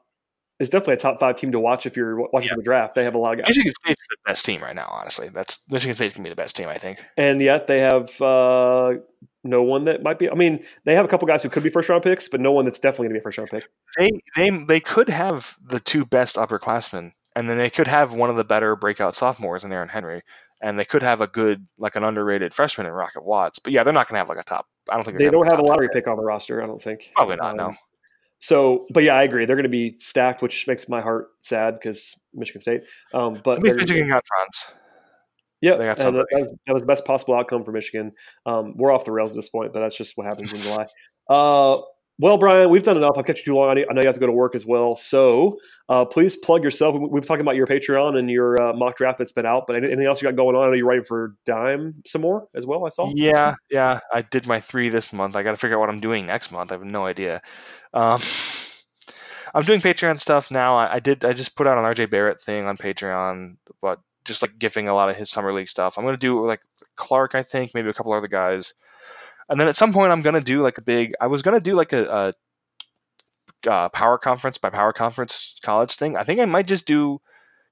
Is 0.59 0.69
definitely 0.69 0.95
a 0.95 0.97
top 0.97 1.21
five 1.21 1.37
team 1.37 1.53
to 1.53 1.59
watch 1.59 1.85
if 1.85 1.95
you're 1.95 2.17
watching 2.33 2.49
Yeah. 2.49 2.57
the 2.57 2.63
draft. 2.63 2.93
They 2.93 3.05
have 3.05 3.15
a 3.15 3.17
lot 3.17 3.31
of 3.31 3.39
guys, 3.39 3.47
Michigan 3.47 3.71
State's 3.85 4.05
the 4.09 4.17
best 4.25 4.43
team 4.43 4.61
right 4.61 4.75
now. 4.75 4.89
Honestly, 4.91 5.29
that's 5.29 5.63
Michigan 5.69 5.95
State's 5.95 6.13
gonna 6.13 6.25
be 6.25 6.29
the 6.29 6.35
best 6.35 6.57
team. 6.57 6.67
I 6.67 6.77
think. 6.77 6.99
and 7.15 7.41
yet 7.41 7.67
they 7.67 7.79
have 7.79 8.21
uh, 8.21 8.95
no 9.45 9.63
one 9.63 9.85
that 9.85 10.03
might 10.03 10.19
be. 10.19 10.29
I 10.29 10.33
mean, 10.35 10.65
they 10.83 10.95
have 10.95 11.05
a 11.05 11.07
couple 11.07 11.29
guys 11.29 11.43
who 11.43 11.47
could 11.49 11.63
be 11.63 11.69
first 11.69 11.87
round 11.87 12.03
picks, 12.03 12.27
but 12.27 12.41
no 12.41 12.51
one 12.51 12.65
that's 12.65 12.79
definitely 12.79 13.05
going 13.07 13.13
to 13.13 13.19
be 13.19 13.19
a 13.19 13.23
first 13.23 13.37
round 13.37 13.49
pick. 13.51 13.69
They 13.97 14.09
they 14.35 14.49
they 14.65 14.79
could 14.81 15.07
have 15.07 15.55
the 15.65 15.79
two 15.79 16.03
best 16.05 16.35
upperclassmen, 16.35 17.13
and 17.37 17.49
then 17.49 17.57
they 17.57 17.69
could 17.69 17.87
have 17.87 18.11
one 18.13 18.29
of 18.29 18.35
the 18.35 18.43
better 18.43 18.75
breakout 18.75 19.15
sophomores 19.15 19.63
in 19.63 19.71
Aaron 19.71 19.87
Henry, 19.87 20.23
and 20.61 20.77
they 20.77 20.83
could 20.83 21.03
have 21.03 21.21
a 21.21 21.27
good 21.27 21.65
like 21.77 21.95
an 21.95 22.03
underrated 22.03 22.53
freshman 22.53 22.85
in 22.85 22.91
Rocket 22.91 23.23
Watts. 23.23 23.59
But 23.59 23.71
yeah, 23.71 23.83
they're 23.83 23.93
not 23.93 24.09
gonna 24.09 24.19
have 24.19 24.27
like 24.27 24.37
a 24.39 24.43
top. 24.43 24.65
I 24.89 24.95
don't 24.95 25.05
think 25.05 25.17
They 25.19 25.29
don't 25.29 25.43
gonna 25.45 25.51
have 25.51 25.59
a 25.59 25.63
lottery 25.63 25.87
pick. 25.87 26.03
pick 26.03 26.07
on 26.09 26.17
the 26.17 26.23
roster. 26.23 26.61
I 26.61 26.65
don't 26.67 26.81
think. 26.81 27.13
Probably 27.15 27.37
not. 27.37 27.51
Um, 27.51 27.55
no. 27.57 27.73
So, 28.39 28.85
but 28.93 29.03
yeah, 29.03 29.15
I 29.15 29.23
agree. 29.23 29.45
They're 29.45 29.57
going 29.57 29.63
to 29.63 29.69
be 29.69 29.93
stacked, 29.95 30.41
which 30.41 30.67
makes 30.67 30.87
my 30.87 31.01
heart 31.01 31.27
sad 31.39 31.75
because 31.75 32.15
Michigan 32.33 32.61
State. 32.61 32.81
Um, 33.13 33.41
but 33.43 33.61
Michigan 33.61 34.07
got 34.07 34.23
Franz. 34.25 34.79
Yeah, 35.61 35.75
They 35.75 35.85
got 35.85 35.99
and 35.99 36.15
that 36.15 36.25
was, 36.31 36.53
that 36.67 36.73
was 36.73 36.81
the 36.81 36.87
best 36.87 37.03
possible 37.03 37.35
outcome 37.35 37.65
for 37.65 37.73
Michigan. 37.73 38.13
Um, 38.45 38.75
we're 38.77 38.93
off 38.93 39.03
the 39.03 39.11
rails 39.11 39.31
at 39.31 39.35
this 39.35 39.49
point, 39.49 39.73
but 39.73 39.81
that's 39.81 39.97
just 39.97 40.15
what 40.15 40.25
happens 40.25 40.53
in 40.53 40.61
July. 40.61 40.87
Uh, 41.29 41.81
well, 42.19 42.37
Brian, 42.37 42.69
we've 42.69 42.83
done 42.83 42.97
enough. 42.97 43.17
I've 43.17 43.25
kept 43.25 43.39
you 43.39 43.45
too 43.45 43.55
long. 43.55 43.69
I 43.69 43.73
know 43.93 44.01
you 44.01 44.07
have 44.07 44.15
to 44.15 44.19
go 44.19 44.25
to 44.27 44.31
work 44.33 44.53
as 44.53 44.65
well. 44.65 44.95
So 44.95 45.57
uh, 45.87 46.03
please 46.05 46.35
plug 46.35 46.63
yourself. 46.63 46.93
We- 46.95 47.07
We've 47.07 47.25
talking 47.25 47.41
about 47.41 47.55
your 47.55 47.65
Patreon 47.65 48.17
and 48.17 48.29
your 48.29 48.61
uh, 48.61 48.73
mock 48.73 48.97
draft 48.97 49.17
that's 49.17 49.31
been 49.31 49.45
out, 49.45 49.63
but 49.67 49.77
anything 49.77 50.05
else 50.05 50.21
you 50.21 50.27
got 50.27 50.35
going 50.35 50.55
on? 50.55 50.63
I 50.63 50.67
know 50.67 50.73
you're 50.73 50.85
writing 50.85 51.05
for 51.05 51.35
Dime 51.45 51.95
some 52.05 52.21
more 52.21 52.47
as 52.55 52.65
well. 52.65 52.85
I 52.85 52.89
saw. 52.89 53.09
Yeah, 53.15 53.55
yeah. 53.71 54.01
I 54.13 54.21
did 54.21 54.45
my 54.47 54.59
three 54.59 54.89
this 54.89 55.13
month. 55.13 55.35
I 55.35 55.43
got 55.43 55.51
to 55.51 55.57
figure 55.57 55.77
out 55.77 55.79
what 55.79 55.89
I'm 55.89 56.01
doing 56.01 56.25
next 56.25 56.51
month. 56.51 56.71
I 56.71 56.75
have 56.75 56.83
no 56.83 57.05
idea. 57.05 57.41
Um, 57.93 58.19
I'm 59.55 59.63
doing 59.63 59.81
Patreon 59.81 60.19
stuff 60.19 60.51
now. 60.51 60.75
I, 60.75 60.95
I 60.95 60.99
did. 60.99 61.25
I 61.25 61.33
just 61.33 61.55
put 61.55 61.65
out 61.67 61.77
an 61.77 61.83
RJ 61.83 62.11
Barrett 62.11 62.41
thing 62.41 62.65
on 62.65 62.77
Patreon, 62.77 63.55
but 63.81 63.99
just 64.25 64.41
like 64.41 64.59
gifting 64.59 64.87
a 64.89 64.93
lot 64.93 65.09
of 65.09 65.15
his 65.15 65.31
summer 65.31 65.51
league 65.53 65.69
stuff. 65.69 65.97
I'm 65.97 66.05
gonna 66.05 66.17
do 66.17 66.45
like 66.45 66.59
Clarke, 66.97 67.33
I 67.33 67.41
think, 67.43 67.71
maybe 67.73 67.89
a 67.89 67.93
couple 67.93 68.13
other 68.13 68.27
guys, 68.27 68.73
and 69.49 69.59
then 69.59 69.67
at 69.67 69.75
some 69.75 69.93
point 69.93 70.11
I'm 70.11 70.21
gonna 70.21 70.41
do 70.41 70.61
like 70.61 70.77
a 70.77 70.83
big. 70.83 71.13
I 71.19 71.27
was 71.27 71.41
gonna 71.41 71.59
do 71.59 71.73
like 71.73 71.93
a, 71.93 72.33
a 73.65 73.69
uh, 73.69 73.89
power 73.89 74.17
conference 74.17 74.57
by 74.57 74.69
power 74.69 74.93
conference 74.93 75.59
college 75.63 75.95
thing. 75.95 76.15
I 76.15 76.23
think 76.23 76.39
I 76.39 76.45
might 76.45 76.67
just 76.67 76.85
do 76.85 77.19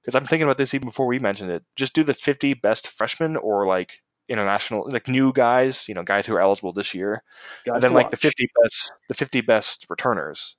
because 0.02 0.14
I'm 0.14 0.26
thinking 0.26 0.44
about 0.44 0.58
this 0.58 0.74
even 0.74 0.88
before 0.88 1.06
we 1.06 1.18
mentioned 1.18 1.50
it. 1.50 1.62
Just 1.76 1.94
do 1.94 2.02
the 2.02 2.14
50 2.14 2.54
best 2.54 2.88
freshmen 2.88 3.36
or 3.36 3.66
like 3.66 3.92
international, 4.28 4.88
like 4.90 5.08
new 5.08 5.32
guys, 5.32 5.86
you 5.88 5.94
know, 5.94 6.02
guys 6.02 6.26
who 6.26 6.34
are 6.34 6.40
eligible 6.40 6.72
this 6.72 6.94
year, 6.94 7.22
Guys 7.64 7.74
and 7.74 7.82
then 7.82 7.92
like 7.92 8.10
the 8.10 8.16
50 8.16 8.48
best, 8.62 8.92
the 9.08 9.14
50 9.14 9.40
best 9.42 9.86
returners. 9.88 10.56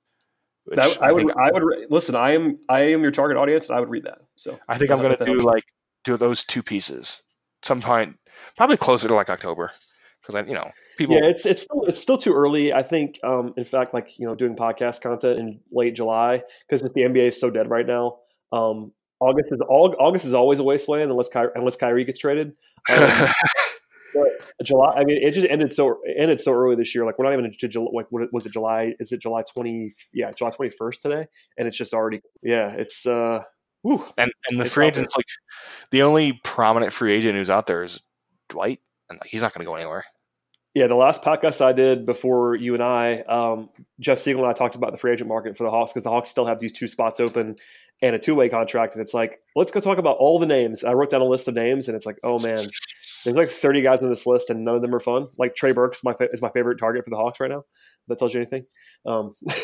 That, 0.66 1.02
I 1.02 1.12
would. 1.12 1.26
think, 1.26 1.32
I 1.36 1.50
would 1.50 1.62
re- 1.64 1.86
listen. 1.90 2.14
I 2.14 2.32
am. 2.32 2.58
I 2.68 2.92
am 2.92 3.02
your 3.02 3.10
target 3.10 3.36
audience. 3.36 3.68
and 3.68 3.76
I 3.76 3.80
would 3.80 3.88
read 3.88 4.04
that. 4.04 4.18
So 4.36 4.58
I 4.68 4.78
think 4.78 4.90
I'm 4.90 5.00
gonna 5.00 5.16
do 5.16 5.38
like 5.38 5.64
do 6.04 6.16
those 6.16 6.44
two 6.44 6.62
pieces 6.62 7.22
sometime, 7.62 8.18
probably 8.56 8.76
closer 8.76 9.08
to 9.08 9.14
like 9.14 9.30
October, 9.30 9.72
because 10.30 10.48
you 10.48 10.54
know, 10.54 10.70
people. 10.96 11.16
Yeah, 11.16 11.24
it's 11.24 11.46
it's 11.46 11.62
still 11.62 11.84
it's 11.84 12.00
still 12.00 12.16
too 12.16 12.32
early. 12.32 12.72
I 12.72 12.82
think, 12.82 13.18
um, 13.24 13.54
in 13.56 13.64
fact, 13.64 13.94
like 13.94 14.18
you 14.18 14.26
know, 14.26 14.34
doing 14.34 14.56
podcast 14.56 15.00
content 15.00 15.38
in 15.38 15.60
late 15.72 15.94
July 15.94 16.42
because 16.68 16.82
the 16.82 17.00
NBA 17.00 17.28
is 17.28 17.40
so 17.40 17.50
dead 17.50 17.70
right 17.70 17.86
now. 17.86 18.18
Um, 18.52 18.92
August 19.20 19.52
is 19.52 19.58
all 19.68 19.94
August 19.98 20.24
is 20.24 20.34
always 20.34 20.58
a 20.58 20.64
wasteland 20.64 21.10
unless 21.10 21.28
Ky- 21.28 21.52
unless 21.54 21.76
Kyrie 21.76 22.04
gets 22.04 22.18
traded. 22.18 22.52
Um, 22.90 23.28
but 24.14 24.64
July, 24.64 24.94
I 24.96 25.04
mean, 25.04 25.18
it 25.22 25.32
just 25.32 25.46
ended 25.48 25.72
so 25.72 25.98
ended 26.16 26.40
so 26.40 26.52
early 26.52 26.76
this 26.76 26.94
year. 26.94 27.04
Like 27.04 27.18
we're 27.18 27.26
not 27.26 27.34
even 27.34 27.44
into 27.44 27.68
July. 27.68 27.90
Like 27.92 28.06
what 28.10 28.32
was 28.32 28.46
it? 28.46 28.52
July? 28.52 28.94
Is 28.98 29.12
it 29.12 29.20
July 29.20 29.42
twenty? 29.52 29.92
Yeah, 30.12 30.30
July 30.36 30.50
twenty 30.50 30.70
first 30.70 31.02
today, 31.02 31.26
and 31.58 31.68
it's 31.68 31.76
just 31.76 31.92
already. 31.92 32.20
Yeah, 32.42 32.70
it's. 32.70 33.06
uh 33.06 33.42
whew. 33.82 34.04
and 34.16 34.32
and 34.50 34.60
the 34.60 34.64
free 34.64 34.86
agents 34.86 35.16
like 35.16 35.26
the 35.90 36.02
only 36.02 36.40
prominent 36.44 36.92
free 36.92 37.12
agent 37.12 37.36
who's 37.36 37.50
out 37.50 37.66
there 37.66 37.84
is 37.84 38.00
Dwight, 38.48 38.80
and 39.08 39.18
like, 39.20 39.30
he's 39.30 39.42
not 39.42 39.52
gonna 39.52 39.66
go 39.66 39.74
anywhere. 39.74 40.04
Yeah, 40.74 40.86
the 40.86 40.94
last 40.94 41.22
podcast 41.22 41.60
I 41.60 41.72
did 41.72 42.06
before 42.06 42.54
you 42.54 42.74
and 42.74 42.82
I, 42.82 43.20
um, 43.22 43.70
Jeff 43.98 44.20
Siegel 44.20 44.42
and 44.42 44.50
I 44.50 44.54
talked 44.54 44.76
about 44.76 44.92
the 44.92 44.98
free 44.98 45.12
agent 45.12 45.28
market 45.28 45.56
for 45.56 45.64
the 45.64 45.70
Hawks 45.70 45.92
because 45.92 46.04
the 46.04 46.10
Hawks 46.10 46.28
still 46.28 46.46
have 46.46 46.60
these 46.60 46.70
two 46.70 46.86
spots 46.86 47.18
open 47.18 47.56
and 48.00 48.14
a 48.14 48.18
two 48.20 48.36
way 48.36 48.48
contract. 48.48 48.94
And 48.94 49.02
it's 49.02 49.12
like, 49.12 49.40
let's 49.56 49.72
go 49.72 49.80
talk 49.80 49.98
about 49.98 50.16
all 50.18 50.38
the 50.38 50.46
names. 50.46 50.84
I 50.84 50.92
wrote 50.92 51.10
down 51.10 51.22
a 51.22 51.26
list 51.26 51.48
of 51.48 51.54
names 51.54 51.88
and 51.88 51.96
it's 51.96 52.06
like, 52.06 52.18
oh 52.22 52.38
man, 52.38 52.66
there's 53.24 53.36
like 53.36 53.50
30 53.50 53.82
guys 53.82 54.02
on 54.02 54.10
this 54.10 54.26
list 54.26 54.48
and 54.48 54.64
none 54.64 54.76
of 54.76 54.82
them 54.82 54.94
are 54.94 55.00
fun. 55.00 55.26
Like 55.38 55.56
Trey 55.56 55.72
Burke's 55.72 56.04
my 56.04 56.14
fa- 56.14 56.28
is 56.32 56.40
my 56.40 56.50
favorite 56.50 56.78
target 56.78 57.04
for 57.04 57.10
the 57.10 57.16
Hawks 57.16 57.40
right 57.40 57.50
now. 57.50 57.58
If 57.58 57.64
that 58.08 58.18
tells 58.18 58.34
you 58.34 58.40
anything. 58.40 58.64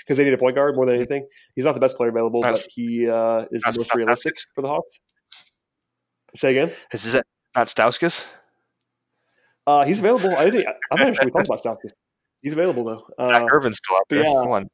Because 0.00 0.18
they 0.18 0.24
need 0.24 0.34
a 0.34 0.38
point 0.38 0.54
guard 0.54 0.76
more 0.76 0.84
than 0.84 0.96
anything. 0.96 1.26
He's 1.54 1.64
not 1.64 1.74
the 1.74 1.80
best 1.80 1.96
player 1.96 2.10
available, 2.10 2.42
but 2.42 2.62
he 2.68 3.08
uh, 3.08 3.46
is 3.50 3.62
the 3.62 3.74
most 3.78 3.94
realistic 3.94 4.34
for 4.54 4.60
the 4.60 4.68
Hawks. 4.68 5.00
Say 6.34 6.50
again. 6.50 6.72
Is 6.92 7.14
it 7.14 7.24
not 7.56 7.68
Stauskas? 7.68 8.26
Uh, 9.68 9.84
he's 9.84 9.98
available. 9.98 10.34
I 10.36 10.44
didn't. 10.50 10.66
I'm 10.90 10.98
not 10.98 11.14
sure 11.16 11.24
we 11.26 11.30
talked 11.30 11.46
about 11.46 11.62
Southgate. 11.62 11.92
He's 12.42 12.52
available 12.54 12.84
though. 12.84 13.06
Zach 13.26 13.42
Uh, 13.42 13.46
Irvin's 13.52 13.78
still 13.78 13.96
out 13.96 14.08
there. 14.08 14.22
yeah. 14.24 14.32
Come 14.32 14.52
on. 14.52 14.68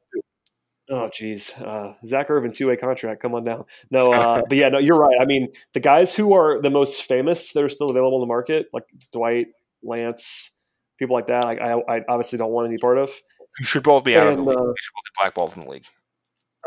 Oh, 0.89 1.09
geez. 1.11 1.51
Uh, 1.53 1.93
Zach 2.05 2.29
Irvin, 2.29 2.51
two 2.51 2.67
way 2.67 2.77
contract. 2.77 3.21
Come 3.21 3.33
on 3.33 3.43
down. 3.43 3.65
No, 3.89 4.13
uh, 4.13 4.41
but 4.47 4.57
yeah, 4.57 4.69
no, 4.69 4.77
you're 4.77 4.97
right. 4.99 5.17
I 5.19 5.25
mean, 5.25 5.49
the 5.73 5.79
guys 5.79 6.15
who 6.15 6.33
are 6.33 6.61
the 6.61 6.69
most 6.69 7.03
famous 7.03 7.51
that 7.53 7.63
are 7.63 7.69
still 7.69 7.89
available 7.89 8.17
in 8.17 8.21
the 8.21 8.27
market, 8.27 8.67
like 8.71 8.83
Dwight, 9.11 9.47
Lance, 9.83 10.51
people 10.99 11.15
like 11.15 11.27
that, 11.27 11.43
like, 11.43 11.59
I, 11.59 11.73
I 11.73 12.01
obviously 12.07 12.37
don't 12.37 12.51
want 12.51 12.67
any 12.67 12.77
part 12.77 12.97
of. 12.99 13.09
You 13.59 13.65
should 13.65 13.83
both 13.83 14.03
be 14.03 14.15
out 14.15 14.27
of 14.27 14.37
the 14.37 14.43
league. 14.43 14.57
uh, 14.57 14.61
You 14.61 14.73
should 14.77 14.93
both 14.93 15.03
be 15.03 15.11
blackballed 15.19 15.53
from 15.53 15.61
the 15.63 15.69
league. 15.71 15.85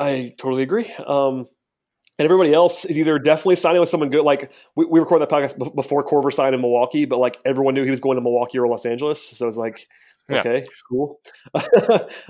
I 0.01 0.35
totally 0.39 0.63
agree. 0.65 0.93
Um, 1.07 1.47
and 2.19 2.25
everybody 2.25 2.53
else 2.53 2.85
is 2.85 2.99
either 2.99 3.19
definitely 3.19 3.57
signing 3.57 3.81
with 3.81 3.89
someone 3.89 4.11
good. 4.11 4.25
Like 4.25 4.53
we, 4.75 4.87
we 4.87 5.01
recorded 5.01 5.29
that 5.29 5.35
podcast 5.35 5.75
before 5.75 6.05
Korver 6.05 6.33
signed 6.33 6.55
in 6.55 6.61
Milwaukee, 6.61 7.05
but 7.05 7.19
like 7.19 7.39
everyone 7.45 7.75
knew 7.75 7.85
he 7.85 7.91
was 7.91 8.01
going 8.01 8.17
to 8.17 8.21
Milwaukee 8.21 8.59
or 8.59 8.67
Los 8.69 8.85
Angeles. 8.87 9.23
So 9.31 9.47
it's 9.47 9.57
like, 9.57 9.87
Yeah. 10.29 10.41
okay, 10.41 10.65
cool. 10.91 11.21
uh, 11.55 11.61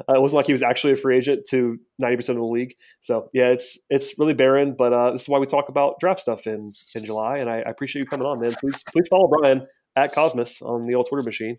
it 0.09 0.21
wasn't 0.21 0.37
like 0.37 0.47
he 0.47 0.53
was 0.53 0.63
actually 0.63 0.93
a 0.93 0.97
free 0.97 1.17
agent 1.17 1.47
to 1.51 1.79
90% 2.03 2.29
of 2.31 2.37
the 2.37 2.45
league. 2.45 2.75
So 3.01 3.29
yeah, 3.33 3.49
it's, 3.49 3.79
it's 3.91 4.19
really 4.19 4.35
barren, 4.35 4.75
but 4.79 4.93
uh, 4.93 5.13
this 5.13 5.23
is 5.23 5.29
why 5.29 5.39
we 5.39 5.47
talk 5.47 5.69
about 5.69 5.99
draft 6.01 6.21
stuff 6.21 6.47
in, 6.47 6.75
in 6.95 7.05
July. 7.05 7.39
And 7.39 7.49
I, 7.51 7.57
I 7.61 7.71
appreciate 7.71 8.01
you 8.03 8.07
coming 8.07 8.27
on, 8.27 8.41
man. 8.41 8.53
Please, 8.61 8.83
please 8.93 9.09
follow 9.09 9.29
Brian 9.29 9.67
at 9.97 10.13
Cosmos 10.13 10.63
on 10.63 10.87
the 10.87 10.95
old 10.95 11.09
Twitter 11.09 11.25
machine 11.25 11.57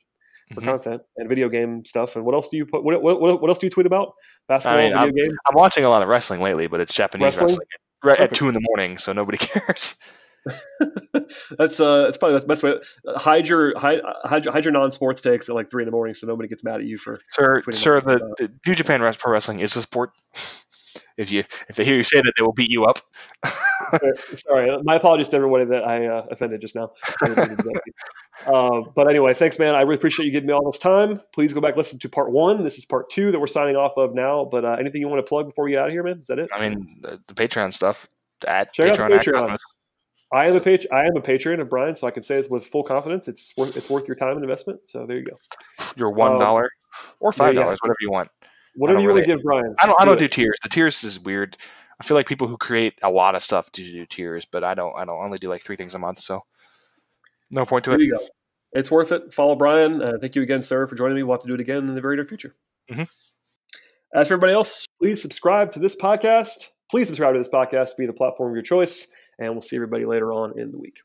for 0.54 0.62
Mhm. 0.62 0.66
content 0.66 1.02
and 1.18 1.28
video 1.30 1.50
game 1.50 1.84
stuff. 1.86 2.16
And 2.16 2.26
what 2.26 2.34
else 2.36 2.50
do 2.50 2.58
you 2.58 2.66
put, 2.66 2.84
what, 2.84 3.02
what, 3.04 3.20
what 3.42 3.50
else 3.50 3.60
do 3.60 3.68
you 3.68 3.72
tweet 3.72 3.86
about? 3.86 4.14
Basketball, 4.48 4.80
mean, 4.80 4.94
video 4.98 5.26
games? 5.28 5.38
I'm 5.48 5.56
watching 5.56 5.84
a 5.86 5.90
lot 5.90 6.02
of 6.04 6.08
wrestling 6.10 6.42
lately, 6.42 6.68
but 6.68 6.80
it's 6.80 6.94
Japanese 6.94 7.24
Wrestling? 7.26 7.50
wrestling, 7.50 7.68
right 8.04 8.20
at 8.20 8.34
two 8.34 8.48
in 8.48 8.54
the 8.54 8.62
morning, 8.62 8.98
so 8.98 9.14
nobody 9.14 9.38
cares. 9.42 9.96
that's 11.58 11.80
uh, 11.80 12.04
that's 12.04 12.18
probably 12.18 12.40
the 12.40 12.46
best 12.46 12.64
way. 12.64 12.76
Hide 13.18 13.48
your 13.48 13.78
hide, 13.78 14.00
hide, 14.24 14.46
your- 14.46 14.58
your 14.60 14.72
non-sports 14.72 15.22
takes 15.22 15.50
at 15.50 15.56
like 15.56 15.70
three 15.70 15.84
in 15.84 15.88
the 15.88 15.92
morning, 15.92 16.14
so 16.14 16.28
nobody 16.28 16.48
gets 16.48 16.64
mad 16.64 16.80
at 16.80 16.86
you 16.86 16.98
for. 16.98 17.20
Sir, 17.32 17.62
sir, 17.72 18.02
the, 18.02 18.18
the 18.38 18.52
New 18.66 18.76
Japan 18.76 19.02
Pro 19.20 19.34
Wrestling 19.34 19.60
is 19.60 19.76
a 19.76 19.82
sport. 19.82 20.12
if 21.18 21.32
you 21.32 21.44
if 21.68 21.76
they 21.76 21.86
hear 21.86 21.96
you 21.96 22.04
say 22.04 22.22
that, 22.22 22.34
they 22.38 22.44
will 22.44 22.54
beat 22.54 22.70
you 22.72 22.86
up. 22.86 23.00
Sorry, 24.36 24.78
my 24.84 24.96
apologies 24.96 25.30
to 25.30 25.36
everybody 25.38 25.66
that 25.66 25.84
I 25.84 26.08
uh, 26.08 26.26
offended 26.32 26.62
just 26.62 26.76
now. 26.76 26.92
uh, 28.46 28.82
but 28.96 29.10
anyway, 29.10 29.34
thanks, 29.34 29.60
man. 29.60 29.76
I 29.76 29.82
really 29.82 29.96
appreciate 29.96 30.26
you 30.26 30.32
giving 30.32 30.48
me 30.48 30.54
all 30.54 30.70
this 30.70 30.80
time. 30.80 31.20
Please 31.34 31.54
go 31.54 31.62
back 31.62 31.76
listen 31.76 32.00
to 32.00 32.10
part 32.10 32.32
one. 32.32 32.64
This 32.64 32.78
is 32.78 32.86
part 32.86 33.10
two 33.10 33.32
that 33.32 33.40
we're 33.40 33.48
signing 33.48 33.76
off 33.76 33.98
of 33.98 34.14
now. 34.14 34.46
But 34.46 34.66
uh, 34.66 34.78
anything 34.80 35.02
you 35.02 35.08
want 35.08 35.20
to 35.26 35.28
plug 35.28 35.48
before 35.48 35.66
we 35.66 35.72
get 35.72 35.80
out 35.82 35.88
of 35.88 35.94
here, 35.94 36.04
man? 36.04 36.20
Is 36.20 36.28
that 36.28 36.40
it? 36.40 36.50
I 36.54 36.68
mean, 36.68 37.00
the, 37.02 37.20
the 37.28 37.34
Patreon 37.34 37.74
stuff 37.74 38.08
at 38.48 38.74
Check 38.74 38.98
Patreon. 38.98 39.14
out 39.14 39.22
Patreon. 39.22 39.58
I 40.32 40.46
am 40.48 40.56
a 40.56 40.60
page. 40.60 40.86
I 40.92 41.06
am 41.08 41.16
a 41.18 41.22
patron 41.22 41.60
of 41.60 41.70
Brian, 41.70 41.96
so 41.96 42.06
I 42.06 42.12
can 42.12 42.22
say 42.22 42.36
this 42.36 42.48
with 42.50 42.68
full 42.68 42.84
confidence. 42.84 43.28
It's 43.28 43.52
worth. 43.58 43.76
It's 43.76 43.90
worth 43.90 44.08
your 44.08 44.16
time 44.16 44.36
and 44.36 44.44
investment. 44.44 44.88
So 44.88 45.08
there 45.08 45.18
you 45.18 45.26
go. 45.26 45.36
Your 45.96 46.12
one 46.12 46.40
Um, 46.40 46.68
or 47.20 47.34
five 47.34 47.56
dollars, 47.56 47.80
whatever 47.82 47.98
you 48.02 48.12
want. 48.12 48.30
Whatever 48.76 49.00
you 49.00 49.08
want 49.08 49.16
really- 49.18 49.28
to 49.28 49.36
give 49.36 49.44
Brian. 49.44 49.76
I 49.80 49.86
don't. 49.88 50.00
I 50.02 50.06
don't 50.06 50.18
it. 50.18 50.20
do 50.20 50.28
tiers. 50.28 50.58
The 50.64 50.70
tiers 50.70 51.04
is 51.04 51.20
weird. 51.20 51.58
I 52.00 52.06
feel 52.06 52.16
like 52.16 52.28
people 52.28 52.48
who 52.48 52.58
create 52.58 52.94
a 53.04 53.10
lot 53.10 53.36
of 53.36 53.44
stuff 53.44 53.72
do 53.72 53.84
do 53.84 54.06
tiers, 54.06 54.46
but 54.50 54.64
I 54.64 54.74
don't. 54.74 54.94
I 54.98 55.06
don't 55.06 55.20
I 55.20 55.26
only 55.26 55.38
do 55.38 55.50
like 55.50 55.64
three 55.64 55.76
things 55.76 55.96
a 55.96 56.00
month, 56.00 56.20
so 56.20 56.44
no 57.52 57.66
point 57.66 57.84
to 57.86 57.90
There 57.92 58.00
it. 58.00 58.04
you 58.04 58.14
go. 58.14 58.20
It's 58.72 58.92
worth 58.92 59.12
it. 59.12 59.34
Follow 59.34 59.56
Brian. 59.56 60.02
Uh, 60.02 60.14
thank 60.22 60.36
you 60.36 60.42
again, 60.44 60.62
sir, 60.62 60.86
for 60.88 60.96
joining 60.96 61.16
me. 61.16 61.24
We'll 61.24 61.34
have 61.36 61.42
to 61.42 61.48
do 61.48 61.56
it 61.56 61.60
again 61.62 61.78
in 61.88 61.96
the 61.96 62.02
very 62.02 62.16
near 62.16 62.26
future. 62.26 62.56
Mhm. 62.92 63.10
As 64.14 64.28
for 64.28 64.36
everybody 64.36 64.54
else, 64.54 64.86
please 65.02 65.22
subscribe 65.22 65.72
to 65.72 65.80
this 65.80 65.96
podcast. 65.96 66.70
Please 66.90 67.08
subscribe 67.08 67.34
to 67.34 67.40
this 67.40 67.50
podcast 67.50 67.98
via 67.98 68.08
the 68.08 68.14
platform 68.14 68.52
of 68.52 68.56
your 68.56 68.64
choice, 68.64 69.08
and 69.40 69.52
we'll 69.54 69.62
see 69.62 69.76
everybody 69.76 70.06
later 70.06 70.32
on 70.32 70.58
in 70.58 70.72
the 70.72 70.78
week. 70.78 71.02